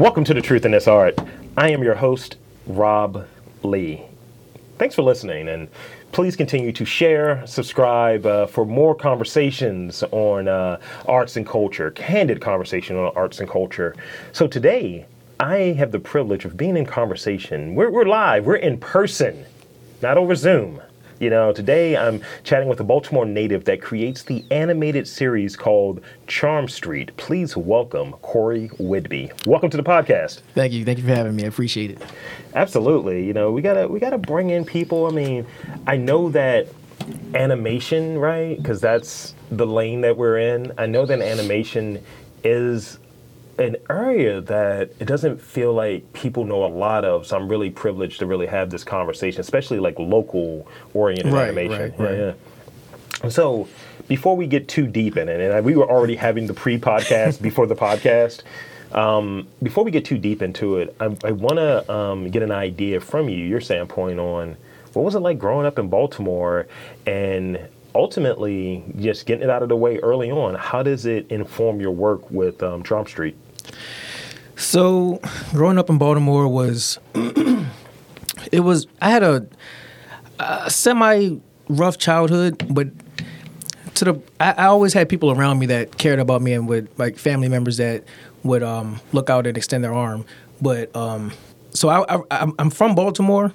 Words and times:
Welcome 0.00 0.24
to 0.24 0.32
The 0.32 0.40
Truth 0.40 0.64
in 0.64 0.70
This 0.70 0.88
Art. 0.88 1.14
I 1.58 1.68
am 1.72 1.82
your 1.82 1.94
host, 1.94 2.38
Rob 2.66 3.26
Lee. 3.62 4.00
Thanks 4.78 4.94
for 4.94 5.02
listening, 5.02 5.46
and 5.46 5.68
please 6.10 6.36
continue 6.36 6.72
to 6.72 6.86
share, 6.86 7.46
subscribe 7.46 8.24
uh, 8.24 8.46
for 8.46 8.64
more 8.64 8.94
conversations 8.94 10.02
on 10.10 10.48
uh, 10.48 10.80
arts 11.06 11.36
and 11.36 11.46
culture, 11.46 11.90
candid 11.90 12.40
conversation 12.40 12.96
on 12.96 13.12
arts 13.14 13.40
and 13.40 13.48
culture. 13.50 13.94
So 14.32 14.46
today, 14.46 15.04
I 15.38 15.74
have 15.76 15.92
the 15.92 16.00
privilege 16.00 16.46
of 16.46 16.56
being 16.56 16.78
in 16.78 16.86
conversation. 16.86 17.74
We're, 17.74 17.90
we're 17.90 18.06
live, 18.06 18.46
we're 18.46 18.56
in 18.56 18.78
person, 18.78 19.44
not 20.00 20.16
over 20.16 20.34
Zoom. 20.34 20.80
You 21.20 21.28
know, 21.28 21.52
today 21.52 21.98
I'm 21.98 22.22
chatting 22.44 22.66
with 22.66 22.80
a 22.80 22.84
Baltimore 22.84 23.26
native 23.26 23.66
that 23.66 23.82
creates 23.82 24.22
the 24.22 24.42
animated 24.50 25.06
series 25.06 25.54
called 25.54 26.00
Charm 26.26 26.66
Street. 26.66 27.14
Please 27.18 27.54
welcome 27.54 28.12
Cory 28.22 28.68
Whidby. 28.78 29.30
Welcome 29.44 29.68
to 29.68 29.76
the 29.76 29.82
podcast. 29.82 30.40
Thank 30.54 30.72
you. 30.72 30.82
Thank 30.82 30.96
you 30.96 31.04
for 31.04 31.14
having 31.14 31.36
me. 31.36 31.44
I 31.44 31.48
appreciate 31.48 31.90
it. 31.90 32.00
Absolutely. 32.54 33.26
You 33.26 33.34
know, 33.34 33.52
we 33.52 33.60
gotta 33.60 33.86
we 33.86 34.00
gotta 34.00 34.16
bring 34.16 34.48
in 34.48 34.64
people. 34.64 35.04
I 35.04 35.10
mean, 35.10 35.46
I 35.86 35.98
know 35.98 36.30
that 36.30 36.68
animation, 37.34 38.16
right? 38.16 38.56
Because 38.56 38.80
that's 38.80 39.34
the 39.50 39.66
lane 39.66 40.00
that 40.00 40.16
we're 40.16 40.38
in. 40.38 40.72
I 40.78 40.86
know 40.86 41.04
that 41.04 41.20
animation 41.20 42.02
is 42.44 42.98
an 43.60 43.76
area 43.88 44.40
that 44.40 44.90
it 44.98 45.04
doesn't 45.04 45.40
feel 45.40 45.72
like 45.74 46.12
people 46.12 46.44
know 46.44 46.64
a 46.64 46.72
lot 46.72 47.04
of. 47.04 47.26
So 47.26 47.36
I'm 47.36 47.48
really 47.48 47.70
privileged 47.70 48.18
to 48.20 48.26
really 48.26 48.46
have 48.46 48.70
this 48.70 48.82
conversation, 48.84 49.40
especially 49.40 49.78
like 49.78 49.98
local 49.98 50.66
oriented 50.94 51.32
Right, 51.32 51.48
animation. 51.48 51.92
right, 51.98 51.98
right. 51.98 52.18
Yeah. 52.18 53.28
So 53.28 53.68
before 54.08 54.36
we 54.36 54.46
get 54.46 54.66
too 54.66 54.86
deep 54.86 55.16
in 55.16 55.28
it, 55.28 55.40
and 55.40 55.64
we 55.64 55.76
were 55.76 55.88
already 55.88 56.16
having 56.16 56.46
the 56.46 56.54
pre-podcast 56.54 57.40
before 57.48 57.66
the 57.66 57.76
podcast. 57.76 58.42
Um, 58.92 59.46
before 59.62 59.84
we 59.84 59.92
get 59.92 60.04
too 60.04 60.18
deep 60.18 60.42
into 60.42 60.78
it, 60.78 60.96
I, 60.98 61.16
I 61.22 61.30
want 61.30 61.58
to 61.58 61.92
um, 61.92 62.28
get 62.30 62.42
an 62.42 62.50
idea 62.50 62.98
from 63.00 63.28
you, 63.28 63.36
your 63.36 63.60
standpoint 63.60 64.18
on 64.18 64.56
what 64.94 65.04
was 65.04 65.14
it 65.14 65.20
like 65.20 65.38
growing 65.38 65.64
up 65.64 65.78
in 65.78 65.88
Baltimore, 65.88 66.66
and 67.06 67.60
ultimately 67.94 68.82
just 68.98 69.26
getting 69.26 69.44
it 69.44 69.50
out 69.50 69.62
of 69.62 69.68
the 69.68 69.76
way 69.76 69.98
early 69.98 70.30
on. 70.32 70.56
How 70.56 70.82
does 70.82 71.06
it 71.06 71.30
inform 71.30 71.80
your 71.80 71.92
work 71.92 72.28
with 72.32 72.62
um, 72.64 72.82
Charm 72.82 73.06
Street? 73.06 73.36
So, 74.56 75.20
growing 75.52 75.78
up 75.78 75.88
in 75.88 75.96
Baltimore 75.98 76.46
was, 76.46 76.98
it 77.14 78.60
was, 78.60 78.86
I 79.00 79.10
had 79.10 79.22
a, 79.22 79.46
a 80.38 80.70
semi 80.70 81.36
rough 81.68 81.96
childhood, 81.98 82.66
but 82.68 82.88
to 83.94 84.04
the, 84.04 84.22
I, 84.38 84.52
I 84.52 84.64
always 84.66 84.92
had 84.92 85.08
people 85.08 85.30
around 85.30 85.58
me 85.58 85.66
that 85.66 85.96
cared 85.98 86.18
about 86.18 86.42
me 86.42 86.52
and 86.52 86.68
would, 86.68 86.88
like 86.98 87.16
family 87.16 87.48
members 87.48 87.78
that 87.78 88.04
would 88.42 88.62
um, 88.62 89.00
look 89.12 89.30
out 89.30 89.46
and 89.46 89.56
extend 89.56 89.82
their 89.82 89.94
arm. 89.94 90.24
But, 90.60 90.94
um, 90.94 91.32
so 91.72 91.88
I, 91.88 92.02
I, 92.14 92.20
I'm- 92.30 92.54
I'm 92.58 92.70
from 92.70 92.94
Baltimore, 92.94 93.52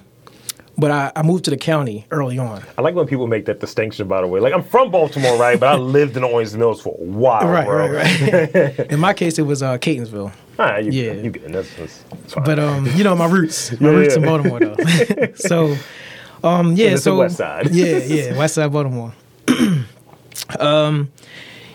but 0.78 0.90
I, 0.90 1.12
I 1.16 1.22
moved 1.22 1.44
to 1.46 1.50
the 1.50 1.56
county 1.56 2.06
early 2.10 2.38
on. 2.38 2.62
I 2.76 2.82
like 2.82 2.94
when 2.94 3.06
people 3.06 3.26
make 3.26 3.46
that 3.46 3.60
distinction. 3.60 4.08
By 4.08 4.20
the 4.20 4.26
way, 4.26 4.40
like 4.40 4.52
I'm 4.52 4.62
from 4.62 4.90
Baltimore, 4.90 5.36
right? 5.36 5.58
But 5.58 5.68
I 5.70 5.76
lived 5.76 6.16
in 6.16 6.24
Owings 6.24 6.56
Mills 6.56 6.80
for 6.80 6.94
a 6.98 7.04
while, 7.04 7.46
Right, 7.48 7.66
bro. 7.66 7.88
right, 7.90 8.54
right. 8.54 8.78
in 8.90 9.00
my 9.00 9.12
case, 9.14 9.38
it 9.38 9.42
was 9.42 9.62
uh, 9.62 9.78
Catonsville. 9.78 10.32
You, 10.84 10.90
Yeah. 10.90 11.12
you 11.12 11.30
good. 11.30 11.52
That's, 11.52 11.74
that's, 11.74 12.04
fine. 12.32 12.44
But 12.44 12.58
um, 12.58 12.86
you 12.94 13.04
know 13.04 13.14
my 13.14 13.26
roots, 13.26 13.72
my 13.80 13.90
Yeah, 13.90 13.96
roots 13.96 14.16
in. 14.16 14.22
Baltimore 14.22 14.60
though. 14.60 14.76
so, 15.34 15.76
um, 16.42 16.72
yeah, 16.74 16.90
the 16.90 16.98
so 16.98 17.18
West 17.18 17.36
Side. 17.36 17.70
yeah, 17.74 17.98
yeah, 17.98 18.36
West 18.38 18.54
Side 18.54 18.72
Baltimore. 18.72 19.12
um, 20.60 21.10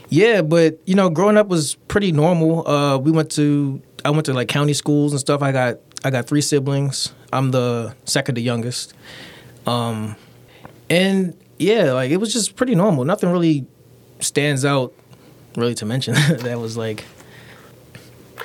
yeah, 0.10 0.42
but 0.42 0.80
you 0.86 0.96
know, 0.96 1.10
growing 1.10 1.38
up 1.38 1.48
was 1.48 1.76
pretty 1.88 2.12
normal. 2.12 2.68
Uh, 2.68 2.98
we 2.98 3.12
went 3.12 3.32
to 3.32 3.82
I 4.04 4.10
went 4.10 4.26
to 4.26 4.34
like 4.34 4.48
county 4.48 4.74
schools 4.74 5.12
and 5.14 5.20
stuff. 5.20 5.42
I 5.42 5.52
got 5.52 5.78
I 6.04 6.10
got 6.10 6.26
three 6.28 6.42
siblings. 6.42 7.14
I'm 7.32 7.52
the 7.52 7.96
second 8.06 8.36
to 8.36 8.42
youngest. 8.42 8.94
Um, 9.68 10.16
and 10.90 11.38
yeah, 11.60 11.92
like 11.94 12.12
it 12.12 12.18
was 12.18 12.34
just 12.34 12.56
pretty 12.56 12.76
normal. 12.76 13.06
Nothing 13.06 13.30
really 13.32 13.66
stands 14.20 14.66
out, 14.66 14.94
really 15.56 15.76
to 15.76 15.86
mention. 15.86 16.14
that 16.30 16.60
was 16.60 16.78
like 16.78 17.04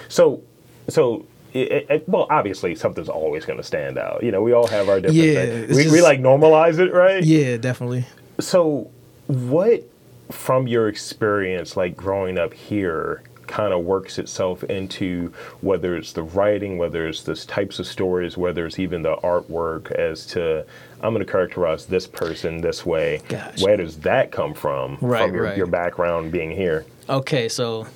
So, 0.09 0.43
so. 0.89 1.27
It, 1.55 1.87
it, 1.89 2.06
well, 2.06 2.27
obviously, 2.28 2.75
something's 2.75 3.09
always 3.09 3.47
going 3.47 3.56
to 3.56 3.62
stand 3.62 3.97
out. 3.97 4.23
You 4.23 4.31
know, 4.31 4.43
we 4.43 4.53
all 4.53 4.67
have 4.67 4.91
our 4.91 5.00
different 5.00 5.17
Yeah, 5.17 5.44
things. 5.67 5.75
We, 5.75 5.91
we 5.91 6.03
like 6.03 6.21
normalize 6.21 6.78
it, 6.78 6.93
right? 6.93 7.25
yeah, 7.25 7.56
definitely. 7.56 8.05
So, 8.41 8.91
what 9.27 9.83
from 10.31 10.67
your 10.67 10.88
experience, 10.88 11.75
like 11.75 11.97
growing 11.97 12.37
up 12.37 12.53
here, 12.53 13.23
kind 13.47 13.73
of 13.73 13.84
works 13.84 14.19
itself 14.19 14.65
into 14.65 15.33
whether 15.61 15.97
it's 15.97 16.12
the 16.12 16.23
writing, 16.23 16.79
whether 16.79 17.07
it's 17.07 17.23
the 17.23 17.34
types 17.34 17.79
of 17.79 17.87
stories, 17.87 18.37
whether 18.37 18.67
it's 18.67 18.79
even 18.79 19.03
the 19.03 19.17
artwork, 19.17 19.91
as 19.93 20.27
to 20.27 20.65
I'm 21.01 21.12
going 21.12 21.25
to 21.25 21.31
characterize 21.31 21.87
this 21.87 22.06
person 22.06 22.61
this 22.61 22.87
way. 22.87 23.21
Gotcha. 23.29 23.65
Where 23.65 23.77
does 23.77 23.99
that 23.99 24.33
come 24.33 24.55
from? 24.55 24.99
Right, 25.01 25.27
from 25.27 25.35
your, 25.35 25.45
right. 25.45 25.56
your 25.56 25.67
background 25.67 26.33
being 26.33 26.51
here. 26.51 26.87
Okay, 27.09 27.49
so 27.49 27.87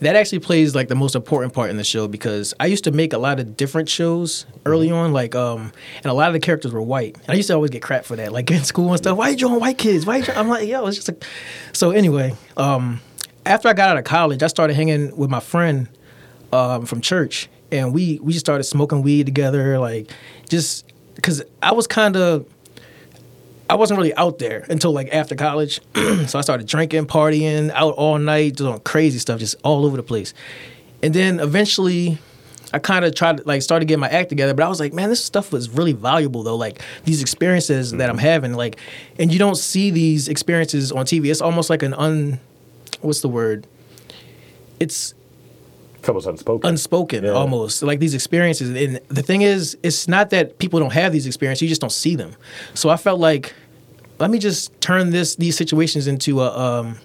that 0.00 0.16
actually 0.16 0.40
plays 0.40 0.74
like 0.74 0.88
the 0.88 0.94
most 0.94 1.14
important 1.14 1.52
part 1.52 1.70
in 1.70 1.76
the 1.76 1.84
show 1.84 2.08
because 2.08 2.52
I 2.58 2.66
used 2.66 2.84
to 2.84 2.90
make 2.90 3.12
a 3.12 3.18
lot 3.18 3.38
of 3.38 3.56
different 3.56 3.88
shows 3.88 4.46
early 4.66 4.90
on, 4.90 5.12
like 5.12 5.34
um, 5.34 5.72
and 5.98 6.06
a 6.06 6.12
lot 6.12 6.28
of 6.28 6.32
the 6.34 6.40
characters 6.40 6.72
were 6.72 6.82
white. 6.82 7.16
And 7.16 7.30
I 7.30 7.34
used 7.34 7.48
to 7.48 7.54
always 7.54 7.70
get 7.70 7.82
crap 7.82 8.04
for 8.04 8.16
that, 8.16 8.32
like 8.32 8.50
in 8.50 8.64
school 8.64 8.88
and 8.88 8.98
stuff. 8.98 9.16
Why 9.16 9.28
are 9.28 9.30
you 9.30 9.36
drawing 9.36 9.60
white 9.60 9.78
kids? 9.78 10.04
Why 10.04 10.16
you 10.18 10.24
draw-" 10.24 10.34
I'm 10.34 10.48
like, 10.48 10.68
yo, 10.68 10.86
it's 10.86 10.96
just 10.96 11.08
like. 11.08 11.24
So 11.72 11.92
anyway, 11.92 12.34
um, 12.56 13.00
after 13.46 13.68
I 13.68 13.72
got 13.72 13.90
out 13.90 13.98
of 13.98 14.04
college, 14.04 14.42
I 14.42 14.46
started 14.46 14.74
hanging 14.74 15.16
with 15.16 15.30
my 15.30 15.40
friend 15.40 15.88
um, 16.52 16.86
from 16.86 17.00
church, 17.00 17.48
and 17.70 17.92
we 17.92 18.18
we 18.22 18.32
just 18.32 18.44
started 18.44 18.64
smoking 18.64 19.02
weed 19.02 19.26
together, 19.26 19.78
like 19.78 20.10
just 20.48 20.90
because 21.14 21.42
I 21.62 21.72
was 21.72 21.86
kind 21.86 22.16
of. 22.16 22.46
I 23.70 23.74
wasn't 23.76 23.96
really 23.96 24.14
out 24.16 24.38
there 24.38 24.66
until 24.68 24.92
like 24.92 25.08
after 25.14 25.34
college. 25.34 25.80
so 26.26 26.38
I 26.38 26.42
started 26.42 26.66
drinking, 26.66 27.06
partying, 27.06 27.70
out 27.70 27.94
all 27.94 28.18
night, 28.18 28.56
doing 28.56 28.78
crazy 28.80 29.18
stuff, 29.18 29.38
just 29.38 29.56
all 29.64 29.86
over 29.86 29.96
the 29.96 30.02
place. 30.02 30.34
And 31.02 31.14
then 31.14 31.40
eventually 31.40 32.18
I 32.72 32.78
kind 32.78 33.04
of 33.04 33.14
tried 33.14 33.38
to 33.38 33.42
like 33.44 33.62
started 33.62 33.86
getting 33.86 34.00
my 34.00 34.08
act 34.08 34.28
together, 34.28 34.54
but 34.54 34.64
I 34.64 34.68
was 34.68 34.80
like, 34.80 34.92
man, 34.92 35.08
this 35.10 35.24
stuff 35.24 35.52
was 35.52 35.68
really 35.68 35.92
valuable 35.92 36.42
though. 36.42 36.56
Like 36.56 36.80
these 37.04 37.20
experiences 37.20 37.92
that 37.92 38.08
I'm 38.08 38.18
having, 38.18 38.54
like, 38.54 38.78
and 39.18 39.32
you 39.32 39.38
don't 39.38 39.56
see 39.56 39.90
these 39.90 40.28
experiences 40.28 40.92
on 40.92 41.04
TV. 41.04 41.30
It's 41.30 41.40
almost 41.40 41.68
like 41.68 41.82
an 41.82 41.94
un, 41.94 42.40
what's 43.00 43.20
the 43.20 43.28
word? 43.28 43.66
It's 44.80 45.14
It's 45.98 46.08
almost 46.08 46.26
unspoken. 46.26 46.68
unspoken 46.68 47.24
Yeah. 47.24 47.30
almost 47.30 47.82
like 47.82 48.00
these 48.00 48.14
experiences 48.14 48.70
and 48.70 49.00
the 49.08 49.22
thing 49.22 49.42
is 49.42 49.76
it's 49.82 50.08
not 50.08 50.30
that 50.30 50.58
people 50.58 50.80
don't 50.80 50.92
have 50.92 51.12
these 51.12 51.26
experiences 51.26 51.62
you 51.62 51.68
just 51.68 51.80
don't 51.80 51.92
see 51.92 52.16
them 52.16 52.34
so 52.74 52.90
i 52.90 52.96
felt 52.96 53.20
like 53.20 53.54
let 54.18 54.28
me 54.30 54.38
just 54.40 54.78
turn 54.80 55.10
this 55.10 55.36
these 55.36 55.56
situations 55.56 56.08
into 56.08 56.40
a 56.40 56.58
um 56.58 56.96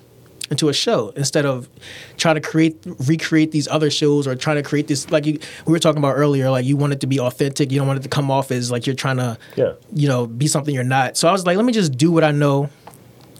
into 0.49 0.69
a 0.69 0.73
show 0.73 1.09
instead 1.15 1.45
of 1.45 1.69
trying 2.15 2.33
to 2.35 2.41
create 2.41 2.75
recreate 3.07 3.51
these 3.51 3.67
other 3.67 3.91
shows 3.91 4.25
or 4.27 4.33
trying 4.33 4.55
to 4.55 4.63
create 4.63 4.87
this 4.87 5.11
like 5.11 5.25
you 5.27 5.37
we 5.67 5.71
were 5.73 5.77
talking 5.79 5.99
about 5.99 6.15
earlier 6.15 6.49
like 6.49 6.65
you 6.65 6.75
want 6.75 6.91
it 6.93 6.99
to 7.01 7.07
be 7.07 7.19
authentic 7.19 7.71
you 7.71 7.77
don't 7.77 7.85
want 7.87 7.99
it 7.99 8.03
to 8.03 8.09
come 8.09 8.31
off 8.31 8.49
as 8.49 8.71
like 8.71 8.87
you're 8.87 8.95
trying 8.95 9.17
to 9.17 9.37
Yeah. 9.55 9.73
you 9.93 10.07
know 10.07 10.25
be 10.25 10.47
something 10.47 10.73
you're 10.73 10.83
not 10.83 11.17
so 11.17 11.27
i 11.27 11.31
was 11.31 11.45
like 11.45 11.55
let 11.57 11.65
me 11.65 11.73
just 11.73 11.95
do 11.97 12.11
what 12.11 12.23
i 12.23 12.31
know 12.31 12.69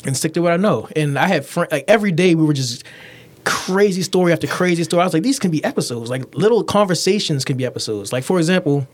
and 0.06 0.16
stick 0.16 0.34
to 0.34 0.42
what 0.42 0.52
I 0.54 0.58
know. 0.58 0.88
And 0.96 1.18
I 1.18 1.28
had 1.28 1.46
friends 1.46 1.72
like 1.72 1.86
every 1.88 2.12
day 2.12 2.36
we 2.36 2.44
were 2.46 2.54
just 2.54 2.84
crazy 3.44 4.02
story 4.04 4.34
after 4.34 4.48
crazy 4.48 4.84
story. 4.84 5.02
I 5.02 5.06
was 5.06 5.14
like, 5.14 5.24
these 5.24 5.40
can 5.40 5.52
be 5.52 5.64
episodes. 5.64 6.10
Like 6.10 6.36
little 6.36 6.64
conversations 6.64 7.46
can 7.46 7.58
be 7.58 7.66
episodes. 7.66 8.12
Like 8.12 8.24
for 8.24 8.38
example, 8.40 8.88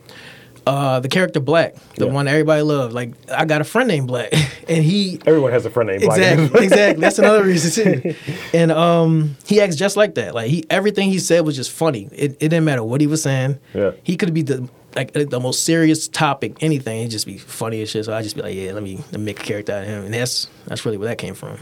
uh, 0.66 1.00
the 1.02 1.10
character 1.10 1.40
Black, 1.40 1.76
the 1.96 2.06
Yeah. 2.06 2.12
one 2.14 2.28
everybody 2.28 2.62
loved. 2.62 2.94
Like 2.94 3.14
I 3.32 3.46
got 3.46 3.62
a 3.62 3.64
friend 3.66 3.88
named 3.88 4.08
Black, 4.08 4.32
and 4.70 4.84
he 4.84 5.20
Everyone 5.26 5.52
has 5.52 5.66
a 5.66 5.70
friend 5.70 5.90
named 5.90 6.04
Black. 6.04 6.18
exactly 6.20 6.64
exactly 6.66 7.02
that's 7.02 7.20
another 7.20 7.44
reason 7.44 8.02
too. 8.02 8.16
And 8.54 8.72
um, 8.72 9.36
he 9.46 9.60
acts 9.60 9.76
just 9.76 9.98
like 9.98 10.16
that. 10.16 10.34
Like 10.36 10.50
he 10.50 10.64
everything 10.70 11.10
he 11.10 11.20
said 11.20 11.46
was 11.46 11.56
just 11.56 11.72
funny. 11.72 12.08
It, 12.14 12.32
it 12.34 12.50
didn't 12.50 12.64
matter 12.66 12.84
what 12.84 13.02
he 13.02 13.08
was 13.08 13.22
saying. 13.22 13.60
Yeah. 13.74 13.92
he 14.04 14.16
could 14.16 14.34
be 14.34 14.44
the 14.44 14.70
like 14.96 15.14
the 15.14 15.40
most 15.40 15.64
serious 15.64 16.08
topic, 16.08 16.58
anything. 16.62 17.00
It'd 17.00 17.12
just 17.12 17.26
be 17.26 17.38
funny 17.38 17.82
as 17.82 17.90
shit. 17.90 18.06
So 18.06 18.14
I 18.14 18.22
just 18.22 18.36
be 18.36 18.42
like, 18.42 18.56
yeah, 18.56 18.74
let 18.74 18.84
me, 18.84 18.98
let 18.98 19.14
me 19.14 19.26
make 19.26 19.40
a 19.40 19.44
character 19.44 19.74
out 19.74 19.84
of 19.84 19.88
him, 19.88 20.06
and 20.06 20.14
that's 20.14 20.48
that's 20.66 20.86
really 20.86 20.98
where 20.98 21.08
that 21.08 21.18
came 21.18 21.34
from. 21.34 21.60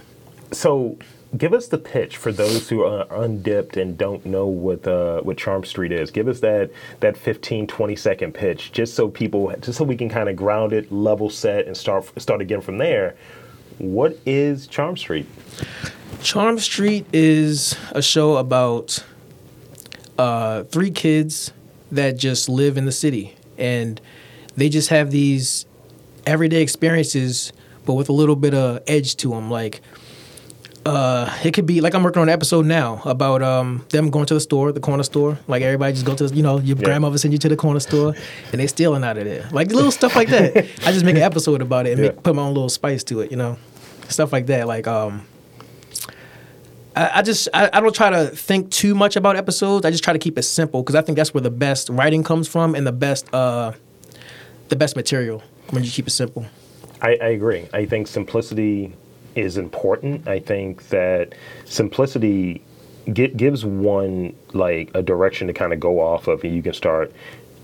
So, 0.52 0.98
give 1.38 1.54
us 1.54 1.68
the 1.68 1.78
pitch 1.78 2.18
for 2.18 2.32
those 2.34 2.68
who 2.68 2.84
are 2.84 3.08
undipped 3.10 3.78
and 3.78 3.98
don't 3.98 4.26
know 4.26 4.48
what 4.48 4.86
uh, 4.88 5.22
what 5.22 5.38
Charm 5.38 5.64
Street 5.64 5.92
is. 5.92 6.12
Give 6.12 6.28
us 6.28 6.40
that 6.42 6.72
that 7.00 7.16
15, 7.18 7.68
20 7.68 7.96
second 7.96 8.34
pitch, 8.34 8.72
just 8.72 8.96
so 8.96 9.08
people, 9.08 9.54
just 9.62 9.78
so 9.78 9.84
we 9.84 9.96
can 9.96 10.10
kind 10.10 10.30
of 10.30 10.36
ground 10.36 10.74
it, 10.74 10.92
level 10.92 11.30
set, 11.30 11.68
and 11.68 11.76
start 11.76 12.12
start 12.22 12.42
again 12.42 12.62
from 12.62 12.78
there. 12.78 13.16
What 13.78 14.20
is 14.26 14.68
Charm 14.68 14.98
Street? 14.98 15.26
Charm 16.22 16.60
Street 16.60 17.06
is 17.14 17.76
a 17.94 18.02
show 18.02 18.38
about 18.38 19.04
uh, 20.20 20.64
three 20.66 20.92
kids 20.92 21.52
that 21.92 22.18
just 22.18 22.50
live 22.50 22.78
in 22.78 22.86
the 22.86 22.92
city 22.92 23.36
and 23.58 24.00
they 24.56 24.70
just 24.70 24.90
have 24.90 25.12
these 25.12 25.66
everyday 26.26 26.62
experiences, 26.62 27.52
but 27.86 27.94
with 27.94 28.10
a 28.10 28.14
little 28.14 28.36
bit 28.36 28.54
of 28.54 28.82
edge 28.88 29.16
to 29.18 29.30
them. 29.30 29.50
Like 29.52 29.82
uh, 30.86 31.32
it 31.44 31.54
could 31.54 31.66
be 31.68 31.80
like 31.80 31.94
I'm 31.94 32.02
working 32.04 32.22
on 32.22 32.28
an 32.30 32.34
episode 32.34 32.66
now 32.66 33.02
about 33.06 33.44
um, 33.44 33.86
them 33.90 34.10
going 34.10 34.26
to 34.26 34.34
the 34.34 34.40
store, 34.40 34.72
the 34.72 34.80
corner 34.80 35.04
store. 35.04 35.38
Like 35.48 35.62
everybody 35.62 35.94
just 35.94 36.06
go 36.06 36.16
to, 36.16 36.26
you 36.28 36.42
know, 36.42 36.58
your 36.60 36.76
Yeah. 36.78 36.86
grandmother 36.86 37.18
send 37.20 37.34
you 37.34 37.38
to 37.40 37.50
the 37.50 37.56
corner 37.56 37.80
store, 37.80 38.16
and 38.52 38.60
they 38.60 38.66
stealing 38.68 39.04
out 39.04 39.18
of 39.18 39.26
there, 39.26 39.48
like 39.52 39.72
little 39.72 39.92
stuff 39.92 40.16
like 40.16 40.30
that. 40.30 40.58
I 40.86 40.92
just 40.92 41.06
make 41.06 41.16
an 41.16 41.22
episode 41.22 41.62
about 41.62 41.86
it 41.86 41.92
and 41.94 42.02
Yeah. 42.02 42.08
make, 42.10 42.24
put 42.24 42.36
my 42.36 42.42
own 42.42 42.54
little 42.56 42.70
spice 42.70 43.04
to 43.06 43.20
it, 43.22 43.30
you 43.30 43.38
know, 43.38 43.58
stuff 44.10 44.34
like 44.34 44.48
that. 44.48 44.68
Like 44.68 44.88
um, 44.88 45.22
I, 46.96 47.20
I 47.20 47.22
just 47.22 47.48
I, 47.54 47.70
I 47.72 47.80
don't 47.82 47.96
try 47.96 48.10
to 48.10 48.28
think 48.28 48.70
too 48.72 48.96
much 48.96 49.16
about 49.16 49.36
episodes. 49.36 49.86
I 49.86 49.92
just 49.92 50.04
try 50.04 50.14
to 50.14 50.20
keep 50.20 50.38
it 50.38 50.44
simple 50.44 50.82
because 50.82 50.96
I 50.96 51.02
think 51.02 51.16
that's 51.16 51.34
where 51.34 51.42
the 51.42 51.50
best 51.50 51.90
writing 51.90 52.24
comes 52.24 52.48
from 52.48 52.76
and 52.76 52.86
the 52.86 52.92
best 52.92 53.34
uh, 53.34 53.74
the 54.70 54.76
best 54.76 54.96
material 54.96 55.44
when 55.70 55.84
you 55.84 55.92
keep 55.92 56.08
it 56.08 56.12
simple. 56.12 56.46
I, 57.02 57.18
I 57.22 57.28
agree. 57.30 57.68
I 57.74 57.86
think 57.86 58.08
simplicity 58.08 58.94
is 59.36 59.58
important. 59.58 60.28
I 60.28 60.40
think 60.40 60.90
that 60.90 61.34
simplicity 61.66 62.62
gi- 63.12 63.30
gives 63.30 63.66
one 63.66 64.36
like 64.54 64.92
a 64.94 65.02
direction 65.02 65.48
to 65.48 65.54
kind 65.54 65.74
of 65.74 65.80
go 65.80 66.00
off 66.00 66.28
of, 66.28 66.44
and 66.44 66.54
you 66.54 66.62
can 66.62 66.74
start, 66.74 67.12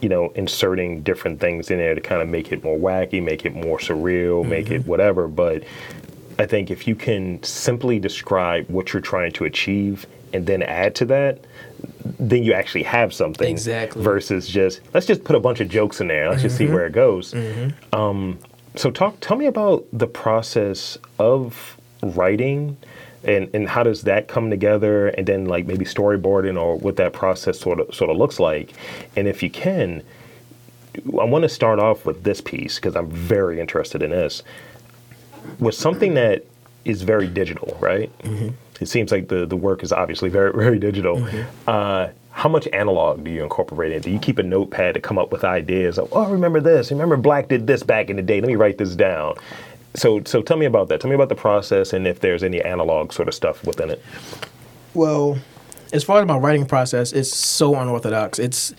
you 0.01 0.09
know, 0.09 0.29
inserting 0.31 1.01
different 1.01 1.39
things 1.39 1.69
in 1.69 1.77
there 1.77 1.93
to 1.93 2.01
kind 2.01 2.21
of 2.21 2.29
make 2.29 2.51
it 2.51 2.63
more 2.63 2.77
wacky, 2.77 3.23
make 3.23 3.45
it 3.45 3.53
more 3.53 3.77
surreal, 3.77 4.47
make 4.47 4.71
it 4.71 4.85
whatever. 4.87 5.27
But 5.27 5.63
I 6.39 6.45
think 6.45 6.69
if 6.69 6.87
you 6.87 6.95
can 6.95 7.41
simply 7.43 7.99
describe 7.99 8.69
what 8.69 8.93
you're 8.93 9.01
trying 9.01 9.31
to 9.33 9.45
achieve 9.45 10.05
and 10.33 10.45
then 10.45 10.61
add 10.63 10.93
to 10.95 11.05
that, 11.05 11.39
then 12.19 12.43
you 12.43 12.53
actually 12.53 12.83
have 12.83 13.13
something. 13.13 13.49
Exactly. 13.49 14.03
Versus 14.03 14.47
just 14.47 14.81
let's 14.93 15.05
just 15.05 15.23
put 15.23 15.35
a 15.35 15.39
bunch 15.39 15.59
of 15.59 15.69
jokes 15.69 16.01
in 16.01 16.07
there. 16.07 16.29
Let's 16.29 16.41
just 16.41 16.57
see 16.57 16.67
where 16.67 16.85
it 16.85 16.93
goes. 16.93 17.33
Um, 17.93 18.39
so 18.75 18.91
talk 18.91 19.17
tell 19.19 19.37
me 19.37 19.45
about 19.45 19.85
the 19.91 20.07
process 20.07 20.97
of 21.17 21.77
writing 22.03 22.77
and, 23.23 23.49
and 23.53 23.67
how 23.67 23.83
does 23.83 24.03
that 24.03 24.27
come 24.27 24.49
together 24.49 25.07
and 25.09 25.25
then 25.25 25.45
like 25.45 25.65
maybe 25.65 25.85
storyboarding 25.85 26.59
or 26.61 26.77
what 26.77 26.95
that 26.97 27.13
process 27.13 27.59
sort 27.59 27.79
of 27.79 27.93
sort 27.93 28.09
of 28.09 28.17
looks 28.17 28.39
like. 28.39 28.73
And 29.15 29.27
if 29.27 29.41
you 29.41 29.49
can, 29.49 30.03
I 31.19 31.23
want 31.25 31.43
to 31.43 31.49
start 31.49 31.79
off 31.79 32.05
with 32.05 32.23
this 32.23 32.41
piece 32.41 32.75
because 32.75 32.95
I'm 32.95 33.09
very 33.09 33.59
interested 33.59 34.03
in 34.03 34.11
this. 34.11 34.43
With 35.59 35.75
something 35.75 36.13
that 36.15 36.45
is 36.85 37.01
very 37.01 37.27
digital, 37.27 37.77
right? 37.81 38.11
It 38.79 38.87
seems 38.87 39.11
like 39.11 39.27
the, 39.27 39.45
the 39.45 39.55
work 39.55 39.83
is 39.83 39.91
obviously 39.91 40.29
very, 40.29 40.53
very 40.55 40.79
digital. 40.79 41.27
Uh, 41.67 42.09
how 42.31 42.49
much 42.49 42.67
analog 42.67 43.23
do 43.23 43.31
you 43.31 43.41
incorporate 43.41 43.91
in? 43.91 44.01
Do 44.01 44.11
you 44.11 44.19
keep 44.19 44.37
a 44.37 44.43
notepad 44.43 44.93
to 44.93 45.01
come 45.01 45.17
up 45.17 45.31
with 45.31 45.43
ideas? 45.43 45.97
Of, 45.97 46.09
oh, 46.11 46.29
remember 46.29 46.59
this. 46.59 46.91
Remember 46.91 47.17
Black 47.17 47.47
did 47.47 47.65
this 47.65 47.81
back 47.81 48.11
in 48.11 48.15
the 48.15 48.21
day. 48.21 48.39
Let 48.39 48.47
me 48.47 48.55
write 48.55 48.77
this 48.77 48.95
down. 48.95 49.35
So, 49.95 50.21
so 50.23 50.43
tell 50.43 50.57
me 50.57 50.67
about 50.67 50.89
that. 50.89 51.01
Tell 51.01 51.09
me 51.09 51.15
about 51.15 51.29
the 51.29 51.35
process 51.35 51.93
and 51.93 52.05
if 52.05 52.19
there's 52.19 52.43
any 52.43 52.61
analog 52.61 53.11
sort 53.11 53.27
of 53.27 53.33
stuff 53.33 53.65
within 53.65 53.89
it. 53.89 54.03
Well, 54.93 55.39
as 55.91 56.03
far 56.03 56.21
as 56.21 56.27
my 56.27 56.37
writing 56.37 56.67
process, 56.67 57.11
it's 57.11 57.35
so 57.35 57.75
unorthodox. 57.75 58.37
It's 58.37 58.75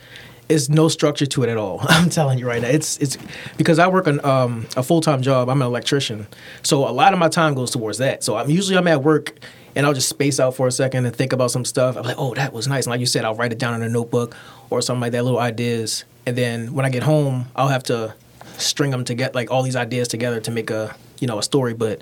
it's 0.49 0.69
no 0.69 0.89
structure 0.89 1.27
to 1.27 1.43
it 1.43 1.49
at 1.49 1.57
all. 1.57 1.81
I'm 1.83 2.11
telling 2.11 2.39
you 2.39 2.47
right 2.47 2.63
now. 2.63 2.69
It's 2.69 2.99
it's 2.99 3.19
because 3.57 3.79
I 3.79 3.87
work 3.89 4.07
on 4.07 4.25
um, 4.25 4.67
a 4.77 4.83
full 4.83 5.01
time 5.01 5.23
job. 5.23 5.49
I'm 5.49 5.61
an 5.63 5.67
electrician, 5.67 6.27
so 6.63 6.89
a 6.89 6.91
lot 6.91 7.13
of 7.13 7.19
my 7.19 7.29
time 7.29 7.55
goes 7.55 7.71
towards 7.71 7.99
that. 7.99 8.25
So 8.25 8.37
I'm 8.37 8.51
usually 8.51 8.77
I'm 8.77 8.89
at 8.89 9.03
work 9.03 9.39
and 9.75 9.87
I'll 9.87 9.95
just 9.95 10.09
space 10.09 10.41
out 10.41 10.57
for 10.57 10.67
a 10.67 10.73
second 10.73 11.05
and 11.07 11.15
think 11.15 11.33
about 11.33 11.51
some 11.51 11.65
stuff. 11.65 11.97
I'm 11.97 12.05
like, 12.05 12.19
oh, 12.19 12.35
that 12.35 12.53
was 12.53 12.67
nice. 12.67 12.87
And 12.87 12.91
like 12.91 13.01
you 13.01 13.07
said, 13.07 13.25
I'll 13.25 13.35
write 13.35 13.53
it 13.53 13.59
down 13.59 13.75
in 13.75 13.83
a 13.83 13.89
notebook 13.89 14.37
or 14.71 14.83
something 14.83 15.01
like 15.01 15.13
that, 15.13 15.25
little 15.25 15.39
ideas. 15.39 16.05
And 16.27 16.37
then 16.37 16.75
when 16.75 16.85
I 16.85 16.91
get 16.91 17.03
home, 17.03 17.47
I'll 17.55 17.69
have 17.69 17.85
to 17.85 18.15
string 18.57 18.91
them 18.91 19.05
together, 19.05 19.33
like 19.35 19.51
all 19.51 19.63
these 19.63 19.77
ideas 19.77 20.09
together 20.09 20.41
to 20.41 20.51
make 20.51 20.71
a 20.71 20.97
you 21.21 21.27
know 21.27 21.39
a 21.39 21.43
story. 21.43 21.75
But 21.75 22.01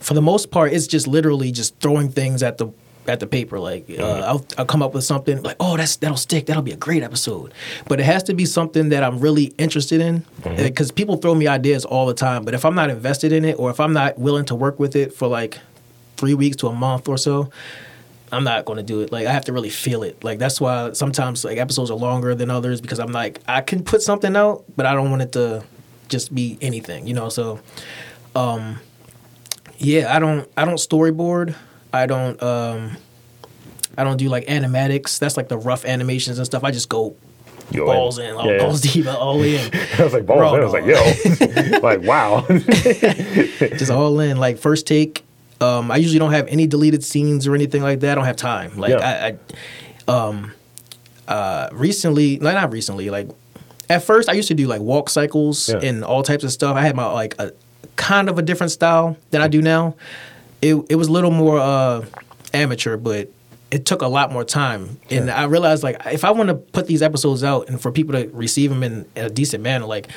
for 0.00 0.14
the 0.14 0.22
most 0.22 0.50
part, 0.50 0.72
it's 0.72 0.86
just 0.86 1.06
literally 1.06 1.52
just 1.52 1.78
throwing 1.80 2.10
things 2.10 2.42
at 2.42 2.58
the 2.58 2.68
at 3.08 3.20
the 3.20 3.26
paper. 3.26 3.58
Like 3.58 3.88
uh, 3.90 4.02
I'll, 4.02 4.46
I'll 4.58 4.66
come 4.66 4.82
up 4.82 4.94
with 4.94 5.04
something 5.04 5.42
like, 5.42 5.56
oh, 5.60 5.76
that's 5.76 5.96
that'll 5.96 6.16
stick. 6.16 6.46
That'll 6.46 6.62
be 6.62 6.72
a 6.72 6.76
great 6.76 7.02
episode. 7.02 7.52
But 7.88 8.00
it 8.00 8.04
has 8.04 8.22
to 8.24 8.34
be 8.34 8.44
something 8.46 8.90
that 8.90 9.02
I'm 9.02 9.20
really 9.20 9.46
interested 9.58 10.00
in 10.00 10.24
because 10.56 10.90
people 10.90 11.16
throw 11.16 11.34
me 11.34 11.46
ideas 11.46 11.84
all 11.84 12.06
the 12.06 12.14
time. 12.14 12.44
But 12.44 12.54
if 12.54 12.64
I'm 12.64 12.74
not 12.74 12.90
invested 12.90 13.32
in 13.32 13.44
it 13.44 13.58
or 13.58 13.70
if 13.70 13.80
I'm 13.80 13.92
not 13.92 14.18
willing 14.18 14.44
to 14.46 14.54
work 14.54 14.78
with 14.78 14.96
it 14.96 15.12
for 15.12 15.28
like 15.28 15.58
three 16.16 16.34
weeks 16.34 16.56
to 16.56 16.68
a 16.68 16.72
month 16.72 17.08
or 17.08 17.18
so. 17.18 17.50
I'm 18.32 18.42
not 18.42 18.64
going 18.64 18.78
to 18.78 18.82
do 18.82 19.02
it. 19.02 19.12
Like 19.12 19.26
I 19.26 19.32
have 19.32 19.44
to 19.44 19.52
really 19.52 19.70
feel 19.70 20.02
it. 20.02 20.24
Like 20.24 20.38
that's 20.38 20.60
why 20.60 20.92
sometimes 20.92 21.44
like 21.44 21.58
episodes 21.58 21.90
are 21.90 21.96
longer 21.96 22.34
than 22.34 22.50
others 22.50 22.80
because 22.80 22.98
I'm 22.98 23.12
like 23.12 23.40
I 23.46 23.60
can 23.60 23.84
put 23.84 24.02
something 24.02 24.34
out, 24.34 24.64
but 24.76 24.84
I 24.84 24.94
don't 24.94 25.10
want 25.10 25.22
it 25.22 25.32
to 25.32 25.64
just 26.08 26.34
be 26.34 26.58
anything, 26.60 27.06
you 27.06 27.14
know. 27.14 27.28
So, 27.28 27.60
um, 28.34 28.80
yeah, 29.78 30.14
I 30.14 30.18
don't 30.18 30.48
I 30.56 30.64
don't 30.64 30.76
storyboard. 30.78 31.54
I 31.92 32.06
don't 32.06 32.40
um, 32.42 32.96
I 33.96 34.04
don't 34.04 34.16
do 34.16 34.28
like 34.28 34.46
animatics. 34.46 35.18
That's 35.18 35.36
like 35.36 35.48
the 35.48 35.58
rough 35.58 35.84
animations 35.84 36.38
and 36.38 36.46
stuff. 36.46 36.64
I 36.64 36.70
just 36.70 36.88
go 36.88 37.16
go 37.72 37.86
balls 37.86 38.18
in, 38.18 38.34
all, 38.34 38.46
Yeah, 38.46 38.52
yeah. 38.52 38.58
balls 38.58 38.80
deep, 38.80 39.06
all 39.06 39.42
in, 39.42 39.70
I 39.98 40.04
was 40.04 40.12
like, 40.12 40.26
balls 40.26 40.40
Raw 40.40 40.54
in. 40.54 40.60
I 40.60 40.64
was 40.64 40.72
like, 40.72 40.84
yo, 40.84 41.78
like, 41.82 42.02
wow. 42.02 42.44
just 43.76 43.90
all 43.90 44.20
in. 44.20 44.36
Like 44.36 44.58
first 44.58 44.86
take. 44.86 45.24
Um, 45.60 45.90
I 45.90 45.96
usually 45.96 46.18
don't 46.18 46.32
have 46.32 46.46
any 46.48 46.66
deleted 46.66 47.02
scenes 47.02 47.46
or 47.46 47.54
anything 47.54 47.82
like 47.82 48.00
that. 48.00 48.12
I 48.12 48.14
don't 48.14 48.24
have 48.26 48.36
time. 48.36 48.76
Like 48.76 48.90
Yeah. 48.90 48.98
I, 50.08 50.12
I, 50.12 50.12
um, 50.28 50.52
uh, 51.26 51.68
recently, 51.72 52.38
like 52.38 52.54
not 52.54 52.70
recently, 52.72 53.08
like 53.10 53.28
at 53.88 54.02
first 54.02 54.28
I 54.28 54.32
used 54.34 54.48
to 54.48 54.54
do 54.54 54.66
like 54.66 54.80
walk 54.82 55.08
cycles 55.08 55.68
Yeah. 55.68 55.78
and 55.82 56.04
all 56.04 56.22
types 56.22 56.44
of 56.44 56.52
stuff. 56.52 56.76
I 56.76 56.82
had 56.82 56.94
my 56.94 57.06
like 57.10 57.34
a 57.38 57.52
kind 57.96 58.28
of 58.28 58.38
a 58.38 58.42
different 58.42 58.70
style 58.70 59.16
than 59.30 59.40
I 59.40 59.48
do 59.48 59.62
now. 59.62 59.96
It 60.62 60.74
it 60.88 60.96
was 60.96 61.08
a 61.08 61.12
little 61.12 61.30
more 61.30 61.58
uh, 61.58 62.04
amateur, 62.52 62.96
but 62.96 63.30
it 63.70 63.84
took 63.84 64.02
a 64.02 64.08
lot 64.08 64.32
more 64.32 64.44
time. 64.44 64.98
And 65.10 65.30
I 65.30 65.44
realized 65.44 65.82
like 65.82 66.00
if 66.06 66.24
I 66.24 66.30
want 66.30 66.48
to 66.48 66.54
put 66.54 66.86
these 66.86 67.02
episodes 67.02 67.42
out 67.42 67.68
and 67.68 67.80
for 67.80 67.90
people 67.90 68.14
to 68.14 68.28
receive 68.28 68.70
them 68.70 68.82
in, 68.82 69.06
in 69.16 69.24
a 69.24 69.30
decent 69.30 69.62
manner, 69.62 69.86
like 69.86 70.08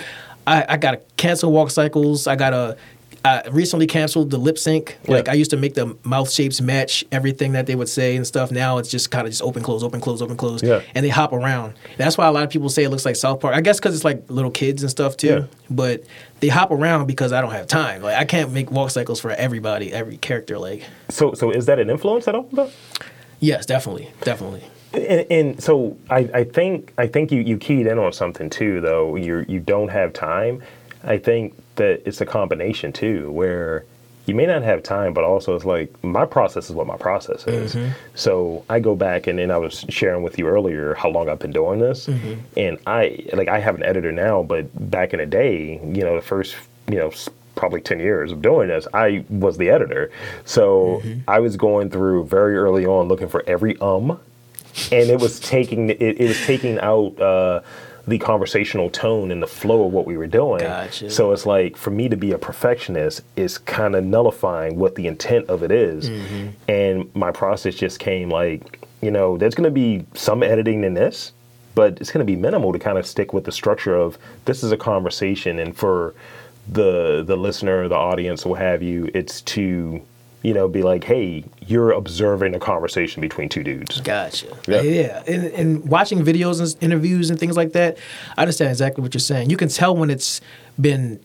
I, 0.45 0.65
I 0.69 0.77
gotta 0.77 1.01
cancel 1.17 1.51
walk 1.51 1.71
cycles. 1.71 2.27
I 2.27 2.35
gotta. 2.35 2.77
I 3.25 3.43
recently 3.49 3.85
canceled 3.87 4.29
the 4.31 4.37
lip 4.37 4.57
sync. 4.57 4.97
Like 5.07 5.25
Yeah. 5.25 5.31
I 5.33 5.35
used 5.35 5.51
to 5.51 5.57
make 5.57 5.73
the 5.73 5.95
mouth 6.03 6.31
shapes 6.31 6.61
match 6.61 7.03
everything 7.11 7.51
that 7.53 7.65
they 7.67 7.75
would 7.75 7.89
say 7.89 8.15
and 8.15 8.25
stuff. 8.25 8.51
Now 8.51 8.77
it's 8.77 8.89
just 8.89 9.11
kind 9.11 9.27
of 9.27 9.31
just 9.31 9.41
open 9.43 9.61
close, 9.63 9.83
open 9.83 9.99
close, 10.01 10.21
open 10.21 10.37
close, 10.37 10.63
Yeah. 10.63 10.81
and 10.95 11.05
they 11.05 11.09
hop 11.09 11.33
around. 11.33 11.73
That's 11.97 12.17
why 12.17 12.27
a 12.27 12.31
lot 12.31 12.43
of 12.43 12.49
people 12.49 12.69
say 12.69 12.83
it 12.83 12.89
looks 12.89 13.05
like 13.05 13.15
South 13.15 13.39
Park. 13.39 13.55
I 13.55 13.61
guess 13.61 13.79
because 13.79 13.95
it's 13.95 14.03
like 14.05 14.23
little 14.29 14.51
kids 14.51 14.81
and 14.83 14.89
stuff 14.89 15.17
too. 15.17 15.27
Yeah. 15.27 15.43
But 15.69 16.03
they 16.39 16.47
hop 16.47 16.71
around 16.71 17.07
because 17.07 17.33
I 17.33 17.41
don't 17.41 17.51
have 17.51 17.67
time. 17.67 18.01
Like 18.01 18.15
I 18.15 18.25
can't 18.25 18.51
make 18.53 18.71
walk 18.71 18.91
cycles 18.91 19.19
for 19.19 19.31
everybody, 19.31 19.91
every 19.91 20.17
character. 20.17 20.57
Like 20.57 20.83
so, 21.09 21.33
so 21.33 21.51
is 21.51 21.65
that 21.65 21.79
an 21.79 21.89
influence 21.89 22.27
at 22.27 22.35
all? 22.35 22.47
though? 22.53 22.71
yes, 23.39 23.65
definitely, 23.65 24.09
definitely. 24.21 24.63
And, 24.93 25.25
and 25.31 25.63
so 25.63 25.97
I, 26.09 26.29
I 26.33 26.43
think 26.45 26.93
I 26.97 27.05
think 27.07 27.31
you, 27.31 27.41
you 27.41 27.57
keyed 27.57 27.85
in 27.85 27.99
on 27.99 28.11
something 28.11 28.49
too 28.49 28.81
though 28.81 29.15
you 29.15 29.45
you 29.47 29.59
don't 29.59 29.89
have 29.89 30.13
time 30.13 30.63
I 31.03 31.19
think 31.19 31.53
that 31.79 32.03
it's 32.07 32.21
a 32.21 32.25
combination 32.25 32.93
too 32.93 33.31
where 33.31 33.83
you 34.25 34.35
may 34.35 34.45
not 34.45 34.61
have 34.61 34.83
time 34.83 35.11
but 35.13 35.23
also 35.23 35.55
it's 35.55 35.65
like 35.65 35.89
my 36.03 36.25
process 36.25 36.69
is 36.69 36.75
what 36.75 36.85
my 36.85 36.97
process 36.97 37.47
is. 37.47 37.75
So 38.13 38.63
I 38.69 38.79
go 38.79 38.95
back 38.95 39.25
and 39.27 39.39
then 39.39 39.49
I 39.49 39.57
was 39.57 39.85
sharing 39.89 40.21
with 40.21 40.37
you 40.37 40.47
earlier 40.47 40.93
how 40.93 41.09
long 41.09 41.27
I've 41.29 41.39
been 41.39 41.51
doing 41.51 41.79
this. 41.79 42.07
And 42.55 42.77
I 42.85 43.25
like 43.33 43.47
I 43.47 43.59
have 43.59 43.75
an 43.75 43.83
editor 43.83 44.11
now 44.11 44.43
but 44.43 44.63
back 44.91 45.13
in 45.13 45.19
the 45.19 45.25
day 45.25 45.81
you 45.83 46.03
know 46.03 46.15
the 46.15 46.21
first 46.21 46.55
you 46.87 46.97
know 46.97 47.11
probably 47.55 47.81
10 47.81 47.99
years 47.99 48.31
of 48.31 48.41
doing 48.41 48.69
this 48.69 48.87
i 48.93 49.25
was 49.29 49.57
the 49.57 49.69
editor. 49.69 50.11
So 50.45 51.01
i 51.27 51.39
was 51.39 51.57
going 51.57 51.89
through 51.89 52.25
very 52.25 52.55
early 52.55 52.85
on 52.85 53.07
looking 53.07 53.27
for 53.29 53.43
every 53.47 53.77
um 53.79 54.19
and 54.91 55.09
it 55.09 55.19
was 55.19 55.39
taking 55.39 55.89
it, 55.89 56.01
it 56.01 56.27
was 56.27 56.39
taking 56.45 56.79
out 56.79 57.19
uh, 57.19 57.61
the 58.09 58.17
conversational 58.17 58.89
tone 58.89 59.31
and 59.31 59.41
the 59.41 59.47
flow 59.47 59.85
of 59.85 59.93
what 59.93 60.05
we 60.05 60.17
were 60.17 60.27
doing. 60.27 60.61
Gotcha. 60.61 61.09
So 61.09 61.31
it's 61.31 61.45
like 61.45 61.77
for 61.77 61.91
me 61.91 62.09
to 62.09 62.17
be 62.17 62.31
a 62.31 62.37
perfectionist 62.37 63.21
is 63.35 63.57
kind 63.57 63.95
of 63.95 64.03
nullifying 64.03 64.77
what 64.77 64.95
the 64.95 65.07
intent 65.07 65.47
of 65.47 65.63
it 65.63 65.71
is. 65.71 66.09
Mm-hmm. 66.09 66.47
and 66.67 67.15
my 67.15 67.31
process 67.31 67.75
just 67.75 67.99
came 67.99 68.29
like 68.29 68.79
you 69.01 69.11
know 69.11 69.37
there's 69.37 69.55
going 69.55 69.65
to 69.65 69.71
be 69.71 70.05
some 70.13 70.43
editing 70.43 70.83
in 70.83 70.93
this, 70.93 71.31
but 71.75 71.99
it's 72.01 72.11
going 72.11 72.25
to 72.25 72.31
be 72.31 72.35
minimal 72.35 72.73
to 72.73 72.79
kind 72.79 72.97
of 72.97 73.05
stick 73.05 73.31
with 73.33 73.45
the 73.45 73.51
structure 73.51 73.95
of 73.95 74.17
this 74.45 74.63
is 74.63 74.71
a 74.71 74.77
conversation 74.77 75.59
and 75.59 75.77
for 75.77 76.13
the 76.71 77.23
the 77.25 77.35
listener, 77.35 77.87
the 77.87 77.95
audience, 77.95 78.45
what 78.45 78.59
have 78.59 78.81
you, 78.83 79.09
it's 79.13 79.41
to 79.41 80.01
you 80.41 80.53
know 80.53 80.67
be 80.67 80.81
like, 80.81 81.03
hey, 81.03 81.43
you're 81.65 81.91
observing 81.91 82.55
a 82.55 82.59
conversation 82.59 83.21
between 83.21 83.49
two 83.49 83.63
dudes. 83.63 84.01
Gotcha. 84.01 84.47
Yeah. 84.67 84.81
Yeah. 84.81 85.23
And, 85.27 85.45
and 85.45 85.89
watching 85.89 86.19
videos 86.23 86.59
and 86.59 86.83
interviews 86.83 87.29
and 87.29 87.39
things 87.39 87.57
like 87.57 87.73
that, 87.73 87.97
I 88.37 88.41
understand 88.41 88.69
exactly 88.71 89.01
what 89.01 89.13
you're 89.13 89.19
saying. 89.19 89.49
You 89.49 89.57
can 89.57 89.69
tell 89.69 89.95
when 89.95 90.09
it's 90.09 90.41
been 90.79 91.19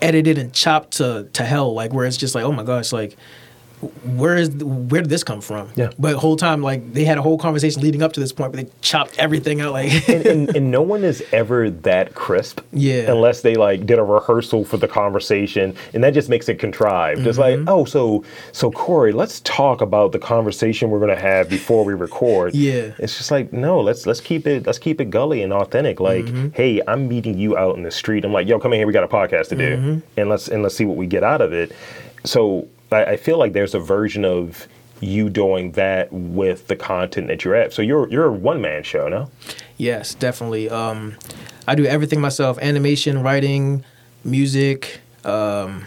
edited 0.00 0.38
and 0.38 0.52
chopped 0.52 0.92
to, 0.92 1.28
to 1.32 1.44
hell, 1.44 1.74
like 1.74 1.92
where 1.92 2.06
it's 2.06 2.16
just 2.16 2.34
like, 2.34 2.44
oh 2.44 2.52
my 2.52 2.62
gosh, 2.62 2.92
like 2.92 3.16
where 4.04 4.36
is 4.36 4.50
where 4.50 5.00
did 5.00 5.10
this 5.10 5.24
come 5.24 5.40
from? 5.40 5.70
Yeah. 5.74 5.90
But 5.98 6.14
whole 6.16 6.36
time, 6.36 6.62
like 6.62 6.92
they 6.92 7.04
had 7.04 7.16
a 7.18 7.22
whole 7.22 7.38
conversation 7.38 7.80
leading 7.82 8.02
up 8.02 8.12
to 8.14 8.20
this 8.20 8.32
point, 8.32 8.52
but 8.52 8.64
they 8.66 8.70
chopped 8.82 9.18
everything 9.18 9.60
out. 9.60 9.72
Like, 9.72 10.08
and, 10.08 10.26
and, 10.26 10.56
and 10.56 10.70
no 10.78 10.82
one 10.82 11.02
is 11.04 11.22
ever 11.32 11.70
that 11.70 12.14
crisp 12.14 12.60
Yeah. 12.72 13.10
unless 13.10 13.40
they 13.42 13.54
like 13.54 13.86
did 13.86 13.98
a 13.98 14.02
rehearsal 14.02 14.64
for 14.64 14.76
the 14.76 14.88
conversation 14.88 15.74
and 15.94 16.04
that 16.04 16.12
just 16.14 16.28
makes 16.28 16.48
it 16.48 16.58
contrived 16.58 17.26
it's 17.26 17.38
like 17.38 17.56
Mm-hmm. 17.58 17.68
oh 17.68 17.84
so 17.84 18.24
so 18.52 18.70
cory 18.70 19.12
let's 19.12 19.40
talk 19.40 19.80
about 19.80 20.12
the 20.12 20.18
conversation 20.18 20.90
we're 20.90 20.98
going 21.00 21.14
to 21.14 21.20
have 21.20 21.48
before 21.48 21.84
we 21.84 21.94
record 21.94 22.54
Yeah. 22.54 22.92
it's 22.98 23.16
just 23.18 23.30
like 23.30 23.52
no 23.52 23.80
let's 23.80 24.06
let's 24.06 24.20
keep 24.20 24.46
it 24.46 24.66
let's 24.66 24.78
keep 24.78 25.00
it 25.00 25.10
gully 25.10 25.42
and 25.42 25.52
authentic 25.52 26.00
like 26.00 26.24
Mm-hmm. 26.26 26.48
hey 26.54 26.80
i'm 26.86 27.08
meeting 27.08 27.38
you 27.38 27.56
out 27.56 27.76
in 27.76 27.82
the 27.82 27.90
street 27.90 28.24
i'm 28.24 28.32
like 28.32 28.46
yo 28.46 28.58
come 28.58 28.72
in 28.72 28.78
here 28.78 28.86
we 28.86 28.92
got 28.92 29.04
a 29.04 29.08
podcast 29.08 29.48
to 29.48 29.56
do 29.56 29.76
Mm-hmm. 29.76 29.98
and 30.20 30.28
let's 30.28 30.48
and 30.48 30.62
let's 30.62 30.74
see 30.76 30.84
what 30.84 30.96
we 30.96 31.06
get 31.06 31.22
out 31.24 31.40
of 31.40 31.52
it 31.52 31.72
so 32.24 32.68
I, 32.92 33.04
I 33.04 33.16
feel 33.16 33.38
like 33.38 33.52
there's 33.52 33.74
a 33.74 33.80
version 33.80 34.24
of 34.24 34.66
you 35.00 35.30
doing 35.30 35.72
that 35.72 36.12
with 36.12 36.66
the 36.66 36.76
content 36.76 37.28
that 37.28 37.44
you're 37.44 37.54
at 37.54 37.72
so 37.72 37.80
you're 37.80 38.08
you're 38.10 38.26
a 38.26 38.32
one-man 38.32 38.82
show 38.82 39.08
no 39.08 39.30
yes, 39.80 40.14
definitely. 40.14 40.68
Um, 40.68 41.16
I 41.66 41.74
do 41.74 41.84
everything 41.84 42.20
myself: 42.20 42.58
animation, 42.58 43.22
writing, 43.22 43.84
music, 44.24 45.00
um, 45.24 45.86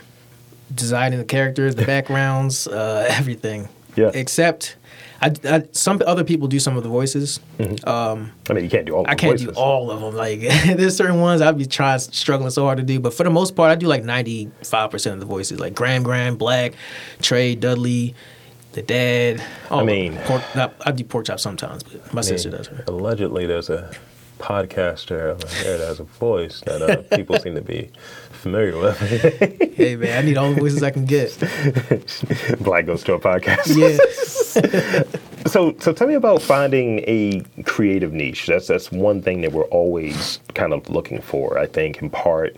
designing 0.73 1.19
the 1.19 1.25
characters, 1.25 1.75
the 1.75 1.85
backgrounds, 1.95 2.67
uh, 2.67 3.05
everything. 3.09 3.69
Yeah. 3.95 4.11
Except, 4.13 4.75
I, 5.23 5.33
I, 5.45 5.63
some 5.71 6.01
other 6.05 6.25
people 6.25 6.49
do 6.49 6.59
some 6.59 6.75
of 6.75 6.83
the 6.83 6.89
voices. 6.89 7.39
I 7.57 8.15
mean, 8.53 8.65
you 8.65 8.69
can't 8.69 8.85
do 8.85 8.93
all. 8.93 9.03
The 9.03 9.11
voices. 9.11 9.13
I 9.13 9.15
can't 9.15 9.31
voices. 9.39 9.47
do 9.47 9.53
all 9.53 9.89
of 9.89 10.01
them. 10.01 10.15
Like 10.15 10.39
there's 10.77 10.97
certain 10.97 11.21
ones 11.21 11.41
I'd 11.41 11.57
be 11.57 11.65
trying 11.65 11.99
struggling 11.99 12.51
so 12.51 12.65
hard 12.65 12.77
to 12.79 12.83
do, 12.83 12.99
but 12.99 13.13
for 13.13 13.23
the 13.23 13.29
most 13.29 13.55
part, 13.55 13.71
I 13.71 13.75
do 13.75 13.87
like 13.87 14.03
95 14.03 14.91
percent 14.91 15.13
of 15.13 15.19
the 15.21 15.25
voices. 15.25 15.61
Like 15.61 15.75
Graham, 15.75 16.03
Graham, 16.03 16.35
Black, 16.35 16.73
Trey, 17.21 17.55
Dudley, 17.55 18.15
the 18.73 18.81
dad. 18.81 19.41
all 19.71 19.79
of 19.79 19.85
mean- 19.85 20.17
pork, 20.25 20.43
not, 20.55 20.73
I 20.85 20.91
do 20.91 21.05
pork 21.05 21.25
chop 21.25 21.39
sometimes, 21.39 21.83
but 21.83 22.13
my 22.13 22.21
sister 22.21 22.49
does. 22.49 22.67
Her. 22.67 22.83
Allegedly, 22.87 23.45
there's 23.45 23.69
a 23.69 23.91
podcaster 24.39 25.39
that 25.39 25.79
has 25.79 26.01
a 26.01 26.03
voice 26.03 26.61
that 26.65 26.81
uh, 26.81 27.15
people 27.15 27.39
seem 27.39 27.55
to 27.55 27.61
be 27.61 27.89
familiar 28.43 28.77
with. 28.77 29.59
Hey 29.73 29.95
man, 29.95 30.19
I 30.19 30.21
need 30.21 30.37
all 30.37 30.53
the 30.53 30.59
voices 30.59 30.83
I 30.83 30.91
can 30.91 31.05
get. 31.05 31.35
Black 32.59 32.85
goes 32.85 33.03
to 33.05 33.13
a 33.13 33.19
podcast. 33.19 33.75
Yeah, 33.75 35.03
So, 35.47 35.75
so 35.79 35.91
tell 35.91 36.07
me 36.07 36.13
about 36.13 36.41
finding 36.43 36.99
a 36.99 37.43
creative 37.65 38.13
niche. 38.13 38.45
That's 38.45 38.67
that's 38.67 38.91
one 38.91 39.21
thing 39.23 39.41
that 39.41 39.51
we're 39.51 39.65
always 39.65 40.39
kind 40.53 40.73
of 40.73 40.87
looking 40.89 41.21
for. 41.21 41.57
I 41.57 41.65
think 41.65 42.01
in 42.03 42.09
part 42.11 42.55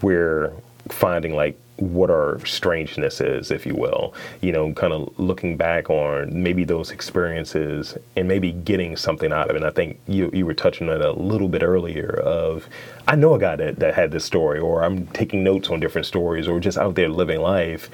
we're 0.00 0.52
finding 0.88 1.34
like 1.34 1.58
what 1.78 2.10
our 2.10 2.44
strangeness 2.44 3.20
is, 3.20 3.50
if 3.50 3.64
you 3.66 3.74
will. 3.74 4.14
You 4.40 4.52
know, 4.52 4.72
kind 4.72 4.92
of 4.92 5.18
looking 5.18 5.56
back 5.56 5.90
on 5.90 6.42
maybe 6.42 6.64
those 6.64 6.90
experiences 6.90 7.96
and 8.16 8.28
maybe 8.28 8.52
getting 8.52 8.96
something 8.96 9.32
out 9.32 9.50
of 9.50 9.56
it. 9.56 9.58
And 9.58 9.66
I 9.66 9.70
think 9.70 9.98
you 10.06 10.30
you 10.32 10.46
were 10.46 10.54
touching 10.54 10.88
on 10.88 10.96
it 10.96 11.04
a 11.04 11.12
little 11.12 11.48
bit 11.48 11.62
earlier. 11.62 12.20
Of 12.24 12.68
I 13.06 13.16
know 13.16 13.34
a 13.34 13.38
guy 13.38 13.56
that 13.56 13.78
that 13.78 13.94
had 13.94 14.10
this 14.10 14.24
story, 14.24 14.58
or 14.58 14.84
I'm 14.84 15.06
taking 15.08 15.42
notes 15.44 15.68
on 15.70 15.80
different 15.80 16.06
stories, 16.06 16.48
or 16.48 16.60
just 16.60 16.78
out 16.78 16.94
there 16.94 17.08
living 17.08 17.40
life. 17.40 17.90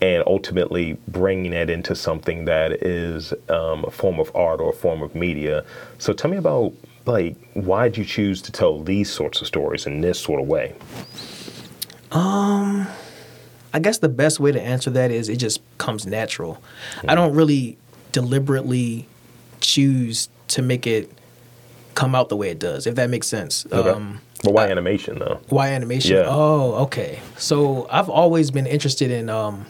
And 0.00 0.22
ultimately 0.28 0.96
bringing 1.08 1.50
that 1.50 1.68
into 1.68 1.96
something 1.96 2.44
that 2.44 2.70
is 2.84 3.32
um, 3.48 3.84
a 3.84 3.90
form 3.90 4.20
of 4.20 4.30
art 4.32 4.60
or 4.60 4.70
a 4.70 4.72
form 4.72 5.02
of 5.02 5.16
media. 5.16 5.64
So 5.98 6.12
tell 6.12 6.30
me 6.30 6.36
about 6.36 6.72
like 7.04 7.36
why 7.54 7.88
did 7.88 7.96
you 7.96 8.04
choose 8.04 8.40
to 8.42 8.52
tell 8.52 8.80
these 8.80 9.10
sorts 9.10 9.40
of 9.40 9.48
stories 9.48 9.86
in 9.86 10.00
this 10.00 10.20
sort 10.20 10.40
of 10.40 10.46
way? 10.46 10.74
I 13.72 13.78
guess 13.78 13.98
the 13.98 14.08
best 14.08 14.40
way 14.40 14.52
to 14.52 14.60
answer 14.60 14.90
that 14.90 15.10
is 15.10 15.28
it 15.28 15.36
just 15.36 15.60
comes 15.78 16.06
natural. 16.06 16.62
I 17.06 17.14
don't 17.14 17.34
really 17.34 17.76
deliberately 18.12 19.06
choose 19.60 20.28
to 20.48 20.62
make 20.62 20.86
it 20.86 21.10
come 21.94 22.14
out 22.14 22.28
the 22.28 22.36
way 22.36 22.50
it 22.50 22.58
does, 22.58 22.86
if 22.86 22.94
that 22.94 23.10
makes 23.10 23.26
sense. 23.26 23.66
Okay. 23.70 23.90
Um, 23.90 24.20
but 24.42 24.54
why 24.54 24.68
animation 24.68 25.18
though? 25.18 25.40
Why 25.48 25.70
animation? 25.70 26.16
Yeah. 26.16 26.24
Oh, 26.26 26.74
okay. 26.84 27.20
So 27.36 27.86
I've 27.90 28.08
always 28.08 28.50
been 28.50 28.66
interested 28.66 29.10
in 29.10 29.28
um, 29.28 29.66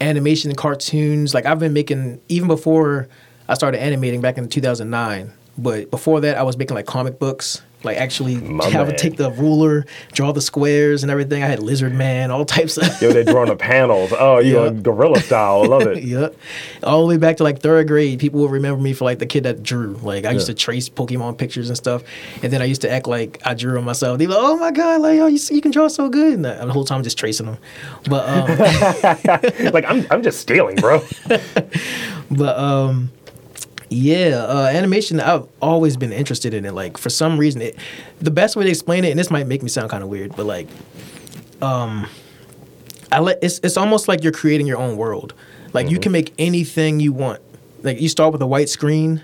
animation 0.00 0.50
and 0.50 0.58
cartoons. 0.58 1.32
Like 1.32 1.46
I've 1.46 1.60
been 1.60 1.72
making 1.72 2.20
even 2.28 2.48
before 2.48 3.08
I 3.48 3.54
started 3.54 3.80
animating 3.80 4.20
back 4.20 4.36
in 4.36 4.48
2009. 4.48 5.32
But 5.58 5.90
before 5.90 6.20
that, 6.20 6.36
I 6.38 6.42
was 6.42 6.56
making 6.56 6.74
like 6.74 6.86
comic 6.86 7.18
books. 7.18 7.62
Like 7.84 7.96
actually, 7.98 8.36
My 8.36 8.66
would 8.66 8.74
man. 8.88 8.96
take 8.96 9.16
the 9.16 9.30
ruler, 9.32 9.86
draw 10.12 10.32
the 10.32 10.40
squares 10.40 11.02
and 11.02 11.10
everything. 11.10 11.42
I 11.42 11.46
had 11.46 11.58
Lizard 11.60 11.92
Man, 11.94 12.30
all 12.30 12.44
types 12.44 12.76
of. 12.76 12.84
Yo, 13.02 13.12
they're 13.12 13.24
drawing 13.24 13.48
the 13.48 13.56
panels. 13.56 14.12
Oh, 14.16 14.38
you 14.38 14.62
Yeah. 14.62 14.70
gorilla 14.70 15.20
style. 15.20 15.62
I 15.62 15.66
love 15.66 15.82
it. 15.88 16.02
Yep. 16.12 16.36
All 16.82 17.00
the 17.02 17.06
way 17.06 17.16
back 17.16 17.38
to 17.38 17.42
like 17.42 17.60
third 17.60 17.88
grade, 17.88 18.18
people 18.18 18.40
would 18.40 18.50
remember 18.50 18.80
me 18.80 18.92
for 18.92 19.04
like 19.04 19.18
the 19.18 19.26
kid 19.26 19.44
that 19.44 19.62
drew. 19.62 19.94
Like 20.02 20.24
I 20.26 20.30
used 20.32 20.46
to 20.46 20.54
trace 20.54 20.88
Pokemon 20.88 21.38
pictures 21.38 21.68
and 21.68 21.76
stuff, 21.76 22.02
and 22.42 22.52
then 22.52 22.60
I 22.60 22.66
used 22.66 22.82
to 22.82 22.90
act 22.90 23.06
like 23.06 23.40
I 23.44 23.54
drew 23.54 23.72
them 23.74 23.84
myself. 23.84 24.18
They 24.18 24.26
be 24.26 24.32
like, 24.32 24.42
"Oh 24.42 24.56
my 24.56 24.70
god, 24.72 25.00
like 25.00 25.16
yo, 25.16 25.26
you, 25.26 25.38
you 25.50 25.60
can 25.60 25.70
draw 25.70 25.88
so 25.88 26.08
good," 26.08 26.34
and 26.34 26.44
the, 26.44 26.54
the 26.54 26.72
whole 26.72 26.84
time 26.84 26.98
I'm 26.98 27.04
just 27.04 27.18
tracing 27.18 27.46
them. 27.46 27.58
But 28.08 28.28
um, 28.28 29.70
like 29.72 29.84
I'm, 29.86 30.06
I'm 30.10 30.22
just 30.22 30.40
stealing, 30.40 30.76
bro. 30.76 31.02
but 32.30 32.58
um, 32.58 33.10
yeah, 33.92 34.44
uh, 34.48 34.70
animation. 34.72 35.20
I've 35.20 35.46
always 35.60 35.96
been 35.96 36.12
interested 36.12 36.54
in 36.54 36.64
it. 36.64 36.72
Like 36.72 36.96
for 36.98 37.10
some 37.10 37.38
reason, 37.38 37.62
it 37.62 37.76
the 38.20 38.30
best 38.30 38.56
way 38.56 38.64
to 38.64 38.70
explain 38.70 39.04
it, 39.04 39.10
and 39.10 39.18
this 39.18 39.30
might 39.30 39.46
make 39.46 39.62
me 39.62 39.68
sound 39.68 39.90
kind 39.90 40.02
of 40.02 40.08
weird, 40.08 40.34
but 40.36 40.46
like, 40.46 40.68
um, 41.60 42.06
I 43.10 43.20
let 43.20 43.38
it's 43.42 43.60
it's 43.62 43.76
almost 43.76 44.08
like 44.08 44.22
you're 44.22 44.32
creating 44.32 44.66
your 44.66 44.78
own 44.78 44.96
world. 44.96 45.34
Like 45.72 45.88
you 45.90 45.98
can 45.98 46.12
make 46.12 46.34
anything 46.38 47.00
you 47.00 47.12
want. 47.12 47.40
Like 47.82 48.00
you 48.00 48.08
start 48.08 48.32
with 48.32 48.42
a 48.42 48.46
white 48.46 48.68
screen, 48.68 49.22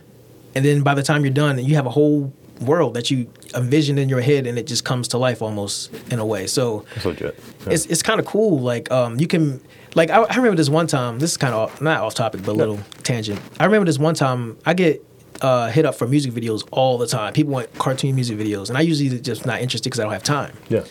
and 0.54 0.64
then 0.64 0.82
by 0.82 0.94
the 0.94 1.02
time 1.02 1.24
you're 1.24 1.34
done, 1.34 1.58
you 1.58 1.74
have 1.74 1.86
a 1.86 1.90
whole 1.90 2.32
world 2.60 2.94
that 2.94 3.10
you 3.10 3.30
envisioned 3.54 3.98
in 3.98 4.08
your 4.08 4.20
head, 4.20 4.46
and 4.46 4.58
it 4.58 4.66
just 4.66 4.84
comes 4.84 5.08
to 5.08 5.18
life 5.18 5.42
almost 5.42 5.92
in 6.10 6.18
a 6.18 6.26
way. 6.26 6.46
So 6.46 6.84
It's 6.96 7.04
legit. 7.04 7.38
Yeah. 7.66 7.72
it's 7.74 7.86
it's 7.86 8.02
kind 8.02 8.18
of 8.20 8.26
cool. 8.26 8.60
Like 8.60 8.90
um, 8.90 9.20
you 9.20 9.26
can 9.26 9.60
like 9.98 10.10
I, 10.10 10.22
I 10.22 10.36
remember 10.36 10.56
this 10.56 10.70
one 10.70 10.86
time. 10.86 11.18
This 11.18 11.32
is 11.32 11.36
kind 11.36 11.52
of 11.52 11.80
not 11.82 12.00
off 12.00 12.14
topic, 12.14 12.42
but 12.44 12.52
a 12.52 12.54
little 12.54 12.78
tangent. 13.02 13.40
I 13.60 13.64
remember 13.66 13.84
this 13.84 13.98
one 13.98 14.14
time 14.14 14.56
I 14.64 14.72
get 14.72 15.04
uh, 15.42 15.68
hit 15.68 15.84
up 15.84 15.94
for 15.96 16.06
music 16.06 16.32
videos 16.32 16.66
all 16.70 16.96
the 16.98 17.06
time. 17.06 17.32
People 17.32 17.52
want 17.52 17.72
cartoon 17.74 18.14
music 18.14 18.38
videos, 18.38 18.68
and 18.68 18.78
I 18.78 18.82
usually 18.82 19.20
just 19.20 19.44
not 19.44 19.60
interested 19.60 19.90
because 19.90 20.00
I 20.00 20.04
don't 20.04 20.12
have 20.12 20.22
time. 20.22 20.56
yeah. 20.68 20.84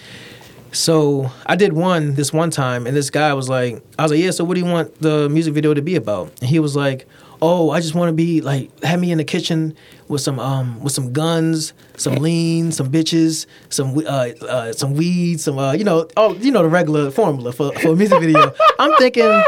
So 0.73 1.31
I 1.45 1.55
did 1.55 1.71
one 1.71 2.15
this 2.15 2.33
one 2.33 2.51
time, 2.51 2.85
and 2.85 2.95
this 2.95 3.09
guy 3.09 3.33
was 3.33 3.47
like, 3.47 3.81
I 3.97 4.03
was 4.03 4.11
like, 4.11 4.19
yeah. 4.19 4.31
So 4.31 4.43
what 4.43 4.55
do 4.55 4.59
you 4.59 4.69
want 4.69 5.01
the 5.01 5.29
music 5.29 5.53
video 5.53 5.73
to 5.73 5.81
be 5.81 5.95
about? 5.95 6.31
And 6.41 6.49
he 6.49 6.59
was 6.59 6.75
like, 6.75 7.07
oh, 7.41 7.69
I 7.71 7.79
just 7.79 7.95
want 7.95 8.09
to 8.09 8.13
be 8.13 8.41
like, 8.41 8.69
have 8.83 8.99
me 8.99 9.11
in 9.11 9.17
the 9.17 9.23
kitchen 9.23 9.75
with 10.07 10.21
some 10.21 10.39
um 10.39 10.81
with 10.83 10.93
some 10.93 11.13
guns, 11.13 11.73
some 11.97 12.15
lean, 12.15 12.71
some 12.71 12.91
bitches, 12.91 13.45
some 13.69 13.97
uh, 13.97 14.29
uh 14.47 14.73
some 14.73 14.93
weed, 14.93 15.39
some 15.39 15.57
uh 15.57 15.73
you 15.73 15.83
know 15.83 16.07
oh 16.17 16.35
you 16.35 16.51
know 16.51 16.63
the 16.63 16.69
regular 16.69 17.11
formula 17.11 17.51
for 17.51 17.71
for 17.79 17.89
a 17.89 17.95
music 17.95 18.19
video. 18.19 18.53
I'm 18.79 18.93
thinking. 18.97 19.43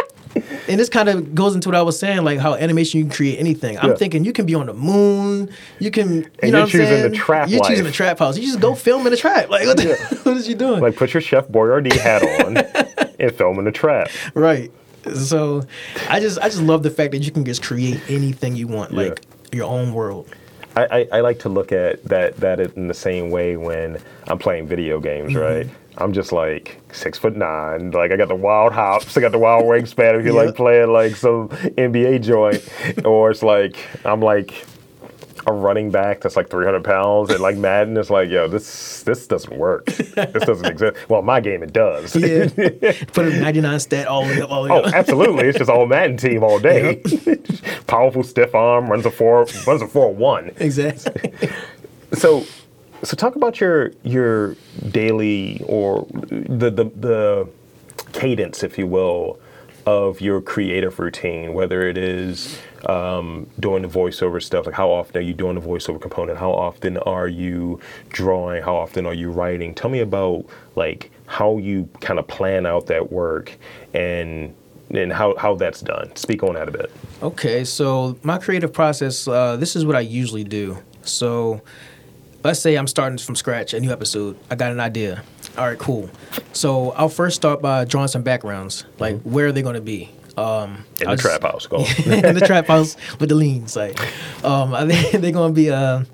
And 0.70 0.80
this 0.80 0.90
kind 0.90 1.10
of 1.10 1.34
goes 1.34 1.56
into 1.56 1.70
what 1.70 1.76
I 1.76 1.82
was 1.82 1.98
saying, 1.98 2.24
like 2.24 2.38
how 2.38 2.54
animation 2.54 3.00
you 3.00 3.06
can 3.06 3.12
create 3.14 3.40
anything. 3.40 3.80
I'm 3.80 3.90
Yeah. 3.90 3.96
thinking 3.96 4.24
you 4.24 4.32
can 4.32 4.46
be 4.46 4.54
on 4.54 4.68
the 4.68 4.74
moon, 4.74 5.50
you 5.80 5.90
can, 5.90 6.18
you 6.18 6.24
And 6.24 6.24
know 6.24 6.48
you're 6.50 6.52
what 6.52 6.62
I'm 6.66 6.70
choosing 6.70 6.84
the 7.02 7.10
saying? 7.10 7.14
trap 7.14 7.50
You're 7.50 7.64
choosing 7.64 7.84
the 7.86 7.92
trap 7.92 8.20
house. 8.20 8.38
You 8.38 8.44
just 8.46 8.60
go 8.60 8.76
film 8.76 9.06
in 9.08 9.12
the 9.12 9.18
trap. 9.18 9.50
Like 9.50 9.66
what, 9.66 9.78
the, 9.78 10.20
what 10.24 10.38
is 10.38 10.48
you 10.48 10.54
doing? 10.54 10.82
Like 10.82 10.96
put 10.96 11.14
your 11.16 11.22
Chef 11.22 11.48
Boyardee 11.48 11.92
hat 12.00 12.22
on 12.46 12.58
and 13.20 13.36
film 13.36 13.58
in 13.58 13.66
the 13.66 13.72
trap. 13.72 14.12
Right. 14.36 14.72
So 15.18 15.64
I 16.10 16.20
just 16.20 16.40
I 16.40 16.50
just 16.50 16.62
love 16.62 16.84
the 16.84 16.90
fact 16.90 17.12
that 17.12 17.20
you 17.20 17.32
can 17.32 17.46
just 17.46 17.64
create 17.64 18.02
anything 18.10 18.56
you 18.56 18.68
want, 18.68 18.92
Yeah. 18.92 18.98
like 19.10 19.22
your 19.52 19.66
own 19.68 19.94
world. 19.94 20.28
I, 20.76 20.86
I, 21.12 21.18
I 21.18 21.22
like 21.22 21.40
to 21.40 21.50
look 21.50 21.72
at 21.72 22.04
that 22.06 22.38
that 22.38 22.60
in 22.60 22.88
the 22.88 22.94
same 22.94 23.32
way 23.32 23.58
when 23.58 23.98
I'm 24.28 24.38
playing 24.38 24.68
video 24.68 25.00
games, 25.00 25.34
Mm-hmm. 25.34 25.40
right? 25.66 25.70
I'm 25.98 26.14
just 26.14 26.32
like 26.32 26.80
six 26.94 27.18
foot 27.18 27.36
nine, 27.36 27.92
like 27.92 28.12
I 28.12 28.16
got 28.16 28.30
the 28.30 28.36
wild 28.36 28.72
hops, 28.72 29.18
I 29.18 29.22
got 29.22 29.32
the 29.34 29.40
wild 29.40 29.66
wingspan. 29.66 30.18
If 30.18 30.26
you 30.26 30.34
Yeah. 30.34 30.44
like 30.46 30.56
playing 30.56 30.94
like 30.94 31.16
some 31.16 31.50
NBA 31.50 32.22
joint, 32.22 32.64
or 33.06 33.32
it's 33.32 33.44
like 33.44 33.76
I'm 34.06 34.22
like 34.22 34.54
a 35.48 35.54
running 35.54 35.90
back 35.90 36.22
that's 36.22 36.36
like 36.36 36.50
300 36.50 36.84
pounds, 36.84 37.30
and 37.30 37.40
like 37.40 37.58
Madden 37.68 37.98
is 37.98 38.10
like, 38.10 38.30
yo, 38.30 38.48
this 38.48 39.04
this 39.04 39.26
doesn't 39.28 39.58
work. 39.58 39.86
this 39.86 40.46
doesn't 40.46 40.66
exist. 40.66 40.98
Well, 41.10 41.22
my 41.22 41.40
game 41.40 41.64
it 41.64 41.74
does. 41.74 42.16
Yeah. 42.16 42.48
Put 43.14 43.26
a 43.28 43.40
99 43.40 43.80
stat 43.80 44.08
all 44.08 44.26
the 44.26 44.34
way 44.36 44.42
up, 44.42 44.52
all 44.52 44.64
the 44.64 44.70
way 44.74 44.80
Oh, 44.80 44.84
up. 44.84 44.94
absolutely! 44.94 45.48
It's 45.48 45.58
just 45.58 45.70
all 45.70 45.86
Madden 45.86 46.18
team 46.18 46.44
all 46.44 46.60
day. 46.60 47.02
Powerful 47.88 48.24
stiff 48.24 48.54
arm, 48.54 48.90
runs 48.90 49.06
a 49.06 49.12
four, 49.12 49.46
runs 49.66 49.82
a 49.82 49.88
four 49.88 50.14
one. 50.14 50.52
Exactly. 50.58 51.34
So, 52.14 52.44
so 53.04 53.16
talk 53.16 53.36
about 53.36 53.60
your 53.62 53.92
your 54.04 54.56
daily 54.90 55.62
or 55.66 56.06
the 56.12 56.70
the, 56.70 56.86
the 56.96 57.50
cadence, 58.14 58.64
if 58.64 58.78
you 58.78 58.88
will, 58.88 59.40
of 59.90 60.22
your 60.22 60.40
creative 60.40 61.00
routine. 61.00 61.54
Whether 61.54 61.88
it 61.88 61.98
is 61.98 62.60
um, 62.86 63.50
doing 63.60 63.82
the 63.82 63.88
voiceover 63.88 64.42
stuff, 64.42 64.68
like 64.68 64.76
how 64.76 64.90
often 64.92 65.18
are 65.18 65.26
you 65.26 65.34
doing 65.34 65.56
the 65.56 65.62
voiceover 65.62 66.00
component? 66.00 66.38
How 66.38 66.52
often 66.52 66.98
are 67.00 67.28
you 67.28 67.80
drawing? 68.10 68.62
How 68.62 68.76
often 68.76 69.08
are 69.08 69.16
you 69.16 69.32
writing? 69.32 69.74
Tell 69.74 69.90
me 69.90 70.00
about 70.00 70.46
like 70.76 71.12
how 71.26 71.58
you 71.58 71.90
kind 72.02 72.20
of 72.20 72.28
plan 72.28 72.68
out 72.68 72.86
that 72.86 73.12
work 73.12 73.58
and 73.94 74.54
and 74.92 75.12
how 75.12 75.36
how 75.38 75.56
that's 75.56 75.82
done. 75.82 76.16
Speak 76.16 76.44
on 76.44 76.54
that 76.54 76.68
a 76.68 76.72
bit. 76.72 76.92
Okay, 77.24 77.64
so 77.64 78.18
my 78.22 78.38
creative 78.38 78.72
process, 78.72 79.28
uh, 79.28 79.58
this 79.58 79.76
is 79.76 79.86
what 79.86 79.96
I 79.96 80.02
usually 80.02 80.44
do. 80.44 80.78
So 81.02 81.62
let's 82.44 82.60
say 82.60 82.76
I'm 82.76 82.88
starting 82.88 83.18
from 83.18 83.36
scratch, 83.36 83.74
a 83.74 83.80
new 83.80 83.92
episode. 83.92 84.38
I 84.52 84.56
got 84.56 84.72
an 84.72 84.80
idea. 84.80 85.24
All 85.60 85.66
right, 85.68 85.78
cool. 85.78 86.10
So 86.54 86.92
I'll 86.92 87.10
first 87.10 87.36
start 87.36 87.62
by 87.62 87.84
drawing 87.86 88.08
some 88.08 88.24
backgrounds, 88.24 88.86
like 88.98 89.20
where 89.24 89.48
are 89.48 89.52
they 89.52 89.62
going 89.62 89.76
to 89.76 89.82
be? 89.82 90.10
Um, 90.38 90.86
In 91.02 91.08
I'll 91.08 91.18
the 91.18 91.22
just- 91.22 91.40
trap 91.40 91.42
house, 91.44 91.68
go. 91.68 91.78
in 92.06 92.36
the 92.36 92.44
trap 92.46 92.68
house 92.68 92.96
with 93.20 93.28
the 93.30 93.36
leans. 93.36 93.76
Like, 93.76 94.00
um, 94.46 94.74
I 94.74 94.88
think 94.88 95.12
they're 95.22 95.34
gonna 95.34 95.54
be. 95.54 95.70
Uh, 95.70 96.06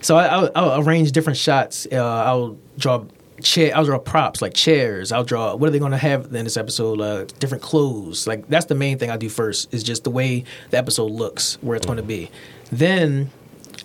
so 0.00 0.16
I, 0.16 0.26
I'll, 0.28 0.50
I'll 0.54 0.80
arrange 0.88 1.12
different 1.12 1.36
shots. 1.36 1.86
Uh, 1.92 1.96
I'll 2.02 2.56
draw 2.78 3.04
chair. 3.42 3.76
I'll 3.76 3.84
draw 3.84 3.98
props 3.98 4.40
like 4.40 4.54
chairs. 4.54 5.12
I'll 5.12 5.24
draw. 5.24 5.54
What 5.54 5.68
are 5.68 5.70
they 5.70 5.78
gonna 5.78 5.98
have 5.98 6.34
in 6.34 6.44
this 6.44 6.56
episode? 6.56 6.98
Uh, 7.02 7.26
different 7.40 7.62
clothes. 7.62 8.26
Like 8.26 8.48
that's 8.48 8.64
the 8.66 8.74
main 8.74 8.98
thing 8.98 9.10
I 9.10 9.18
do 9.18 9.28
first. 9.28 9.74
Is 9.74 9.82
just 9.82 10.04
the 10.04 10.10
way 10.10 10.44
the 10.70 10.78
episode 10.78 11.10
looks, 11.10 11.58
where 11.60 11.76
it's 11.76 11.84
gonna 11.84 12.02
be. 12.02 12.30
Then 12.72 13.30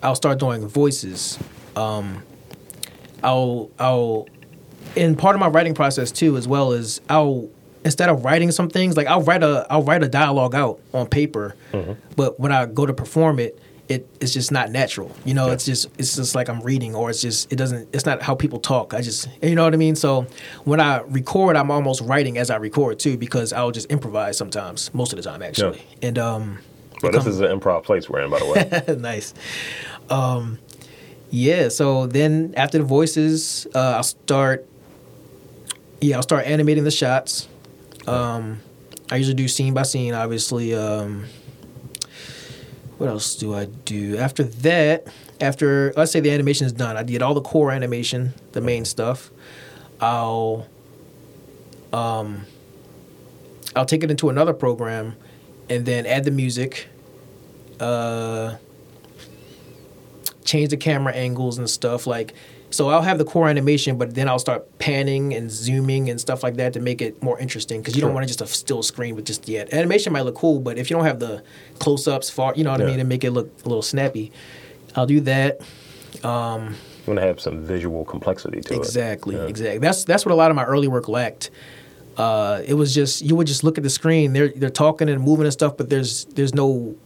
I'll 0.02 0.14
start 0.14 0.38
doing 0.38 0.66
voices. 0.66 1.38
Um, 1.76 2.22
I'll 3.22 3.70
I'll 3.78 4.28
in 4.94 5.16
part 5.16 5.34
of 5.34 5.40
my 5.40 5.48
writing 5.48 5.74
process 5.74 6.12
too, 6.12 6.36
as 6.36 6.46
well 6.46 6.72
as 6.72 7.00
I'll 7.08 7.48
instead 7.84 8.08
of 8.08 8.24
writing 8.24 8.50
some 8.50 8.68
things 8.68 8.96
like 8.96 9.06
I'll 9.06 9.22
write 9.22 9.42
a 9.42 9.66
I'll 9.70 9.82
write 9.82 10.02
a 10.02 10.08
dialogue 10.08 10.54
out 10.54 10.80
on 10.92 11.06
paper, 11.06 11.54
but 12.16 12.38
when 12.38 12.52
I 12.52 12.66
go 12.66 12.86
to 12.86 12.92
perform 12.92 13.38
it, 13.38 13.58
it 13.88 14.08
it's 14.20 14.32
just 14.32 14.50
not 14.50 14.70
natural. 14.70 15.14
You 15.24 15.34
know, 15.34 15.50
it's 15.50 15.64
just 15.64 15.88
it's 15.98 16.16
just 16.16 16.34
like 16.34 16.48
I'm 16.48 16.60
reading, 16.60 16.94
or 16.94 17.10
it's 17.10 17.22
just 17.22 17.52
it 17.52 17.56
doesn't 17.56 17.88
it's 17.94 18.04
not 18.06 18.22
how 18.22 18.34
people 18.34 18.58
talk. 18.58 18.94
I 18.94 19.00
just 19.00 19.28
you 19.42 19.54
know 19.54 19.64
what 19.64 19.74
I 19.74 19.76
mean. 19.76 19.94
So 19.96 20.26
when 20.64 20.80
I 20.80 21.00
record, 21.02 21.56
I'm 21.56 21.70
almost 21.70 22.00
writing 22.02 22.38
as 22.38 22.50
I 22.50 22.56
record 22.56 22.98
too, 22.98 23.16
because 23.16 23.52
I'll 23.52 23.70
just 23.70 23.90
improvise 23.90 24.36
sometimes, 24.36 24.92
most 24.92 25.12
of 25.12 25.16
the 25.16 25.22
time 25.22 25.42
actually, 25.42 25.82
and 26.02 26.18
um. 26.18 26.58
Well, 27.02 27.12
this 27.12 27.26
is 27.26 27.40
an 27.40 27.60
improv 27.60 27.84
place 27.84 28.08
we're 28.08 28.20
in, 28.22 28.30
by 28.30 28.38
the 28.38 28.46
way. 28.46 28.96
nice. 28.98 29.34
Um, 30.08 30.58
yeah. 31.30 31.68
So 31.68 32.06
then 32.06 32.54
after 32.56 32.78
the 32.78 32.84
voices, 32.84 33.66
uh, 33.74 33.96
I'll 33.96 34.02
start. 34.02 34.66
Yeah, 36.00 36.16
I'll 36.16 36.22
start 36.22 36.46
animating 36.46 36.84
the 36.84 36.90
shots. 36.90 37.48
Um, 38.06 38.60
I 39.10 39.16
usually 39.16 39.34
do 39.34 39.48
scene 39.48 39.74
by 39.74 39.82
scene. 39.82 40.14
Obviously. 40.14 40.74
Um, 40.74 41.26
what 42.98 43.10
else 43.10 43.34
do 43.34 43.54
I 43.54 43.66
do 43.66 44.16
after 44.16 44.42
that? 44.42 45.06
After 45.40 45.92
let's 45.96 46.12
say 46.12 46.20
the 46.20 46.30
animation 46.30 46.66
is 46.66 46.72
done, 46.72 46.96
I 46.96 47.02
did 47.02 47.20
all 47.20 47.34
the 47.34 47.42
core 47.42 47.70
animation, 47.70 48.32
the 48.52 48.62
main 48.62 48.86
stuff. 48.86 49.30
I'll 50.00 50.66
um, 51.92 52.46
I'll 53.74 53.84
take 53.84 54.02
it 54.02 54.10
into 54.10 54.30
another 54.30 54.54
program 54.54 55.16
and 55.68 55.84
then 55.84 56.06
add 56.06 56.24
the 56.24 56.30
music, 56.30 56.88
uh, 57.80 58.56
change 60.44 60.70
the 60.70 60.76
camera 60.76 61.12
angles 61.12 61.58
and 61.58 61.68
stuff. 61.68 62.06
Like, 62.06 62.34
so 62.70 62.88
I'll 62.88 63.02
have 63.02 63.18
the 63.18 63.24
core 63.24 63.48
animation, 63.48 63.96
but 63.96 64.14
then 64.14 64.28
I'll 64.28 64.38
start 64.38 64.78
panning 64.78 65.32
and 65.34 65.50
zooming 65.50 66.10
and 66.10 66.20
stuff 66.20 66.42
like 66.42 66.56
that 66.56 66.72
to 66.74 66.80
make 66.80 67.00
it 67.00 67.22
more 67.22 67.38
interesting. 67.38 67.80
Because 67.80 67.94
you 67.94 68.00
Sure. 68.00 68.08
don't 68.08 68.14
want 68.14 68.24
to 68.24 68.28
just 68.28 68.40
a 68.42 68.46
still 68.46 68.82
screen 68.82 69.14
with 69.16 69.24
just 69.24 69.44
the 69.44 69.58
animation 69.74 70.12
might 70.12 70.22
look 70.22 70.34
cool, 70.34 70.58
but 70.60 70.76
if 70.78 70.90
you 70.90 70.96
don't 70.96 71.06
have 71.06 71.18
the 71.20 71.42
close 71.78 72.06
ups, 72.08 72.28
far, 72.28 72.52
you 72.56 72.64
know 72.64 72.72
what 72.72 72.80
I 72.82 72.86
mean, 72.86 73.00
and 73.00 73.08
make 73.08 73.24
it 73.24 73.30
look 73.30 73.50
a 73.64 73.68
little 73.68 73.82
snappy. 73.82 74.32
I'll 74.94 75.06
do 75.06 75.20
that. 75.20 75.60
You 76.14 76.30
want 76.30 77.20
to 77.20 77.20
have 77.20 77.40
some 77.40 77.64
visual 77.64 78.04
complexity 78.04 78.60
to 78.62 78.74
Exactly, 78.74 79.36
it. 79.36 79.38
Yeah. 79.42 79.44
exactly. 79.46 79.78
That's 79.78 80.04
that's 80.04 80.26
what 80.26 80.32
a 80.32 80.34
lot 80.34 80.50
of 80.50 80.56
my 80.56 80.64
early 80.64 80.88
work 80.88 81.08
lacked. 81.08 81.50
Uh, 82.16 82.62
it 82.66 82.74
was 82.74 82.94
just 82.94 83.22
you 83.22 83.36
would 83.36 83.46
just 83.46 83.62
look 83.62 83.76
at 83.78 83.84
the 83.84 83.90
screen. 83.90 84.32
They're 84.32 84.48
they're 84.56 84.70
talking 84.70 85.08
and 85.08 85.22
moving 85.22 85.44
and 85.44 85.52
stuff, 85.52 85.76
but 85.76 85.88
there's 85.90 86.24
there's 86.34 86.54
no 86.54 86.96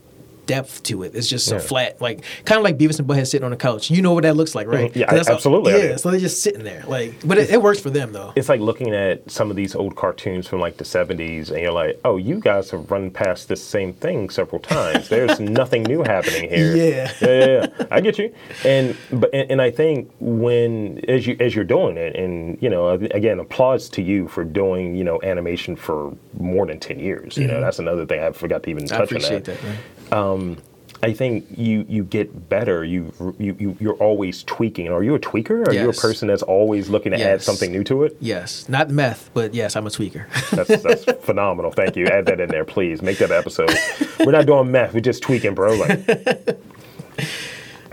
depth 0.50 0.82
to 0.84 1.02
it. 1.04 1.14
It's 1.14 1.28
just 1.28 1.46
so 1.46 1.56
Yeah. 1.56 1.60
flat, 1.60 2.00
like 2.00 2.24
kind 2.44 2.58
of 2.58 2.64
like 2.64 2.76
Beavis 2.76 2.98
and 2.98 3.06
Butthead 3.08 3.26
sitting 3.26 3.44
on 3.46 3.52
a 3.52 3.56
couch. 3.56 3.90
You 3.90 4.02
know 4.02 4.12
what 4.12 4.22
that 4.24 4.36
looks 4.36 4.54
like, 4.54 4.66
right? 4.66 4.92
Mhm. 4.92 4.96
Yeah, 4.96 5.12
that's 5.14 5.28
absolutely 5.28 5.72
yeah, 5.72 5.96
so 5.96 6.10
they're 6.10 6.20
just 6.20 6.42
sitting 6.42 6.64
there, 6.64 6.82
like, 6.88 7.14
but 7.24 7.38
it, 7.38 7.50
it 7.50 7.62
works 7.62 7.78
for 7.80 7.90
them 7.90 8.12
though. 8.12 8.32
It's 8.36 8.48
like 8.48 8.60
looking 8.60 8.94
at 8.94 9.30
some 9.30 9.50
of 9.50 9.56
these 9.56 9.74
old 9.74 9.94
cartoons 9.96 10.46
from 10.48 10.60
like 10.60 10.76
the 10.76 10.84
70s, 10.84 11.50
and 11.50 11.60
you're 11.60 11.72
like, 11.72 12.00
oh, 12.04 12.16
you 12.16 12.40
guys 12.40 12.70
have 12.70 12.90
run 12.90 13.10
past 13.10 13.48
this 13.48 13.62
same 13.62 13.92
thing 13.92 14.28
several 14.30 14.60
times. 14.60 15.08
There's 15.08 15.38
nothing 15.60 15.82
new 15.84 16.02
happening 16.02 16.48
here. 16.50 16.74
Yeah. 16.76 17.12
yeah, 17.20 17.28
yeah, 17.28 17.66
yeah. 17.78 17.86
I 17.90 18.00
get 18.00 18.18
you. 18.18 18.32
And 18.64 18.96
but 19.12 19.30
and, 19.32 19.50
and 19.52 19.62
I 19.62 19.70
think 19.70 20.10
when 20.20 21.00
as 21.08 21.26
you 21.26 21.36
as 21.40 21.54
you're 21.54 21.64
doing 21.64 21.96
it, 21.96 22.16
and 22.16 22.58
you 22.60 22.68
know, 22.70 22.88
again, 22.90 23.38
applause 23.40 23.88
to 23.90 24.02
you 24.02 24.26
for 24.28 24.42
doing 24.44 24.96
you 24.96 25.04
know 25.04 25.20
animation 25.22 25.76
for 25.76 26.12
more 26.38 26.66
than 26.66 26.80
10 26.80 26.98
years. 26.98 27.36
You 27.36 27.46
know, 27.46 27.60
that's 27.60 27.78
another 27.78 28.04
thing 28.06 28.20
I 28.22 28.32
forgot 28.32 28.62
to 28.64 28.70
even 28.70 28.80
Mm-hmm. 28.80 28.96
Touch 28.96 29.12
on 29.12 29.16
appreciate 29.18 29.44
that. 29.44 29.60
that. 29.60 29.76
Man. 30.10 30.56
I 31.02 31.14
think 31.14 31.46
you 31.56 31.86
you 31.88 32.04
get 32.04 32.48
better. 32.50 32.84
You 32.84 33.12
you, 33.38 33.56
you 33.58 33.76
you're 33.80 33.94
always 33.94 34.42
tweaking. 34.44 34.88
Are 34.88 35.02
you 35.02 35.14
a 35.14 35.18
tweaker? 35.18 35.66
Are 35.66 35.72
you 35.72 35.88
a 35.88 35.94
person 35.94 36.28
that's 36.28 36.42
always 36.42 36.90
looking 36.90 37.12
to 37.12 37.20
add 37.20 37.40
something 37.40 37.72
new 37.72 37.82
to 37.84 38.04
it? 38.04 38.16
Yes, 38.20 38.68
not 38.68 38.90
meth, 38.90 39.30
but 39.32 39.54
yes, 39.54 39.76
I'm 39.76 39.86
a 39.86 39.90
tweaker. 39.90 40.26
That's 40.50 40.82
that's 40.82 41.04
phenomenal. 41.24 41.70
Thank 41.70 41.96
you. 41.96 42.06
Add 42.06 42.26
that 42.26 42.38
in 42.38 42.50
there, 42.50 42.66
please. 42.66 43.00
Make 43.00 43.16
that 43.18 43.30
episode. 43.30 43.74
We're 44.18 44.32
not 44.32 44.44
doing 44.44 44.70
meth. 44.70 44.92
We're 44.92 45.00
just 45.00 45.22
tweaking, 45.22 45.54
bro. 45.54 45.74
Like, 45.74 46.06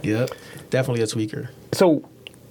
yep, 0.03 0.31
definitely 0.69 1.01
a 1.01 1.07
tweaker. 1.07 1.47
so, 1.71 1.99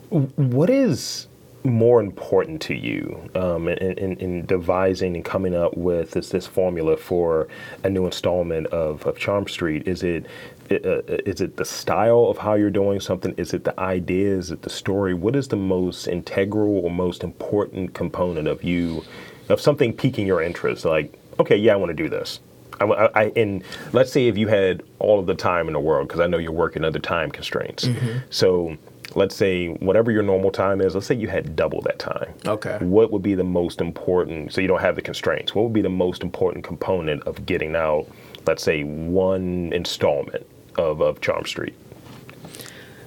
what 0.09 0.71
is 0.71 1.27
more 1.67 2.01
important 2.01 2.61
to 2.63 2.75
you 2.75 3.29
um, 3.35 3.69
in, 3.69 3.99
in, 3.99 4.17
in 4.19 4.47
devising 4.47 5.15
and 5.15 5.25
coming 5.25 5.55
up 5.55 5.77
with 5.77 6.13
this 6.13 6.31
this 6.31 6.47
formula 6.47 6.97
for 6.97 7.49
a 7.85 7.91
new 7.91 8.07
installment 8.07 8.67
of, 8.69 9.05
of 9.07 9.19
Charm 9.19 9.47
Street? 9.49 9.87
Is 9.87 10.03
it 10.03 10.27
uh, 10.71 11.03
is 11.25 11.41
it 11.41 11.57
the 11.57 11.65
style 11.65 12.27
of 12.29 12.39
how 12.39 12.55
you're 12.55 12.71
doing 12.71 13.01
something? 13.01 13.35
Is 13.37 13.55
it 13.55 13.65
the 13.65 13.79
idea? 13.79 14.37
Is 14.37 14.51
it 14.51 14.63
the 14.63 14.71
story? 14.71 15.15
What 15.15 15.37
is 15.37 15.49
the 15.49 15.57
most 15.57 16.09
integral 16.09 16.79
or 16.79 16.91
most 16.91 17.23
important 17.23 17.95
component 17.95 18.49
of 18.49 18.65
you 18.65 19.05
of 19.49 19.61
something 19.61 19.93
piquing 19.93 20.27
your 20.27 20.43
interest? 20.43 20.85
Like, 20.85 21.17
okay, 21.39 21.57
yeah, 21.57 21.75
I 21.75 21.77
want 21.77 21.91
to 21.91 21.95
do 21.95 22.09
this. 22.09 22.41
I, 22.81 22.85
I, 22.85 23.33
and 23.37 23.63
let's 23.93 24.13
say 24.13 24.29
if 24.29 24.37
you 24.37 24.49
had 24.49 24.83
all 24.99 25.19
of 25.19 25.27
the 25.27 25.35
time 25.35 25.67
in 25.67 25.73
the 25.73 25.81
world, 25.81 26.09
because 26.09 26.21
I 26.21 26.27
know 26.27 26.37
you're 26.37 26.53
working 26.53 26.85
under 26.85 26.99
time 26.99 27.31
constraints. 27.31 27.89
So 28.29 28.77
let's 29.17 29.35
say 29.35 29.69
whatever 29.69 30.11
your 30.11 30.23
normal 30.23 30.51
time 30.51 30.81
is, 30.81 30.95
let's 30.95 31.07
say 31.07 31.15
you 31.15 31.29
had 31.29 31.57
double 31.57 31.81
that 31.83 31.99
time. 31.99 32.33
Okay. 32.47 32.77
What 32.81 33.11
would 33.11 33.23
be 33.23 33.35
the 33.35 33.45
most 33.45 33.81
important? 33.81 34.53
So 34.53 34.61
you 34.61 34.69
don't 34.69 34.81
have 34.81 34.95
the 34.95 35.03
constraints. 35.03 35.55
What 35.55 35.63
would 35.65 35.73
be 35.73 35.83
the 35.83 35.89
most 35.89 36.23
important 36.23 36.65
component 36.65 37.23
of 37.25 37.47
getting 37.47 37.75
out, 37.75 38.07
let's 38.47 38.63
say, 38.63 38.85
one 38.85 39.73
installment 39.73 40.47
of, 40.77 41.01
of 41.01 41.21
Charm 41.21 41.47
Street? 41.47 41.75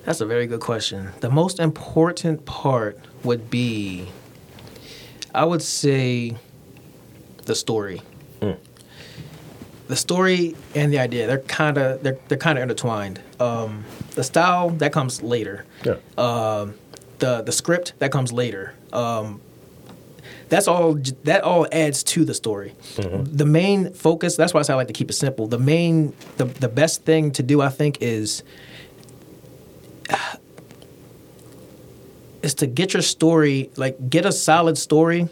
That's 0.04 0.22
a 0.22 0.26
very 0.26 0.48
good 0.48 0.62
question. 0.62 1.10
The 1.19 1.30
most 1.30 1.60
important 1.60 2.45
part 2.45 3.00
would 3.24 3.50
be, 3.52 4.10
I 5.36 5.45
would 5.45 5.62
say, 5.62 6.36
the 7.45 7.54
story. 7.54 8.02
The 9.89 9.95
story 9.95 10.56
and 10.75 10.93
the 10.93 10.99
idea 10.99 11.25
they're 11.25 11.39
kind 11.39 11.78
of 11.80 12.04
they're 12.04 12.19
they're 12.28 12.38
kind 12.38 12.58
of 12.60 12.62
intertwined. 12.62 13.19
Um, 13.39 13.86
the 14.13 14.23
style 14.23 14.69
that 14.69 14.93
comes 14.93 15.23
later. 15.23 15.65
Yeah. 15.84 15.95
Um, 16.15 16.75
the 17.17 17.41
the 17.41 17.52
script 17.52 17.93
that 17.97 18.12
comes 18.12 18.32
later. 18.32 18.75
Um, 18.93 19.41
that's 20.47 20.67
all. 20.67 20.93
That 21.23 21.43
all 21.43 21.65
adds 21.71 22.04
to 22.04 22.23
the 22.23 22.36
story. 22.36 22.75
The 22.97 23.45
main 23.45 23.91
focus. 23.93 24.36
That's 24.36 24.54
why 24.54 24.60
I 24.60 24.63
say 24.63 24.73
I 24.73 24.75
like 24.75 24.88
to 24.88 24.93
keep 24.93 25.10
it 25.10 25.13
simple. 25.13 25.47
The 25.47 25.60
main, 25.60 26.13
the 26.38 26.45
the 26.45 26.69
best 26.69 27.04
thing 27.04 27.32
to 27.32 27.43
do, 27.43 27.62
I 27.62 27.69
think, 27.69 27.97
is 27.99 28.43
is 32.43 32.54
to 32.56 32.67
get 32.67 32.93
your 32.93 33.02
story 33.02 33.69
like 33.75 34.10
get 34.10 34.25
a 34.25 34.32
solid 34.32 34.78
story, 34.78 35.28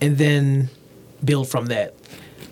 and 0.00 0.18
then 0.18 0.70
build 1.24 1.48
from 1.48 1.66
that. 1.66 1.94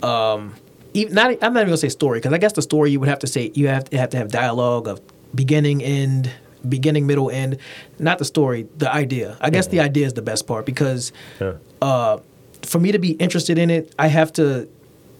Um, 0.04 0.54
even, 0.92 1.14
not 1.14 1.30
I'm 1.42 1.52
not 1.54 1.60
even 1.60 1.66
gonna 1.68 1.76
say 1.76 1.88
story 1.88 2.18
because 2.20 2.32
I 2.32 2.38
guess 2.38 2.52
the 2.52 2.62
story 2.62 2.90
you 2.90 3.00
would 3.00 3.08
have 3.08 3.18
to 3.20 3.26
say 3.26 3.50
you 3.54 3.68
have 3.68 3.88
to 3.90 3.98
have 3.98 4.10
to 4.10 4.16
have 4.16 4.28
dialogue 4.30 4.86
of 4.86 5.00
beginning 5.34 5.82
end 5.82 6.30
beginning 6.66 7.06
middle 7.06 7.30
end 7.30 7.58
not 7.98 8.16
the 8.18 8.24
story 8.24 8.66
the 8.78 8.90
idea 8.90 9.36
i 9.42 9.50
guess 9.50 9.66
the 9.66 9.80
idea 9.80 10.06
is 10.06 10.14
the 10.14 10.22
best 10.22 10.46
part 10.46 10.64
because 10.64 11.12
Yeah. 11.38 11.54
uh, 11.82 12.18
for 12.62 12.78
me 12.78 12.90
to 12.92 12.98
be 12.98 13.10
interested 13.12 13.58
in 13.58 13.68
it 13.68 13.94
i 13.98 14.06
have 14.06 14.32
to 14.34 14.66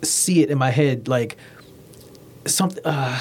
see 0.02 0.42
it 0.42 0.48
in 0.50 0.56
my 0.56 0.70
head 0.70 1.06
like 1.06 1.36
something 2.46 2.82
uh, 2.86 3.20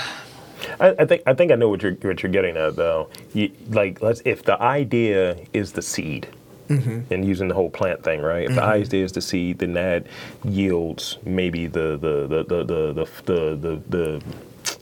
I, 0.80 0.90
I 1.00 1.06
think 1.06 1.22
I 1.26 1.34
think 1.34 1.52
I 1.52 1.56
know 1.56 1.68
what 1.68 1.82
you're 1.84 1.96
what 1.96 2.24
you're 2.24 2.32
getting 2.32 2.56
at 2.56 2.78
though. 2.78 3.10
You, 3.34 3.52
like, 3.70 4.02
let's 4.02 4.22
if 4.24 4.44
the 4.44 4.58
idea 4.62 5.36
is 5.52 5.74
the 5.74 5.82
seed, 5.82 6.28
Mm-hmm. 6.70 7.14
and 7.14 7.26
using 7.26 7.50
the 7.50 7.56
whole 7.56 7.70
plant 7.70 8.04
thing, 8.04 8.22
right? 8.22 8.44
If 8.44 8.56
the 8.56 8.62
mm-hmm. 8.62 8.70
idea 8.70 9.04
is 9.04 9.12
the 9.12 9.22
seed, 9.22 9.60
then 9.60 9.74
that 9.74 10.08
yields 10.46 11.18
maybe 11.26 11.68
the 11.68 11.98
the 11.98 12.28
the 12.28 12.44
the 12.44 12.64
the 12.64 12.94
the 13.26 13.56
the, 13.56 13.82
the, 13.90 14.24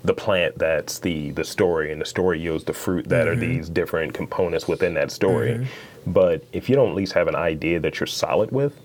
the 0.03 0.13
plant 0.13 0.57
that's 0.59 0.99
the 0.99 1.31
the 1.31 1.43
story 1.43 1.91
and 1.91 1.99
the 1.99 2.05
story 2.05 2.39
yields 2.39 2.65
the 2.65 2.73
fruit 2.73 3.09
that 3.09 3.27
are 3.27 3.31
mm-hmm. 3.31 3.41
these 3.41 3.67
different 3.69 4.13
components 4.13 4.67
within 4.67 4.93
that 4.93 5.11
story. 5.11 5.67
But 6.05 6.43
if 6.53 6.69
you 6.69 6.75
don't 6.75 6.89
at 6.89 6.95
least 6.95 7.13
have 7.13 7.27
an 7.27 7.35
idea 7.35 7.79
that 7.79 7.99
you're 7.99 8.07
solid 8.07 8.51
with 8.51 8.79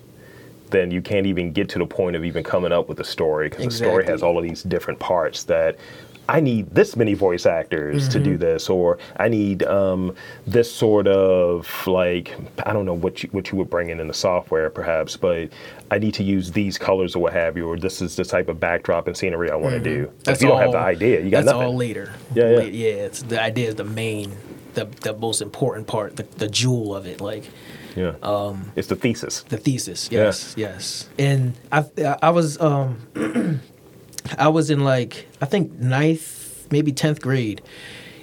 then 0.70 0.90
you 0.90 1.00
can't 1.00 1.26
even 1.26 1.52
get 1.52 1.68
to 1.70 1.78
the 1.78 1.86
point 1.86 2.16
of 2.16 2.24
even 2.24 2.42
coming 2.42 2.72
up 2.72 2.88
with 2.88 2.98
a 3.00 3.04
story 3.04 3.48
because 3.48 3.66
the 3.66 3.70
story 3.70 4.04
has 4.04 4.22
all 4.22 4.36
of 4.36 4.44
these 4.44 4.62
different 4.62 4.98
parts 4.98 5.44
that 5.44 5.76
I 6.28 6.40
need 6.40 6.70
this 6.74 6.96
many 6.96 7.14
voice 7.14 7.46
actors 7.46 8.08
to 8.08 8.18
Mm-hmm. 8.18 8.24
do 8.30 8.36
this, 8.36 8.68
or 8.68 8.98
I 9.16 9.28
need 9.28 9.62
um, 9.62 10.14
this 10.46 10.72
sort 10.72 11.06
of 11.06 11.68
like 11.86 12.34
I 12.64 12.72
don't 12.72 12.84
know 12.86 12.94
what 12.94 13.22
you 13.22 13.28
what 13.32 13.50
you 13.52 13.58
would 13.58 13.70
bring 13.70 13.90
in 13.90 14.00
in 14.00 14.08
the 14.08 14.14
software 14.14 14.68
perhaps, 14.70 15.16
but 15.16 15.50
I 15.90 15.98
need 15.98 16.14
to 16.14 16.24
use 16.24 16.50
these 16.50 16.78
colors 16.78 17.14
or 17.14 17.20
what 17.22 17.32
have 17.32 17.56
you, 17.56 17.68
or 17.68 17.76
this 17.78 18.02
is 18.02 18.16
the 18.16 18.24
type 18.24 18.48
of 18.48 18.58
backdrop 18.58 19.06
and 19.06 19.16
scenery 19.16 19.50
I 19.50 19.54
want 19.56 19.74
to 19.74 19.80
do. 19.80 20.10
But 20.24 20.34
if 20.34 20.42
you 20.42 20.48
don't 20.48 20.60
have 20.60 20.72
the 20.72 20.78
idea, 20.78 21.20
you 21.20 21.30
got 21.30 21.44
that's 21.44 21.54
nothing. 21.54 21.62
all 21.68 21.76
later. 21.76 22.12
Yeah, 22.34 22.50
yeah. 22.50 22.60
Yeah. 22.62 22.88
It's 23.06 23.22
the 23.22 23.40
idea 23.40 23.68
is 23.68 23.74
the 23.76 23.84
main, 23.84 24.32
the 24.74 24.86
the 25.02 25.14
most 25.16 25.40
important 25.42 25.86
part, 25.86 26.16
the, 26.16 26.24
the 26.38 26.48
jewel 26.48 26.96
of 26.96 27.06
it. 27.06 27.20
Like 27.20 27.44
Yeah, 27.94 28.14
um, 28.22 28.72
it's 28.74 28.88
the 28.88 28.96
thesis. 28.96 29.42
the 29.48 29.58
thesis. 29.58 30.08
Yeah. 30.10 30.24
Yes, 30.24 30.54
yes. 30.56 31.08
And 31.18 31.54
I 31.70 31.84
I 32.20 32.30
was 32.30 32.60
um 32.60 32.98
I 34.38 34.48
was 34.48 34.70
in 34.70 34.80
like 34.84 35.26
I 35.40 35.46
think 35.46 35.72
ninth, 35.78 36.66
maybe 36.70 36.92
tenth 36.92 37.20
grade, 37.20 37.62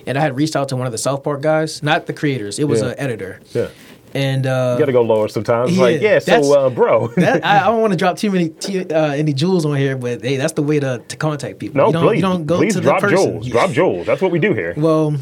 and 0.06 0.18
I 0.18 0.22
had 0.22 0.36
reached 0.36 0.56
out 0.56 0.70
to 0.70 0.76
one 0.76 0.86
of 0.86 0.92
the 0.92 0.98
South 0.98 1.24
Park 1.24 1.42
guys, 1.42 1.82
not 1.84 2.06
the 2.08 2.14
creators. 2.14 2.60
It 2.60 2.66
was 2.66 2.82
Yeah. 2.82 2.90
an 2.90 2.96
editor. 3.00 3.40
Yeah, 3.54 3.68
And 4.14 4.46
uh, 4.46 4.76
you 4.76 4.80
got 4.80 4.86
to 4.88 4.92
go 4.92 5.02
lower 5.02 5.28
sometimes. 5.28 5.78
like, 5.78 6.02
yeah, 6.02 6.14
yeah, 6.14 6.20
so 6.20 6.60
uh, 6.60 6.70
bro. 6.70 7.08
that, 7.18 7.44
I, 7.46 7.62
I 7.62 7.68
don't 7.68 7.82
want 7.82 7.92
to 7.94 7.98
drop 7.98 8.18
too 8.18 8.30
many 8.32 8.50
t- 8.50 8.86
uh, 8.86 9.12
any 9.14 9.34
jewels 9.34 9.66
on 9.66 9.76
here, 9.76 9.96
but 9.98 10.22
hey, 10.24 10.38
that's 10.38 10.54
the 10.54 10.64
way 10.64 10.80
to, 10.80 11.02
to 11.08 11.16
contact 11.18 11.58
people. 11.60 11.78
no, 11.78 11.88
you 11.88 11.94
don't, 11.94 12.04
please, 12.08 12.16
you 12.18 12.22
don't 12.22 12.46
go 12.46 12.58
please 12.58 12.76
to 12.76 12.82
drop 12.82 13.02
the 13.02 13.08
person. 13.08 13.32
jewels. 13.32 13.48
Drop 13.50 13.72
jewels. 13.80 14.06
That's 14.06 14.22
what 14.22 14.32
we 14.32 14.40
do 14.40 14.54
here. 14.54 14.74
Well, 14.78 15.16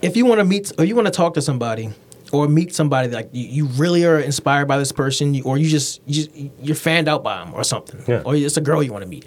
if 0.00 0.16
you 0.16 0.26
want 0.26 0.40
to 0.40 0.44
meet 0.44 0.72
or 0.78 0.84
you 0.84 0.94
want 0.96 1.06
to 1.06 1.12
talk 1.12 1.34
to 1.34 1.42
somebody 1.42 1.90
or 2.32 2.48
meet 2.48 2.74
somebody 2.74 3.08
like 3.08 3.28
you, 3.32 3.46
you 3.46 3.64
really 3.66 4.04
are 4.04 4.18
inspired 4.18 4.66
by 4.66 4.78
this 4.78 4.90
person, 4.90 5.40
or 5.44 5.58
you 5.58 5.68
just 5.68 6.00
you 6.06 6.14
just, 6.14 6.30
you're 6.60 6.74
fanned 6.74 7.08
out 7.08 7.22
by 7.22 7.36
them 7.44 7.52
or 7.54 7.62
something, 7.62 8.02
Yeah. 8.08 8.22
or 8.24 8.34
it's 8.34 8.56
a 8.56 8.60
girl 8.60 8.82
you 8.82 8.90
want 8.92 9.04
to 9.04 9.08
meet, 9.10 9.24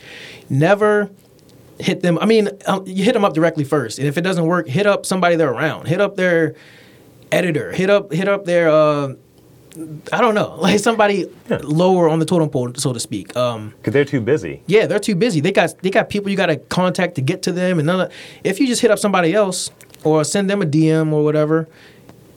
never 0.50 1.10
hit 1.80 2.02
them. 2.02 2.18
I 2.20 2.26
mean, 2.26 2.50
um, 2.68 2.84
you 2.88 3.04
hit 3.04 3.13
them 3.13 3.24
up 3.26 3.34
directly 3.34 3.63
first, 3.63 4.00
and 4.00 4.08
if 4.08 4.18
it 4.18 4.22
doesn't 4.22 4.46
work, 4.46 4.68
hit 4.68 4.86
up 4.88 5.06
somebody 5.06 5.36
they're 5.36 5.52
around. 5.52 5.88
Hit 5.88 6.02
up 6.02 6.15
their 6.15 6.56
editor. 7.32 7.72
Hit 7.72 7.89
up 7.89 8.12
hit 8.12 8.28
up 8.28 8.46
their. 8.46 8.70
Uh, 8.70 9.13
I 10.13 10.22
don't 10.22 10.36
know, 10.36 10.56
like 10.62 10.80
somebody 10.80 11.26
Yeah. 11.50 11.60
lower 11.63 12.08
on 12.10 12.20
the 12.20 12.26
totem 12.26 12.50
pole, 12.50 12.72
so 12.78 12.94
to 12.94 13.00
speak. 13.00 13.36
Um, 13.36 13.74
Because 13.78 13.91
they're 13.94 14.06
too 14.06 14.22
busy. 14.22 14.63
yeah, 14.68 14.86
they're 14.88 15.00
too 15.00 15.15
busy. 15.15 15.41
They 15.41 15.52
got 15.52 15.76
they 15.84 15.89
got 15.89 16.10
people 16.10 16.32
you 16.32 16.38
got 16.38 16.46
to 16.48 16.56
contact 16.58 17.15
to 17.15 17.22
get 17.22 17.41
to 17.44 17.52
them, 17.52 17.78
and 17.80 17.86
none 17.86 18.00
of, 18.02 18.12
if 18.44 18.60
you 18.60 18.68
just 18.68 18.82
hit 18.82 18.89
up 18.89 19.00
somebody 19.00 19.34
else 19.34 19.70
or 20.04 20.24
send 20.24 20.50
them 20.50 20.62
a 20.62 20.65
DM 20.65 21.12
or 21.12 21.24
whatever, 21.26 21.68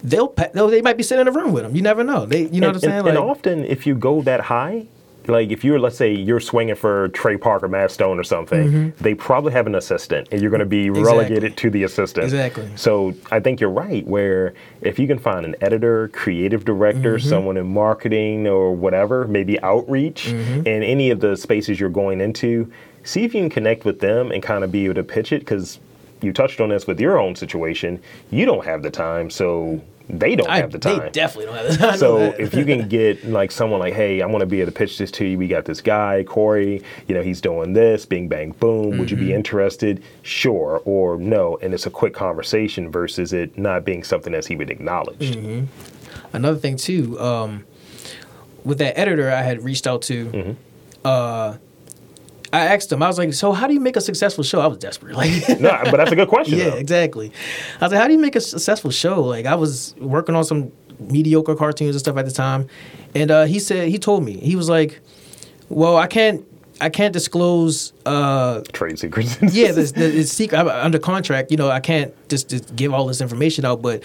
they'll, 0.03 0.33
they 0.69 0.83
might 0.83 0.97
be 0.97 1.03
sitting 1.03 1.23
in 1.23 1.29
a 1.29 1.33
room 1.33 1.53
with 1.53 1.63
them. 1.65 1.75
You 1.77 1.83
never 1.83 2.05
know. 2.05 2.27
They 2.27 2.43
you 2.49 2.61
know 2.61 2.69
and, 2.69 2.77
what 2.77 2.85
I'm 2.85 2.91
saying? 2.91 2.99
and- 3.01 3.09
and 3.09 3.19
often, 3.19 3.65
if 3.65 3.87
you 3.87 3.95
go 3.95 4.23
that 4.23 4.41
high, 4.41 4.87
like 5.27 5.51
if 5.51 5.63
you're, 5.63 5.79
let's 5.79 5.97
say, 5.99 6.11
you're 6.15 6.41
swinging 6.41 6.75
for 6.75 7.09
Trey 7.09 7.37
Parker, 7.37 7.69
Matt 7.69 7.91
Stone, 7.91 8.19
or 8.19 8.25
something, 8.25 8.95
they 8.99 9.15
probably 9.15 9.53
have 9.53 9.67
an 9.67 9.75
assistant, 9.75 10.29
and 10.33 10.41
you're 10.41 10.51
going 10.51 10.61
to 10.61 10.65
be 10.67 10.89
relegated 10.89 11.55
to 11.59 11.69
the 11.69 11.83
assistant. 11.83 12.25
Exactly. 12.25 12.67
So 12.77 13.13
I 13.31 13.39
think 13.41 13.61
you're 13.61 13.69
right. 13.69 14.07
Where 14.07 14.55
if 14.81 14.99
you 14.99 15.07
can 15.07 15.19
find 15.19 15.45
an 15.45 15.55
editor, 15.61 16.09
creative 16.09 16.65
director, 16.65 17.17
Mm-hmm. 17.19 17.29
someone 17.29 17.57
in 17.59 17.67
marketing 17.71 18.47
or 18.47 18.75
whatever, 18.75 19.27
maybe 19.27 19.61
outreach, 19.61 20.29
Mm-hmm. 20.29 20.67
in 20.67 20.83
any 20.83 21.11
of 21.11 21.21
the 21.21 21.37
spaces 21.37 21.79
you're 21.79 21.91
going 21.91 22.23
into, 22.23 22.73
see 23.05 23.25
if 23.25 23.35
you 23.35 23.43
can 23.43 23.51
connect 23.51 23.85
with 23.85 24.01
them 24.01 24.31
and 24.33 24.43
kind 24.43 24.65
of 24.65 24.73
be 24.73 24.87
able 24.87 24.95
to 24.95 25.03
pitch 25.05 25.31
it 25.33 25.41
because. 25.41 25.79
You 26.21 26.33
touched 26.33 26.61
on 26.61 26.69
this 26.71 26.87
with 26.87 27.01
your 27.01 27.19
own 27.19 27.35
situation. 27.37 28.01
You 28.31 28.45
don't 28.47 28.65
have 28.65 28.83
the 28.83 28.91
time, 28.91 29.31
so 29.31 29.81
they 30.11 30.35
don't 30.37 30.49
I, 30.49 30.57
have 30.59 30.73
the 30.73 30.79
time. 30.79 31.01
they 31.01 31.11
definitely 31.11 31.47
don't 31.47 31.57
have 31.57 31.71
the 31.71 31.77
time. 31.77 31.99
So 31.99 32.19
if 32.39 32.55
you 32.55 32.65
can 32.65 32.89
get 32.89 33.25
like 33.27 33.51
someone 33.51 33.79
like, 33.79 33.93
hey, 33.95 34.23
I 34.23 34.27
want 34.27 34.41
to 34.41 34.47
be 34.47 34.61
able 34.63 34.73
to 34.73 34.77
pitch 34.79 34.97
this 34.99 35.11
to 35.13 35.25
you. 35.27 35.37
We 35.37 35.49
got 35.49 35.65
this 35.67 35.81
guy, 35.83 36.25
Cory. 36.25 36.83
You 37.09 37.15
know, 37.15 37.23
he's 37.23 37.41
doing 37.43 37.75
this. 37.75 38.07
Bing, 38.07 38.27
bang, 38.27 38.53
boom. 38.53 38.97
Would 38.99 39.11
you 39.11 39.17
Mm-hmm. 39.19 39.27
be 39.27 39.33
interested? 39.35 40.03
Sure 40.23 40.81
or 40.87 41.19
no. 41.19 41.59
And 41.63 41.75
it's 41.75 41.85
a 41.87 41.91
quick 41.91 42.15
conversation 42.15 42.91
versus 42.91 43.33
it 43.35 43.59
not 43.59 43.85
being 43.85 44.03
something 44.03 44.33
that's 44.33 44.51
even 44.51 44.71
acknowledged. 44.71 45.35
Mm-hmm. 45.35 45.67
another 46.37 46.59
thing 46.59 46.77
too, 46.77 47.21
um, 47.21 47.65
with 48.65 48.79
that 48.79 48.99
editor 48.99 49.31
I 49.31 49.43
had 49.43 49.63
reached 49.63 49.87
out 49.87 50.01
to, 50.03 50.27
Mm-hmm. 50.27 50.53
uh, 51.05 51.57
I 52.53 52.67
asked 52.67 52.91
him. 52.91 53.03
I 53.03 53.07
was 53.09 53.19
like, 53.19 53.33
"So 53.35 53.53
how 53.53 53.67
do 53.67 53.75
you 53.75 53.81
make 53.81 53.97
a 53.97 54.01
successful 54.01 54.45
show?" 54.45 54.61
I 54.61 54.67
was 54.67 54.79
desperate, 54.79 55.15
like. 55.17 55.49
no, 55.61 55.79
but 55.85 55.99
that's 55.99 56.13
a 56.13 56.17
good 56.17 56.29
question. 56.29 56.59
Yeah, 56.59 56.71
though. 56.71 56.77
exactly. 56.77 57.33
I 57.81 57.85
was 57.85 57.93
like, 57.93 58.01
how 58.01 58.07
do 58.07 58.13
you 58.15 58.19
make 58.19 58.37
a 58.37 58.41
successful 58.41 58.91
show? 58.91 59.23
Like, 59.23 59.47
I 59.47 59.55
was 59.55 59.95
working 59.99 60.35
on 60.35 60.45
some 60.45 60.73
mediocre 60.99 61.55
cartoons 61.55 61.95
and 61.95 62.01
stuff 62.01 62.17
at 62.17 62.25
the 62.25 62.33
time, 62.33 62.67
and 63.15 63.31
uh, 63.31 63.45
he 63.45 63.59
said 63.59 63.89
he 63.89 63.99
told 63.99 64.25
me 64.25 64.39
he 64.39 64.57
was 64.57 64.69
like, 64.69 65.01
well, 65.69 65.97
I 65.97 66.07
can't. 66.07 66.45
I 66.81 66.91
can't 66.91 67.13
disclose. 67.13 67.93
Uh, 68.07 68.61
Trade 68.73 69.01
secrets. 69.01 69.37
yeah, 69.53 69.73
the, 69.73 69.83
the, 69.83 70.19
it's 70.21 70.31
secret. 70.31 70.59
I'm 70.59 70.69
under 70.69 71.01
contract. 71.01 71.51
You 71.51 71.57
know, 71.57 71.69
I 71.69 71.81
can't 71.81 72.15
just, 72.29 72.51
just 72.51 72.77
give 72.77 72.95
all 72.95 73.07
this 73.07 73.21
information 73.21 73.65
out. 73.65 73.83
But 73.83 74.05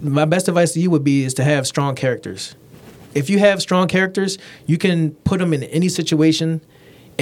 my 0.00 0.24
best 0.24 0.46
advice 0.48 0.72
to 0.74 0.80
you 0.80 0.88
would 0.90 1.02
be 1.02 1.24
is 1.24 1.34
to 1.34 1.44
have 1.44 1.66
strong 1.66 1.96
characters. 1.96 2.54
If 3.14 3.28
you 3.28 3.40
have 3.40 3.60
strong 3.60 3.88
characters, 3.88 4.38
you 4.66 4.78
can 4.78 5.10
put 5.24 5.40
them 5.40 5.52
in 5.52 5.64
any 5.64 5.88
situation, 5.88 6.60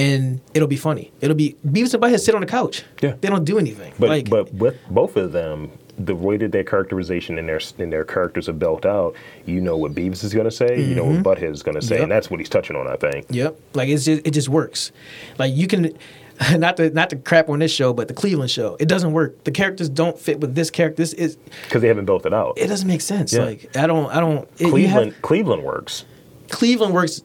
and 0.01 0.41
it'll 0.55 0.69
be 0.69 0.77
funny. 0.77 1.13
It'll 1.21 1.37
be 1.37 1.57
Beavis 1.67 1.95
and 1.95 2.03
Butthead 2.03 2.21
sit 2.21 2.35
on 2.35 2.41
the 2.41 2.47
couch. 2.47 2.85
Yeah. 3.03 3.15
they 3.21 3.29
don't 3.29 3.45
do 3.45 3.59
anything. 3.59 3.93
But 3.99 4.09
like, 4.09 4.31
but 4.31 4.53
with 4.55 4.77
both 4.91 5.17
of 5.17 5.33
them, 5.33 5.71
the 5.99 6.15
way 6.15 6.37
that 6.39 6.53
their 6.53 6.65
characterization 6.65 7.39
and 7.39 7.47
their 7.49 7.61
and 7.79 7.93
their 7.93 8.05
characters 8.05 8.49
are 8.49 8.55
built 8.55 8.87
out, 8.87 9.15
you 9.47 9.61
know 9.61 9.77
what 9.77 9.95
Beavis 9.95 10.25
is 10.25 10.33
going 10.33 10.47
to 10.47 10.51
say, 10.51 10.81
you 10.83 10.95
know 10.95 11.05
what 11.05 11.23
Butthead 11.23 11.53
is 11.53 11.63
going 11.63 11.75
to 11.75 11.83
say, 11.83 11.97
Mm-hmm. 11.97 12.01
Yep. 12.01 12.03
and 12.05 12.13
that's 12.13 12.31
what 12.31 12.41
he's 12.41 12.49
touching 12.49 12.77
on. 12.77 12.87
I 12.87 12.97
think. 12.97 13.27
Yep. 13.31 13.61
Like 13.75 13.89
it's 13.91 14.05
just 14.07 14.27
it 14.27 14.31
just 14.31 14.49
works. 14.49 14.93
Like 15.39 15.53
you 15.55 15.67
can 15.67 15.93
not 16.57 16.79
to 16.79 16.89
not 16.91 17.11
to 17.11 17.17
crap 17.17 17.51
on 17.51 17.59
this 17.59 17.71
show, 17.73 17.93
but 17.93 18.09
the 18.09 18.15
Cleveland 18.15 18.51
show, 18.51 18.77
it 18.81 18.89
doesn't 18.89 19.13
work. 19.13 19.45
The 19.45 19.51
characters 19.51 19.91
don't 19.91 20.19
fit 20.19 20.41
with 20.41 20.55
this 20.55 20.71
character. 20.71 20.97
This 21.03 21.13
is 21.13 21.37
Because 21.65 21.83
they 21.83 21.89
haven't 21.89 22.07
built 22.07 22.25
it 22.25 22.33
out. 22.33 22.55
it 22.57 22.69
doesn't 22.69 22.89
make 22.89 23.03
sense. 23.03 23.35
Yeah. 23.35 23.45
Like 23.45 23.77
I 23.77 23.87
don't 23.87 24.11
I 24.11 24.21
don't 24.21 24.49
it, 24.59 24.71
Cleveland 24.71 25.13
have- 25.13 25.23
Cleveland 25.23 25.63
works. 25.65 26.07
Cleveland 26.49 26.95
works 26.95 27.23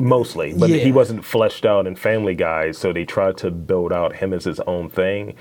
mostly, 0.00 0.52
but 0.54 0.70
Yeah. 0.70 0.76
he 0.78 0.92
wasn't 0.92 1.24
fleshed 1.24 1.64
out 1.66 1.86
in 1.86 1.96
Family 1.96 2.34
Guy, 2.34 2.70
so 2.72 2.92
they 2.92 3.04
tried 3.04 3.36
to 3.38 3.50
build 3.50 3.92
out 3.92 4.16
him 4.16 4.32
as 4.32 4.44
his 4.44 4.60
own 4.60 4.88
thing, 4.90 5.34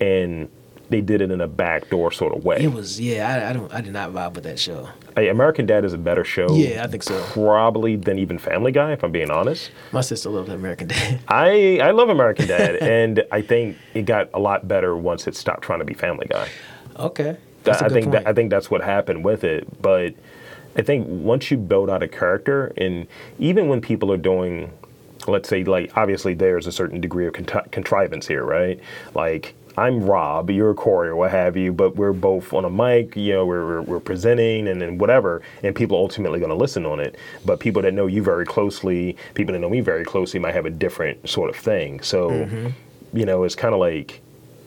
and 0.00 0.48
they 0.88 1.00
did 1.00 1.20
it 1.20 1.32
in 1.32 1.40
a 1.40 1.48
backdoor 1.48 2.12
sort 2.12 2.36
of 2.36 2.44
way. 2.44 2.58
it 2.60 2.72
was 2.72 3.00
yeah, 3.00 3.28
I, 3.46 3.50
I 3.50 3.52
don't 3.52 3.74
I 3.74 3.80
did 3.80 3.92
not 3.92 4.12
vibe 4.12 4.34
with 4.34 4.44
that 4.44 4.56
show. 4.58 4.88
Hey, 5.16 5.28
American 5.30 5.66
Dad 5.66 5.84
is 5.84 5.92
a 5.92 5.98
better 5.98 6.22
show, 6.24 6.46
Yeah, 6.54 6.84
I 6.84 6.86
think 6.86 7.02
so. 7.02 7.20
probably 7.32 7.96
than 7.96 8.18
even 8.20 8.38
Family 8.38 8.70
Guy, 8.70 8.92
if 8.92 9.02
I'm 9.02 9.10
being 9.10 9.30
honest. 9.30 9.70
My 9.90 10.00
sister 10.00 10.30
loved 10.30 10.48
American 10.48 10.86
Dad. 10.88 11.18
I 11.28 11.80
I 11.82 11.90
love 11.90 12.08
American 12.08 12.46
Dad, 12.46 12.76
and 12.76 13.24
I 13.32 13.42
think 13.42 13.76
it 13.94 14.02
got 14.04 14.28
a 14.32 14.38
lot 14.38 14.68
better 14.68 14.96
once 14.96 15.26
it 15.26 15.34
stopped 15.34 15.62
trying 15.62 15.80
to 15.80 15.84
be 15.84 15.94
Family 15.94 16.26
Guy. 16.30 16.48
Okay. 16.98 17.36
I 17.68 17.88
think 17.88 18.12
that, 18.12 18.24
I 18.28 18.32
think 18.32 18.50
that's 18.50 18.70
what 18.70 18.80
happened 18.80 19.24
with 19.24 19.42
it. 19.42 19.66
But 19.82 20.14
I 20.76 20.82
think 20.82 21.06
once 21.08 21.50
you 21.50 21.56
build 21.56 21.88
out 21.90 22.02
a 22.02 22.08
character, 22.08 22.72
and 22.76 23.06
even 23.38 23.68
when 23.68 23.80
people 23.80 24.12
are 24.12 24.16
doing, 24.18 24.70
let's 25.26 25.48
say, 25.48 25.64
like 25.64 25.96
obviously 25.96 26.34
there's 26.34 26.66
a 26.66 26.72
certain 26.72 27.00
degree 27.00 27.26
of 27.26 27.32
contri- 27.32 27.70
contrivance 27.72 28.26
here, 28.26 28.44
right? 28.44 28.78
Like 29.14 29.54
I'm 29.78 30.04
Rob, 30.04 30.50
you're 30.50 30.72
Cory, 30.74 31.08
or 31.08 31.16
what 31.16 31.30
have 31.30 31.56
you, 31.56 31.72
but 31.72 31.96
we're 31.96 32.12
both 32.14 32.52
on 32.54 32.64
a 32.64 32.70
mic, 32.70 33.14
you 33.16 33.34
know, 33.34 33.44
we're, 33.46 33.66
we're, 33.66 33.82
we're 33.82 34.00
presenting 34.00 34.68
and 34.68 34.80
then 34.80 34.96
whatever, 34.98 35.42
and 35.62 35.74
people 35.74 35.96
are 35.98 36.00
ultimately 36.00 36.38
going 36.38 36.50
to 36.50 36.56
listen 36.56 36.86
on 36.86 36.98
it. 37.00 37.16
But 37.44 37.60
people 37.60 37.82
that 37.82 37.92
know 37.92 38.06
you 38.06 38.22
very 38.22 38.46
closely, 38.46 39.16
people 39.34 39.52
that 39.52 39.58
know 39.58 39.68
me 39.68 39.80
very 39.80 40.04
closely, 40.04 40.40
might 40.40 40.54
have 40.54 40.64
a 40.66 40.70
different 40.70 41.28
sort 41.28 41.50
of 41.50 41.56
thing. 41.56 42.00
So, 42.02 42.30
Mm-hmm. 42.30 42.68
you 43.18 43.24
know, 43.26 43.44
it's 43.44 43.54
kind 43.54 43.74
of 43.74 43.80
like 43.80 44.20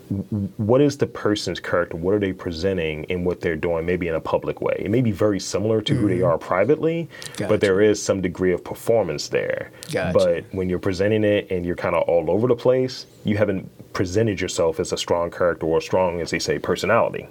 what 0.10 0.82
is 0.82 0.98
the 0.98 1.06
person's 1.08 1.60
character? 1.60 1.96
What 1.96 2.14
are 2.16 2.20
they 2.20 2.34
presenting 2.34 3.04
in 3.06 3.24
what 3.24 3.42
they're 3.42 3.56
doing, 3.56 3.86
maybe 3.86 4.08
in 4.08 4.16
a 4.16 4.20
public 4.20 4.60
way? 4.62 4.76
It 4.80 4.90
may 4.90 5.02
be 5.02 5.12
very 5.12 5.40
similar 5.40 5.82
to 5.82 5.94
who 5.94 6.08
they 6.08 6.22
are 6.22 6.38
privately, 6.38 7.08
Gotcha. 7.38 7.48
but 7.48 7.62
there 7.62 7.80
is 7.82 8.02
some 8.02 8.22
degree 8.22 8.52
of 8.52 8.64
performance 8.64 9.28
there. 9.28 9.72
Gotcha. 9.92 10.18
But 10.18 10.46
when 10.52 10.68
you're 10.70 10.80
presenting 10.80 11.24
it 11.24 11.52
and 11.52 11.66
you're 11.66 11.76
kind 11.76 11.96
of 11.96 12.04
all 12.10 12.32
over 12.32 12.48
the 12.48 12.56
place, 12.56 13.06
you 13.24 13.38
haven't 13.38 13.70
presented 13.94 14.42
yourself 14.42 14.80
as 14.80 14.92
a 14.92 14.98
strong 14.98 15.30
character 15.30 15.66
or 15.68 15.80
strong, 15.82 16.22
as 16.22 16.32
they 16.32 16.40
say, 16.40 16.58
personality. 16.58 17.28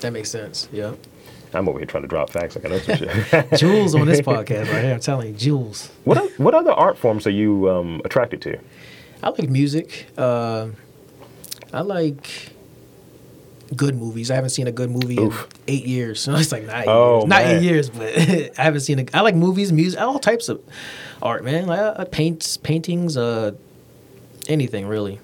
that 0.00 0.12
makes 0.12 0.30
sense. 0.30 0.68
Yeah. 0.72 0.94
I'm 1.52 1.68
over 1.68 1.78
here 1.78 1.86
trying 1.86 2.02
to 2.02 2.08
drop 2.08 2.30
facts 2.30 2.56
like 2.56 2.64
I 2.64 2.68
know 2.70 2.78
some 2.80 2.96
shit. 2.96 3.52
Jewels 3.58 3.94
on 3.94 4.06
this 4.08 4.20
podcast 4.32 4.72
right 4.72 4.84
here. 4.84 4.94
I'm 4.94 5.00
telling 5.00 5.28
you, 5.28 5.34
Jewels. 5.34 5.90
what, 6.02 6.18
what 6.40 6.54
other 6.54 6.72
art 6.72 6.98
forms 6.98 7.26
are 7.28 7.30
you 7.30 7.70
um, 7.70 8.00
attracted 8.04 8.42
to? 8.42 8.58
I 9.22 9.28
like 9.30 9.48
music. 9.48 10.06
Uh, 10.18 10.68
I 11.74 11.80
like 11.80 12.52
good 13.76 13.96
movies. 13.96 14.30
I 14.30 14.34
haven't 14.36 14.50
seen 14.50 14.66
a 14.68 14.72
good 14.72 14.90
movie 14.90 15.18
Oof. 15.18 15.48
in 15.66 15.74
eight 15.74 15.86
years. 15.86 16.20
So 16.20 16.34
it's 16.36 16.52
like 16.52 16.64
not 16.66 16.82
eight 16.82 16.88
Oh, 16.88 17.18
years. 17.20 17.28
Not 17.28 17.42
man. 17.42 17.56
eight 17.56 17.62
years, 17.62 17.90
but 17.90 18.16
I 18.58 18.62
haven't 18.62 18.80
seen 18.80 18.98
a. 19.00 19.04
I 19.12 19.20
like 19.20 19.34
movies, 19.34 19.72
music, 19.72 20.00
all 20.00 20.18
types 20.18 20.48
of 20.48 20.60
art, 21.22 21.44
man. 21.44 21.66
Like 21.66 21.80
I, 21.80 22.02
I 22.02 22.04
paints, 22.04 22.56
paintings, 22.56 23.16
uh, 23.16 23.52
anything 24.48 24.86
really. 24.86 25.20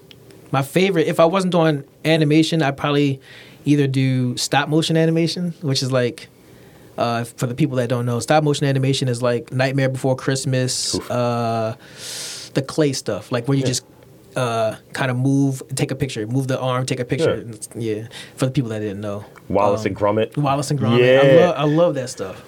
My 0.51 0.63
favorite, 0.63 1.07
if 1.07 1.19
I 1.19 1.25
wasn't 1.25 1.53
doing 1.53 1.85
animation, 2.03 2.61
I'd 2.61 2.75
probably 2.77 3.21
either 3.63 3.87
do 3.87 4.35
stop 4.37 4.67
motion 4.67 4.97
animation, 4.97 5.53
which 5.61 5.81
is 5.83 5.91
like 5.91 6.27
Uh, 6.97 7.23
for 7.23 7.47
the 7.47 7.55
people 7.55 7.77
that 7.77 7.87
don't 7.87 8.05
know, 8.05 8.19
stop 8.19 8.43
motion 8.43 8.67
animation 8.67 9.07
is 9.07 9.21
like 9.21 9.51
Nightmare 9.53 9.87
Before 9.89 10.15
Christmas, 10.15 10.93
uh, 11.09 11.75
the 12.53 12.61
clay 12.61 12.91
stuff, 12.93 13.31
like 13.31 13.47
where 13.47 13.55
you 13.57 13.61
Yeah. 13.63 13.67
just 13.73 13.85
uh, 14.35 14.75
kind 14.93 15.11
of 15.11 15.17
move, 15.17 15.61
take 15.75 15.91
a 15.91 15.95
picture, 15.95 16.25
move 16.27 16.47
the 16.47 16.59
arm, 16.59 16.85
take 16.85 16.99
a 16.99 17.05
picture. 17.05 17.45
Yeah. 17.75 17.95
Yeah, 18.01 18.07
for 18.35 18.45
the 18.45 18.51
people 18.51 18.69
that 18.69 18.79
didn't 18.79 19.01
know. 19.01 19.25
Wallace 19.49 19.81
Um, 19.81 19.87
and 19.87 19.95
Gromit. 19.95 20.37
Wallace 20.37 20.71
and 20.71 20.79
Gromit. 20.79 20.99
Yeah. 20.99 21.21
I, 21.21 21.35
love, 21.45 21.55
I 21.57 21.63
love 21.63 21.95
that 21.95 22.09
stuff. 22.09 22.43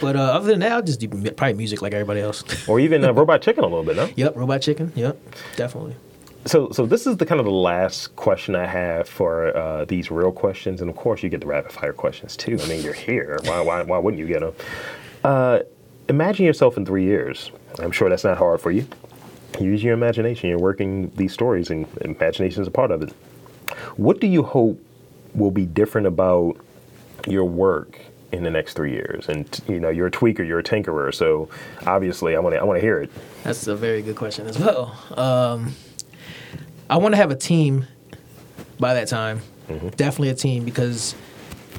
But 0.00 0.16
uh, 0.16 0.20
other 0.20 0.48
than 0.48 0.60
that, 0.60 0.72
I'll 0.72 0.82
just 0.82 0.98
do 1.00 1.08
probably 1.08 1.54
music 1.54 1.80
like 1.82 1.92
everybody 1.92 2.20
else. 2.20 2.42
Or 2.68 2.80
even 2.80 3.04
uh, 3.04 3.12
Robot 3.12 3.42
Chicken 3.42 3.62
a 3.64 3.66
little 3.68 3.84
bit, 3.84 3.96
no? 3.96 4.08
yep, 4.16 4.34
Robot 4.36 4.60
Chicken. 4.62 4.92
Yep, 4.96 5.16
definitely. 5.56 5.94
So, 6.46 6.70
so 6.72 6.84
this 6.84 7.06
is 7.06 7.16
the 7.16 7.24
kind 7.24 7.38
of 7.40 7.46
the 7.46 7.52
last 7.52 8.14
question 8.16 8.54
I 8.54 8.66
have 8.66 9.08
for 9.08 9.56
uh, 9.56 9.84
these 9.86 10.10
real 10.10 10.32
questions, 10.32 10.80
and 10.82 10.90
of 10.90 10.96
course, 10.96 11.22
you 11.22 11.30
get 11.30 11.40
the 11.40 11.46
rapid 11.46 11.72
fire 11.72 11.92
questions 11.94 12.36
too. 12.36 12.58
I 12.60 12.66
mean, 12.68 12.82
you're 12.82 12.92
here. 12.92 13.38
Why, 13.44 13.60
why, 13.60 13.82
why 13.82 13.98
wouldn't 13.98 14.20
you 14.20 14.26
get 14.26 14.40
them? 14.40 14.52
Uh, 15.22 15.60
imagine 16.08 16.44
yourself 16.44 16.76
in 16.76 16.84
three 16.84 17.04
years. 17.04 17.50
I'm 17.78 17.90
sure 17.92 18.10
that's 18.10 18.24
not 18.24 18.36
hard 18.36 18.60
for 18.60 18.70
you. 18.70 18.86
Use 19.60 19.82
your 19.82 19.94
imagination. 19.94 20.50
You're 20.50 20.58
working 20.58 21.10
these 21.16 21.32
stories, 21.32 21.70
and 21.70 21.86
imagination 22.00 22.62
is 22.62 22.68
a 22.68 22.70
part 22.70 22.90
of 22.90 23.02
it. 23.02 23.10
What 23.96 24.20
do 24.20 24.26
you 24.26 24.42
hope 24.42 24.80
will 25.34 25.50
be 25.50 25.66
different 25.66 26.06
about 26.06 26.56
your 27.26 27.44
work 27.44 28.00
in 28.32 28.42
the 28.42 28.50
next 28.50 28.74
three 28.74 28.92
years? 28.92 29.28
And 29.28 29.48
you 29.68 29.78
know, 29.80 29.90
you're 29.90 30.08
a 30.08 30.10
tweaker, 30.10 30.46
you're 30.46 30.58
a 30.58 30.64
tinkerer, 30.64 31.14
so 31.14 31.48
obviously, 31.86 32.36
I 32.36 32.40
want 32.40 32.54
to, 32.54 32.60
I 32.60 32.64
want 32.64 32.78
to 32.78 32.80
hear 32.80 33.00
it. 33.00 33.10
That's 33.42 33.66
a 33.66 33.76
very 33.76 34.02
good 34.02 34.16
question 34.16 34.46
as 34.46 34.58
well. 34.58 34.96
Um, 35.16 35.74
I 36.90 36.96
want 36.96 37.12
to 37.12 37.16
have 37.16 37.30
a 37.30 37.36
team 37.36 37.86
by 38.78 38.94
that 38.94 39.08
time. 39.08 39.40
Definitely 39.96 40.28
a 40.28 40.34
team 40.34 40.64
because 40.64 41.14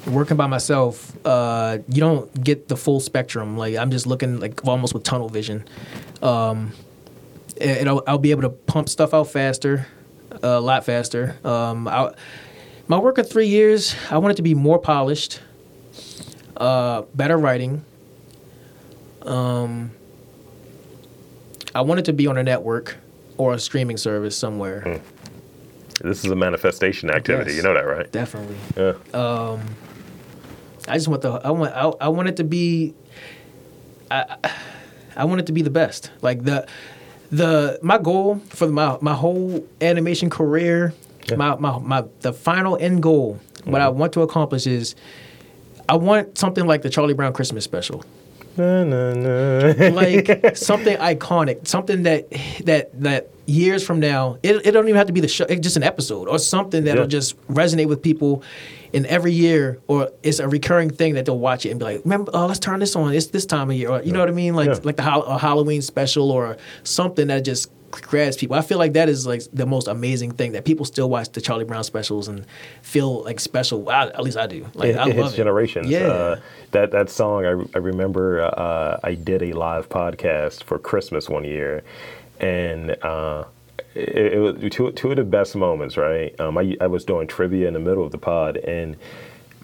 working 0.06 0.36
by 0.36 0.46
myself, 0.46 1.16
uh, 1.26 1.78
you 1.88 2.00
don't 2.00 2.42
get 2.42 2.68
the 2.68 2.76
full 2.76 3.00
spectrum. 3.00 3.56
Like 3.56 3.76
I'm 3.76 3.90
just 3.90 4.06
looking 4.06 4.40
like 4.40 4.64
almost 4.66 4.94
with 4.94 5.04
tunnel 5.04 5.28
vision. 5.28 5.64
Um, 6.22 6.72
and 7.60 7.88
I'll, 7.88 8.02
I'll 8.06 8.18
be 8.18 8.30
able 8.30 8.42
to 8.42 8.50
pump 8.50 8.88
stuff 8.88 9.14
out 9.14 9.28
faster, 9.28 9.86
a 10.42 10.60
lot 10.60 10.84
faster. 10.84 11.36
Um, 11.44 11.88
I, 11.88 12.12
my 12.88 12.98
work 12.98 13.18
of 13.18 13.28
three 13.28 13.48
years, 13.48 13.94
I 14.10 14.18
want 14.18 14.32
it 14.32 14.36
to 14.36 14.42
be 14.42 14.54
more 14.54 14.78
polished, 14.78 15.40
uh, 16.56 17.02
better 17.14 17.36
writing. 17.36 17.84
Um, 19.22 19.90
I 21.74 21.80
want 21.80 22.00
it 22.00 22.04
to 22.04 22.12
be 22.12 22.26
on 22.26 22.38
a 22.38 22.42
network 22.42 22.96
or 23.36 23.54
a 23.54 23.58
streaming 23.58 23.96
service 23.96 24.36
somewhere. 24.36 25.00
This 26.00 26.24
is 26.24 26.30
a 26.30 26.36
manifestation 26.36 27.10
activity. 27.10 27.50
Yes. 27.50 27.56
You 27.56 27.62
know 27.64 27.74
that, 27.74 27.86
right? 27.86 28.10
Definitely. 28.12 28.56
Yeah. 28.76 28.94
I 30.88 30.94
just 30.94 31.08
want 31.08 31.22
the 31.22 31.32
I 31.32 31.50
want 31.50 31.74
I, 31.74 32.06
I 32.06 32.08
want 32.08 32.28
it 32.28 32.36
to 32.36 32.44
be 32.44 32.94
I 34.10 34.36
I 35.16 35.24
want 35.24 35.40
it 35.40 35.46
to 35.46 35.52
be 35.52 35.62
the 35.62 35.70
best. 35.70 36.10
Like 36.22 36.44
the 36.44 36.66
the 37.30 37.78
my 37.82 37.98
goal 37.98 38.40
for 38.50 38.68
my 38.68 38.98
my 39.00 39.14
whole 39.14 39.66
animation 39.80 40.30
career, 40.30 40.92
Yeah. 41.28 41.36
my, 41.36 41.56
my 41.56 41.78
my 41.78 42.04
the 42.20 42.32
final 42.32 42.76
end 42.76 43.02
goal, 43.02 43.38
what 43.64 43.80
I 43.80 43.86
mm-hmm. 43.86 43.98
want 43.98 44.12
to 44.14 44.22
accomplish 44.22 44.66
is 44.66 44.94
I 45.88 45.96
want 45.96 46.36
something 46.38 46.66
like 46.66 46.82
the 46.82 46.90
Charlie 46.90 47.14
Brown 47.14 47.32
Christmas 47.32 47.64
special. 47.64 48.04
Na, 48.56 48.84
na, 48.84 49.12
na. 49.12 49.88
like 49.90 50.56
something 50.56 50.96
iconic, 50.96 51.66
something 51.68 52.04
that 52.04 52.30
that 52.64 52.90
that 53.02 53.28
years 53.46 53.84
from 53.86 54.00
now, 54.00 54.38
it, 54.42 54.66
it 54.66 54.70
don't 54.72 54.84
even 54.86 54.96
have 54.96 55.06
to 55.08 55.12
be 55.12 55.20
the 55.20 55.28
show, 55.28 55.44
it's 55.44 55.60
just 55.60 55.76
an 55.76 55.82
episode 55.82 56.26
or 56.26 56.38
something 56.38 56.84
that'll 56.84 57.02
Yeah. 57.04 57.08
just 57.08 57.36
resonate 57.48 57.86
with 57.86 58.02
people. 58.02 58.42
And 58.94 59.06
every 59.06 59.32
year, 59.32 59.80
or 59.86 60.10
it's 60.22 60.38
a 60.38 60.48
recurring 60.48 60.90
thing 60.90 61.14
that 61.14 61.26
they'll 61.26 61.38
watch 61.38 61.66
it 61.66 61.70
and 61.70 61.78
be 61.78 61.84
like, 61.84 62.00
"Remember, 62.04 62.30
oh, 62.34 62.46
let's 62.46 62.58
turn 62.60 62.80
this 62.80 62.94
on. 62.96 63.12
It's 63.14 63.26
this 63.26 63.46
time 63.46 63.70
of 63.70 63.76
year." 63.76 63.90
Or 63.90 64.02
you 64.02 64.12
know 64.12 64.20
what 64.20 64.28
I 64.28 64.32
mean? 64.32 64.54
Like 64.54 64.68
Yeah. 64.68 64.78
like 64.82 64.96
the 64.96 65.02
a 65.04 65.38
Halloween 65.38 65.82
special 65.82 66.30
or 66.30 66.56
something 66.84 67.26
that 67.28 67.44
just 67.44 67.70
grabs 67.92 68.36
people. 68.36 68.54
I 68.56 68.62
feel 68.62 68.78
like 68.78 68.92
that 68.94 69.08
is 69.08 69.26
like 69.26 69.42
the 69.52 69.64
most 69.64 69.86
amazing 69.88 70.32
thing 70.32 70.52
that 70.52 70.64
people 70.64 70.84
still 70.84 71.08
watch 71.08 71.30
the 71.32 71.40
Charlie 71.40 71.64
Brown 71.64 71.82
specials 71.84 72.28
and 72.28 72.44
feel 72.82 73.22
like 73.24 73.40
special. 73.40 73.88
I, 73.88 74.06
at 74.08 74.22
least 74.22 74.36
I 74.36 74.46
do. 74.46 74.66
Like 74.74 74.90
it, 74.90 74.96
I 74.98 75.02
it 75.08 75.14
hits 75.14 75.18
love 75.18 75.32
it. 75.34 75.36
generations. 75.36 75.88
Yeah. 75.88 76.00
Uh, 76.06 76.40
that 76.72 76.90
that 76.90 77.08
song, 77.10 77.44
I, 77.46 77.50
I 77.74 77.78
remember 77.78 78.42
uh, 78.42 78.98
I 79.02 79.14
did 79.14 79.42
a 79.42 79.52
live 79.52 79.88
podcast 79.88 80.64
for 80.64 80.78
Christmas 80.78 81.28
one 81.28 81.44
year, 81.44 81.84
and 82.40 82.90
uh, 83.02 83.44
it, 83.96 84.34
it 84.34 84.38
was 84.38 84.72
two, 84.72 84.92
two 84.92 85.10
of 85.10 85.16
the 85.16 85.24
best 85.24 85.56
moments. 85.56 85.96
Right, 85.96 86.38
um, 86.40 86.58
I, 86.58 86.76
I 86.80 86.86
was 86.86 87.04
doing 87.04 87.26
trivia 87.26 87.68
in 87.68 87.74
the 87.74 87.80
middle 87.80 88.04
of 88.04 88.12
the 88.12 88.18
pod, 88.18 88.56
and 88.56 88.96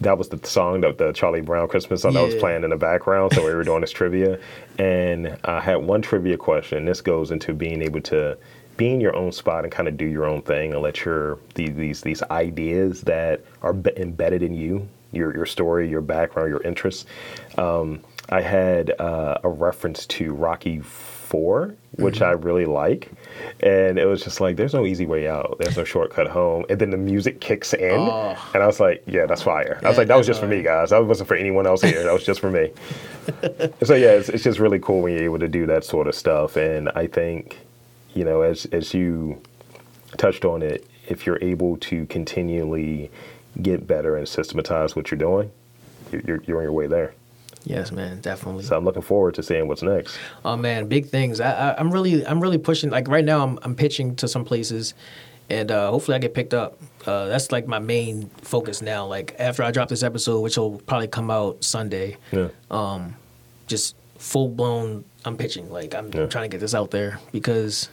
that 0.00 0.18
was 0.18 0.28
the 0.28 0.40
song 0.46 0.80
that 0.80 0.98
the 0.98 1.12
Charlie 1.12 1.40
Brown 1.40 1.68
Christmas 1.68 2.02
song 2.02 2.14
that 2.14 2.24
was 2.24 2.34
playing 2.34 2.64
in 2.64 2.70
the 2.70 2.76
background. 2.76 3.32
So 3.34 3.44
we 3.44 3.54
were 3.54 3.64
doing 3.64 3.82
this 3.82 3.92
trivia, 3.92 4.38
and 4.78 5.38
I 5.44 5.60
had 5.60 5.76
one 5.76 6.02
trivia 6.02 6.36
question. 6.36 6.84
This 6.84 7.00
goes 7.00 7.30
into 7.30 7.54
being 7.54 7.82
able 7.82 8.00
to 8.02 8.36
be 8.76 8.90
in 8.90 9.00
your 9.00 9.14
own 9.14 9.32
spot 9.32 9.64
and 9.64 9.72
kind 9.72 9.86
of 9.86 9.96
do 9.96 10.06
your 10.06 10.24
own 10.24 10.42
thing 10.42 10.72
and 10.72 10.82
let 10.82 11.04
your 11.04 11.38
these 11.54 11.74
these, 11.74 12.00
these 12.00 12.22
ideas 12.24 13.02
that 13.02 13.44
are 13.60 13.72
be- 13.72 13.96
embedded 13.96 14.42
in 14.42 14.54
you, 14.54 14.88
your 15.12 15.34
your 15.34 15.46
story, 15.46 15.88
your 15.88 16.00
background, 16.00 16.48
your 16.48 16.62
interests. 16.62 17.04
Um, 17.58 18.00
I 18.28 18.40
had 18.40 18.98
uh, 18.98 19.38
a 19.44 19.48
reference 19.48 20.06
to 20.06 20.32
Rocky 20.32 20.80
Four, 21.32 21.74
which 21.92 22.16
mm-hmm. 22.16 22.24
I 22.24 22.32
really 22.32 22.66
like, 22.66 23.10
and 23.60 23.98
it 23.98 24.04
was 24.04 24.22
just 24.22 24.38
like, 24.38 24.56
there's 24.56 24.74
no 24.74 24.84
easy 24.84 25.06
way 25.06 25.26
out. 25.26 25.56
There's 25.58 25.78
no 25.78 25.84
shortcut 25.84 26.26
home. 26.28 26.66
And 26.68 26.78
then 26.78 26.90
the 26.90 26.98
music 26.98 27.40
kicks 27.40 27.72
in, 27.72 27.98
Oh. 27.98 28.36
and 28.52 28.62
I 28.62 28.66
was 28.66 28.80
like, 28.80 29.02
yeah, 29.06 29.24
that's 29.24 29.40
fire. 29.42 29.80
I 29.82 29.88
was 29.88 29.96
like, 29.96 30.08
that 30.08 30.16
was 30.18 30.26
just 30.26 30.40
for 30.40 30.46
me, 30.46 30.60
guys. 30.62 30.90
That 30.90 31.06
wasn't 31.06 31.28
for 31.28 31.34
anyone 31.34 31.66
else 31.66 31.80
here. 31.80 32.02
That 32.04 32.12
was 32.12 32.26
just 32.26 32.38
for 32.38 32.50
me. 32.50 32.70
so 33.82 33.94
yeah, 33.94 34.10
it's, 34.10 34.28
it's 34.28 34.44
just 34.44 34.58
really 34.58 34.78
cool 34.78 35.00
when 35.00 35.14
you're 35.14 35.24
able 35.24 35.38
to 35.38 35.48
do 35.48 35.64
that 35.68 35.86
sort 35.86 36.06
of 36.06 36.14
stuff. 36.14 36.56
And 36.56 36.90
I 36.90 37.06
think, 37.06 37.58
you 38.12 38.26
know, 38.26 38.42
as 38.42 38.66
as 38.66 38.92
you 38.92 39.40
touched 40.18 40.44
on 40.44 40.60
it, 40.60 40.86
if 41.08 41.24
you're 41.24 41.42
able 41.42 41.78
to 41.78 42.04
continually 42.06 43.10
get 43.62 43.86
better 43.86 44.18
and 44.18 44.28
systematize 44.28 44.94
what 44.94 45.10
you're 45.10 45.16
doing, 45.18 45.50
you're, 46.12 46.42
you're 46.46 46.58
on 46.58 46.64
your 46.64 46.72
way 46.72 46.88
there. 46.88 47.14
Yes, 47.64 47.92
man, 47.92 48.20
definitely. 48.20 48.64
So 48.64 48.76
I'm 48.76 48.84
looking 48.84 49.02
forward 49.02 49.34
to 49.34 49.42
seeing 49.42 49.68
what's 49.68 49.82
next. 49.82 50.16
Oh 50.44 50.56
man, 50.56 50.86
big 50.88 51.06
things. 51.06 51.40
I, 51.40 51.74
I'm 51.74 51.90
really 51.90 52.26
I'm 52.26 52.40
really 52.40 52.58
pushing. 52.58 52.90
Like 52.90 53.08
right 53.08 53.24
now, 53.24 53.42
I'm 53.44 53.58
I'm 53.62 53.74
pitching 53.74 54.16
to 54.16 54.28
some 54.28 54.44
places, 54.44 54.94
and 55.48 55.70
uh, 55.70 55.90
hopefully 55.90 56.16
I 56.16 56.18
get 56.18 56.34
picked 56.34 56.54
up. 56.54 56.78
Uh, 57.06 57.26
that's 57.26 57.50
like 57.52 57.66
my 57.66 57.78
main 57.78 58.28
focus 58.42 58.82
now. 58.82 59.06
Like 59.06 59.34
after 59.38 59.62
I 59.62 59.70
drop 59.70 59.88
this 59.88 60.02
episode, 60.02 60.40
which 60.40 60.56
will 60.56 60.78
probably 60.86 61.08
come 61.08 61.30
out 61.30 61.62
Sunday, 61.64 62.16
Yeah. 62.32 62.48
um, 62.70 63.16
just 63.66 63.94
full 64.18 64.48
blown. 64.48 65.04
I'm 65.24 65.36
pitching. 65.36 65.70
Like 65.70 65.94
I'm 65.94 66.10
Yeah. 66.12 66.26
trying 66.26 66.44
to 66.44 66.54
get 66.54 66.60
this 66.60 66.74
out 66.74 66.90
there 66.90 67.18
because 67.32 67.88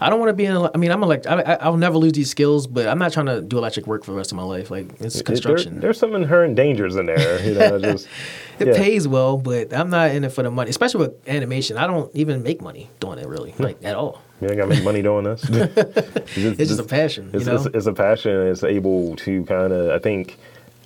I 0.00 0.08
don't 0.10 0.18
want 0.18 0.30
to 0.30 0.34
be 0.34 0.44
in. 0.46 0.56
A, 0.56 0.70
I 0.74 0.76
mean, 0.78 0.90
I'm 0.90 1.02
elect. 1.02 1.26
I, 1.26 1.40
I'll 1.60 1.76
never 1.76 1.98
lose 1.98 2.12
these 2.12 2.30
skills, 2.30 2.66
but 2.66 2.86
I'm 2.86 2.98
not 2.98 3.12
trying 3.12 3.26
to 3.26 3.40
do 3.42 3.58
electric 3.58 3.86
work 3.86 4.04
for 4.04 4.12
the 4.12 4.16
rest 4.16 4.32
of 4.32 4.36
my 4.36 4.42
life. 4.42 4.70
Like 4.70 4.88
it's 5.00 5.16
It- 5.16 5.24
construction. 5.26 5.74
There, 5.74 5.80
there's 5.82 5.98
some 5.98 6.14
inherent 6.14 6.54
dangers 6.56 6.96
in 6.96 7.06
there. 7.06 7.42
You 7.46 7.54
know, 7.54 7.78
just 7.78 8.06
It 8.58 8.68
yeah. 8.68 8.76
pays 8.76 9.08
well, 9.08 9.36
but 9.38 9.72
I'm 9.72 9.88
not 9.90 10.10
in 10.10 10.24
it 10.24 10.32
for 10.32 10.42
the 10.42 10.50
money. 10.50 10.68
Especially 10.70 11.06
with 11.06 11.28
animation, 11.28 11.76
I 11.78 11.86
don't 11.86 12.14
even 12.14 12.42
make 12.42 12.60
money 12.60 12.90
doing 13.00 13.18
it 13.18 13.26
really, 13.26 13.54
like 13.58 13.82
at 13.82 13.96
all. 13.96 14.20
You 14.42 14.48
ain't 14.48 14.56
got 14.58 14.64
to 14.64 14.68
make 14.70 14.84
money 14.84 15.00
doing 15.02 15.24
this. 15.24 15.44
it's, 15.50 16.36
It's 16.36 16.68
just 16.70 16.80
a 16.80 16.84
passion, 16.84 17.30
you 17.32 17.38
It's, 17.38 17.46
know. 17.46 17.56
it's, 17.56 17.66
it's 17.66 17.86
a 17.86 17.92
passion. 17.92 18.46
It's 18.48 18.62
able 18.64 19.16
to 19.16 19.44
kind 19.44 19.72
of. 19.72 19.90
I 19.90 19.98
think, 19.98 20.38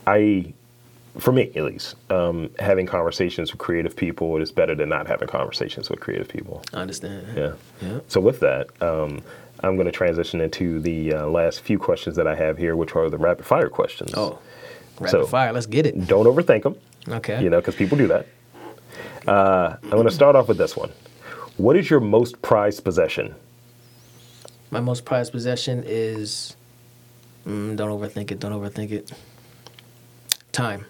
I, 0.07 0.53
for 1.19 1.33
me 1.33 1.51
at 1.55 1.63
least, 1.65 1.95
um, 2.11 2.51
having 2.59 2.87
conversations 2.87 3.53
with 3.53 3.59
creative 3.61 3.95
people 3.97 4.37
is 4.39 4.51
better 4.53 4.75
than 4.75 4.89
not 4.89 5.07
having 5.07 5.29
conversations 5.29 5.89
with 5.89 6.01
creative 6.01 6.29
people. 6.29 6.63
I 6.73 6.79
understand. 6.79 7.27
Yeah. 7.37 7.53
Yeah. 7.81 8.01
So 8.09 8.21
with 8.21 8.41
that, 8.41 8.69
um, 8.83 9.23
I'm 9.61 9.77
going 9.77 9.87
to 9.87 9.93
transition 9.93 10.41
into 10.41 10.81
the 10.81 11.15
uh, 11.15 11.27
last 11.27 11.61
few 11.61 11.79
questions 11.79 12.17
that 12.17 12.27
I 12.27 12.35
have 12.35 12.59
here, 12.59 12.75
which 12.77 12.95
are 12.97 13.09
the 13.09 13.19
rapid 13.19 13.47
fire 13.47 13.69
questions. 13.69 14.13
Oh, 14.17 14.39
rapid 14.99 15.11
So- 15.11 15.27
fire. 15.27 15.53
Let's 15.53 15.67
get 15.67 15.87
it. 15.87 16.07
Don't 16.07 16.27
overthink 16.27 16.65
them. 16.65 16.77
Okay. 17.09 17.43
You 17.43 17.49
know, 17.51 17.61
because 17.61 17.75
people 17.77 17.97
do 17.97 18.09
that. 18.09 18.27
Uh, 19.27 19.77
I'm 19.85 19.91
going 19.91 20.05
to 20.05 20.11
start 20.11 20.37
off 20.37 20.49
with 20.49 20.59
this 20.59 20.77
one. 20.77 20.91
What 21.57 21.77
is 21.77 21.89
your 21.89 22.01
most 22.01 22.43
prized 22.43 22.83
possession? 22.85 23.35
My 24.71 24.81
most 24.81 25.05
prized 25.05 25.31
possession 25.33 25.85
is. 25.87 26.57
Mm, 27.47 27.77
don't 27.77 27.91
overthink 27.91 28.31
it. 28.33 28.41
Don't 28.41 28.53
overthink 28.53 28.91
it. 28.91 29.13
Time. 30.53 30.85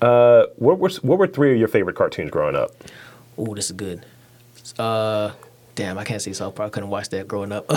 Uh, 0.00 0.44
what 0.56 0.78
were 0.78 0.90
what 1.02 1.18
were 1.18 1.26
three 1.26 1.52
of 1.52 1.58
your 1.58 1.68
favorite 1.68 1.96
cartoons 1.96 2.30
growing 2.30 2.54
up? 2.54 2.70
Oh, 3.36 3.54
this 3.54 3.66
is 3.66 3.72
good. 3.72 4.04
Uh, 4.78 5.32
damn, 5.74 5.98
I 5.98 6.04
can't 6.04 6.22
say 6.22 6.32
South 6.32 6.54
Park. 6.54 6.68
I 6.68 6.70
couldn't 6.70 6.90
watch 6.90 7.08
that 7.10 7.26
growing 7.26 7.52
up. 7.52 7.70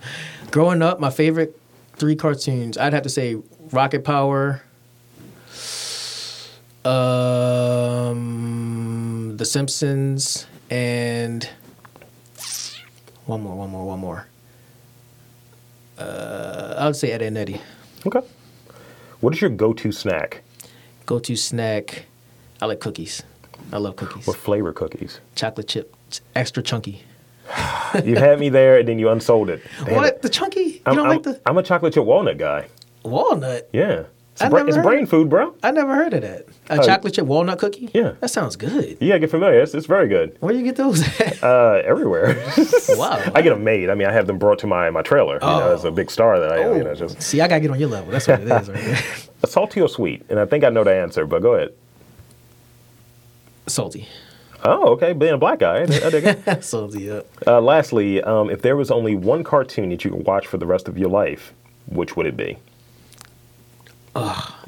growing 0.50 0.82
up, 0.82 0.98
my 1.00 1.10
favorite 1.10 1.58
three 1.96 2.16
cartoons. 2.16 2.76
I'd 2.78 2.92
have 2.92 3.02
to 3.04 3.08
say 3.08 3.36
Rocket 3.70 4.04
Power. 4.04 4.62
Um, 7.98 9.36
The 9.36 9.44
Simpsons 9.44 10.46
and 10.70 11.48
one 13.26 13.42
more, 13.42 13.56
one 13.56 13.70
more, 13.70 13.86
one 13.86 13.98
more. 13.98 14.26
Uh, 15.98 16.74
I 16.78 16.86
would 16.86 16.96
say 16.96 17.10
Ed 17.12 17.20
and 17.22 17.36
Eddie. 17.36 17.60
Okay. 18.06 18.20
What 19.20 19.34
is 19.34 19.40
your 19.40 19.50
go-to 19.50 19.90
snack? 19.92 20.42
Go 21.08 21.18
to 21.20 21.36
snack. 21.36 22.04
I 22.60 22.66
like 22.66 22.80
cookies. 22.80 23.22
I 23.72 23.78
love 23.78 23.96
cookies. 23.96 24.26
What 24.26 24.36
flavor 24.36 24.74
cookies? 24.74 25.20
Chocolate 25.36 25.66
chip, 25.66 25.94
extra 26.36 26.62
chunky. 26.62 27.02
You 28.04 28.16
had 28.16 28.38
me 28.38 28.50
there, 28.50 28.78
and 28.78 28.86
then 28.86 28.98
you 28.98 29.08
unsold 29.08 29.48
it. 29.48 29.62
Damn 29.86 29.94
what 29.94 30.06
it. 30.06 30.20
the 30.20 30.28
chunky? 30.28 30.60
You 30.60 30.80
I'm, 30.84 30.96
don't 30.96 31.06
I'm- 31.06 31.16
like 31.16 31.22
the 31.22 31.40
I'm 31.46 31.56
a 31.56 31.62
chocolate 31.62 31.94
chip 31.94 32.04
walnut 32.04 32.36
guy. 32.36 32.66
walnut? 33.04 33.70
Yeah. 33.72 34.02
It's, 34.40 34.50
bra- 34.50 34.64
it's 34.66 34.76
brain 34.76 35.06
food, 35.06 35.30
bro. 35.30 35.54
I 35.62 35.70
never 35.70 35.94
heard 35.94 36.12
of 36.12 36.20
that. 36.22 36.46
A 36.68 36.78
Oh. 36.78 36.86
chocolate 36.86 37.14
chip 37.14 37.24
walnut 37.24 37.58
cookie? 37.58 37.90
Yeah. 37.94 38.12
that 38.20 38.28
sounds 38.28 38.54
good. 38.56 38.98
Yeah, 39.00 39.16
get 39.16 39.30
familiar. 39.30 39.60
It's, 39.62 39.72
it's 39.72 39.86
very 39.86 40.06
good. 40.08 40.36
Where 40.40 40.52
do 40.52 40.58
you 40.58 40.64
get 40.66 40.76
those 40.76 41.00
at? 41.20 41.42
Uh, 41.42 41.80
everywhere. 41.86 42.36
wow. 42.90 43.18
I 43.34 43.40
get 43.40 43.50
them 43.50 43.64
made. 43.64 43.88
I 43.88 43.94
mean, 43.94 44.06
I 44.08 44.12
have 44.12 44.26
them 44.26 44.38
brought 44.38 44.58
to 44.60 44.66
my, 44.66 44.90
my 44.90 45.00
trailer. 45.02 45.36
You 45.36 45.40
know, 45.48 45.62
Oh. 45.70 45.74
as 45.74 45.84
a 45.84 45.90
big 45.90 46.10
star 46.10 46.38
that 46.38 46.52
I 46.52 46.58
am. 46.58 46.76
You 46.76 46.84
know, 46.84 46.90
Oh. 46.90 46.94
just 46.94 47.22
See, 47.22 47.40
I 47.40 47.48
gotta 47.48 47.62
get 47.62 47.70
on 47.70 47.80
your 47.80 47.88
level. 47.88 48.10
That's 48.12 48.28
what 48.28 48.40
it 48.42 48.44
is. 48.44 48.68
Right 48.68 48.76
there. 48.84 49.02
Salty 49.46 49.80
or 49.80 49.88
sweet. 49.88 50.24
And 50.28 50.38
I 50.38 50.46
think 50.46 50.64
I 50.64 50.68
know 50.68 50.84
the 50.84 50.94
answer, 50.94 51.26
but 51.26 51.42
go 51.42 51.54
ahead. 51.54 51.72
Salty. 53.66 54.08
Oh, 54.64 54.88
okay. 54.92 55.12
Being 55.12 55.34
a 55.34 55.38
black 55.38 55.60
guy, 55.60 55.82
I 55.82 55.86
dig 55.86 56.24
it. 56.24 56.64
Salty. 56.64 57.02
Yeah. 57.04 57.20
Uh, 57.46 57.60
lastly, 57.60 58.22
um, 58.22 58.50
if 58.50 58.62
there 58.62 58.76
was 58.76 58.90
only 58.90 59.14
one 59.14 59.44
cartoon 59.44 59.90
that 59.90 60.04
you 60.04 60.10
could 60.10 60.26
watch 60.26 60.46
for 60.46 60.56
the 60.56 60.66
rest 60.66 60.88
of 60.88 60.98
your 60.98 61.10
life, 61.10 61.52
which 61.86 62.16
would 62.16 62.26
it 62.26 62.36
be? 62.36 62.58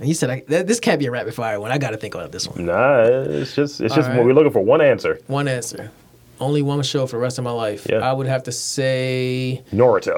And 0.00 0.08
you 0.08 0.14
said 0.14 0.30
I, 0.30 0.40
th- 0.40 0.66
this 0.66 0.80
can't 0.80 0.98
be 0.98 1.06
a 1.06 1.10
rapid 1.10 1.34
fire 1.34 1.60
one. 1.60 1.70
I 1.70 1.78
got 1.78 1.90
to 1.90 1.98
think 1.98 2.14
about 2.14 2.32
this 2.32 2.48
one. 2.48 2.64
Nah, 2.64 3.02
it's 3.02 3.54
just 3.54 3.80
it's 3.82 3.94
just 3.94 4.08
right. 4.08 4.24
we're 4.24 4.32
looking 4.32 4.50
for 4.50 4.64
one 4.64 4.80
answer. 4.80 5.18
One 5.26 5.46
answer. 5.46 5.90
Only 6.40 6.62
one 6.62 6.82
show 6.82 7.06
for 7.06 7.16
the 7.16 7.22
rest 7.22 7.36
of 7.38 7.44
my 7.44 7.50
life. 7.50 7.86
Yeah. 7.88 7.98
I 7.98 8.12
would 8.14 8.26
have 8.26 8.44
to 8.44 8.52
say 8.52 9.62
Naruto. 9.72 10.16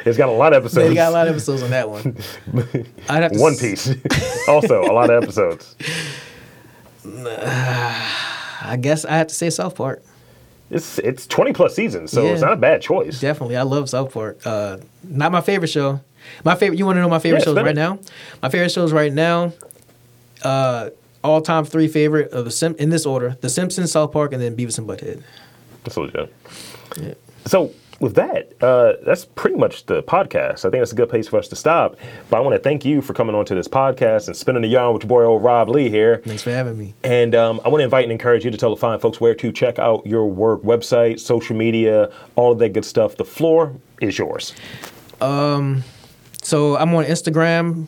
it's 0.06 0.16
got 0.16 0.28
a 0.28 0.32
lot 0.32 0.54
of 0.54 0.64
episodes. 0.64 0.88
they 0.88 0.94
got 0.94 1.10
a 1.10 1.12
lot 1.12 1.28
of 1.28 1.34
episodes 1.34 1.62
on 1.62 1.70
that 1.70 1.90
one. 1.90 2.16
I'd 3.08 3.22
have 3.22 3.32
to 3.32 3.38
One 3.38 3.52
s- 3.52 3.60
Piece. 3.60 4.48
also, 4.48 4.82
a 4.82 4.92
lot 4.92 5.10
of 5.10 5.22
episodes. 5.22 5.76
I 7.04 8.76
guess 8.80 9.04
I 9.04 9.16
have 9.18 9.26
to 9.28 9.34
say 9.34 9.50
South 9.50 9.74
Park. 9.74 10.02
It's 10.70 10.98
it's 11.00 11.26
twenty 11.26 11.52
plus 11.52 11.74
seasons, 11.74 12.12
so 12.12 12.24
it's 12.26 12.42
not 12.42 12.52
a 12.52 12.56
bad 12.56 12.80
choice. 12.80 13.18
Definitely, 13.20 13.56
I 13.56 13.62
love 13.62 13.88
South 13.88 14.12
Park. 14.14 14.40
Uh, 14.46 14.78
not 15.02 15.32
my 15.32 15.40
favorite 15.40 15.68
show. 15.68 16.00
My 16.44 16.54
favorite. 16.54 16.78
You 16.78 16.86
want 16.86 16.96
to 16.96 17.00
know 17.00 17.08
my 17.08 17.18
favorite 17.18 17.40
Yeah, 17.40 17.44
shows 17.46 17.56
right 17.56 17.74
now? 17.74 17.98
My 18.42 18.48
favorite 18.50 18.70
shows 18.70 18.92
right 18.92 19.12
now. 19.12 19.52
Uh, 20.42 20.90
all 21.22 21.40
time 21.40 21.64
three 21.64 21.88
favorite 21.88 22.30
of 22.32 22.44
the 22.44 22.50
Sim 22.50 22.74
in 22.78 22.90
this 22.90 23.06
order: 23.06 23.36
The 23.40 23.48
Simpsons, 23.48 23.92
South 23.92 24.12
Park, 24.12 24.32
and 24.32 24.40
then 24.42 24.56
Beavis 24.56 24.78
and 24.78 24.88
Butthead. 24.88 25.22
That's 25.84 25.96
legit. 25.96 26.32
Yeah. 27.00 27.14
So 27.46 27.72
with 28.00 28.14
that, 28.14 28.52
uh, 28.62 28.94
that's 29.04 29.26
pretty 29.26 29.56
much 29.56 29.84
the 29.86 30.02
podcast. 30.02 30.60
I 30.64 30.70
think 30.70 30.80
that's 30.80 30.92
a 30.92 30.94
good 30.94 31.10
place 31.10 31.28
for 31.28 31.38
us 31.38 31.48
to 31.48 31.56
stop. 31.56 31.96
But 32.30 32.38
I 32.38 32.40
want 32.40 32.54
to 32.54 32.58
thank 32.58 32.84
you 32.84 33.02
for 33.02 33.12
coming 33.12 33.34
onto 33.34 33.54
this 33.54 33.68
podcast 33.68 34.26
and 34.26 34.34
spending 34.36 34.62
the 34.62 34.68
yarn 34.68 34.94
with 34.94 35.02
your 35.02 35.08
boy 35.08 35.22
old 35.24 35.42
Rob 35.42 35.68
Lee 35.68 35.90
here. 35.90 36.22
Thanks 36.24 36.42
for 36.42 36.50
having 36.50 36.78
me. 36.78 36.94
And 37.04 37.34
um, 37.34 37.60
I 37.64 37.68
want 37.68 37.80
to 37.80 37.84
invite 37.84 38.04
and 38.04 38.12
encourage 38.12 38.44
you 38.44 38.50
to 38.50 38.56
tell 38.56 38.70
the 38.70 38.80
fine 38.80 38.98
folks 39.00 39.20
where 39.20 39.34
to 39.34 39.52
check 39.52 39.78
out 39.78 40.06
your 40.06 40.24
work, 40.26 40.62
website, 40.62 41.20
social 41.20 41.54
media, 41.56 42.10
all 42.36 42.52
of 42.52 42.58
that 42.60 42.70
good 42.70 42.86
stuff. 42.86 43.16
The 43.16 43.24
floor 43.26 43.74
is 44.00 44.16
yours. 44.18 44.54
Um, 45.20 45.84
So 46.42 46.78
I'm 46.78 46.94
on 46.94 47.04
Instagram, 47.04 47.86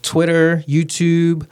Twitter, 0.00 0.64
YouTube, 0.66 1.46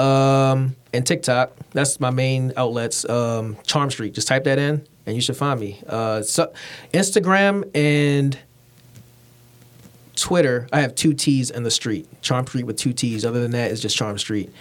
um, 0.00 0.76
and 0.92 1.06
TikTok. 1.06 1.52
That's 1.72 2.00
my 2.00 2.10
main 2.10 2.52
outlets. 2.56 3.08
Um, 3.08 3.56
Charm 3.64 3.90
Street. 3.90 4.14
Just 4.14 4.28
type 4.28 4.44
that 4.44 4.58
in, 4.58 4.86
and 5.06 5.14
you 5.14 5.22
should 5.22 5.36
find 5.36 5.60
me. 5.60 5.80
Uh, 5.86 6.22
so 6.22 6.52
Instagram 6.92 7.68
and 7.76 8.38
Twitter. 10.16 10.68
I 10.72 10.80
have 10.80 10.94
two 10.94 11.14
T's 11.14 11.50
in 11.50 11.62
the 11.62 11.70
street. 11.70 12.06
Charm 12.22 12.46
Street 12.46 12.64
with 12.64 12.76
two 12.76 12.92
T's. 12.92 13.24
Other 13.24 13.40
than 13.40 13.52
that, 13.52 13.70
it's 13.70 13.80
just 13.80 13.96
Charm 13.96 14.18
Street. 14.18 14.52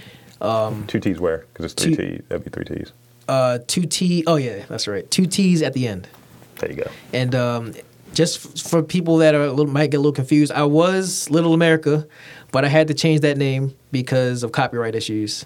Two 0.88 0.99
T's 0.99 1.19
where? 1.19 1.45
Because 1.54 1.71
it's 1.73 1.84
three 1.84 1.95
Two- 1.95 2.02
T's. 2.17 2.21
That'd 2.30 2.43
be 2.45 2.49
three 2.52 2.65
T's. 2.65 2.91
Uh, 3.28 3.60
two 3.67 3.84
T. 3.84 4.23
Oh 4.25 4.36
yeah, 4.38 4.63
that's 4.67 4.88
right. 4.88 5.10
Two 5.12 5.25
T's 5.25 5.62
at 5.62 5.73
the 5.73 5.88
end. 5.88 6.08
There 6.56 6.69
you 6.71 6.78
go. 6.78 6.89
And 7.13 7.36
um, 7.36 7.73
just 8.13 8.45
f- 8.45 8.69
for 8.71 8.82
people 8.82 9.17
that 9.17 9.36
are 9.36 9.43
a 9.43 9.52
little, 9.52 9.71
might 9.71 9.91
get 9.91 9.97
a 9.97 9.99
little 9.99 10.12
confused, 10.13 10.52
I 10.52 10.63
was 10.63 11.30
Little 11.30 11.54
America, 11.54 12.08
but 12.51 12.65
I 12.65 12.67
had 12.67 12.88
to 12.88 12.93
change 12.93 13.21
that 13.21 13.38
name 13.38 13.75
because 13.91 14.43
of 14.43 14.51
copyright 14.51 14.95
issues. 14.95 15.45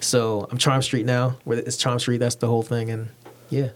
So 0.00 0.46
I'm 0.50 0.58
Charm 0.58 0.82
Street 0.82 1.06
now. 1.06 1.36
It's 1.46 1.76
Charm 1.76 1.98
Street, 1.98 2.18
that's 2.18 2.36
the 2.36 2.46
whole 2.46 2.62
thing. 2.62 2.90
And 2.90 3.08
yeah, 3.50 3.70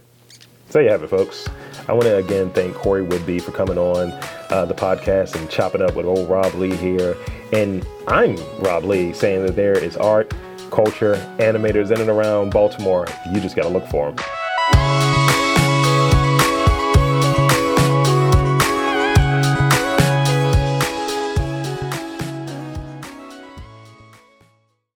So 0.71 0.81
you 0.81 0.91
have 0.91 1.03
it, 1.03 1.09
folks. 1.09 1.49
I 1.89 1.93
want 1.93 2.05
to 2.05 2.17
again 2.17 2.51
thank 2.51 2.75
Cory 2.75 3.03
Whidby 3.03 3.39
for 3.39 3.53
coming 3.53 3.79
on 3.79 4.11
uh, 4.51 4.67
the 4.67 4.75
podcast 4.75 5.35
and 5.37 5.49
chopping 5.51 5.81
up 5.81 5.95
with 5.95 6.05
old 6.07 6.29
Rob 6.29 6.53
Lee 6.55 6.77
here. 6.77 7.17
And 7.53 7.87
I'm 8.07 8.37
Rob 8.59 8.85
Lee 8.85 9.13
saying 9.15 9.47
that 9.47 9.57
there 9.57 9.79
is 9.79 9.97
art, 9.97 10.33
culture, 10.71 11.15
animators 11.39 11.91
in 11.91 12.01
and 12.01 12.11
around 12.11 12.51
Baltimore. 12.51 13.07
You 13.33 13.41
just 13.41 13.57
got 13.57 13.63
to 13.63 13.71
look 13.71 13.87
for 13.87 14.13
them. 14.13 14.25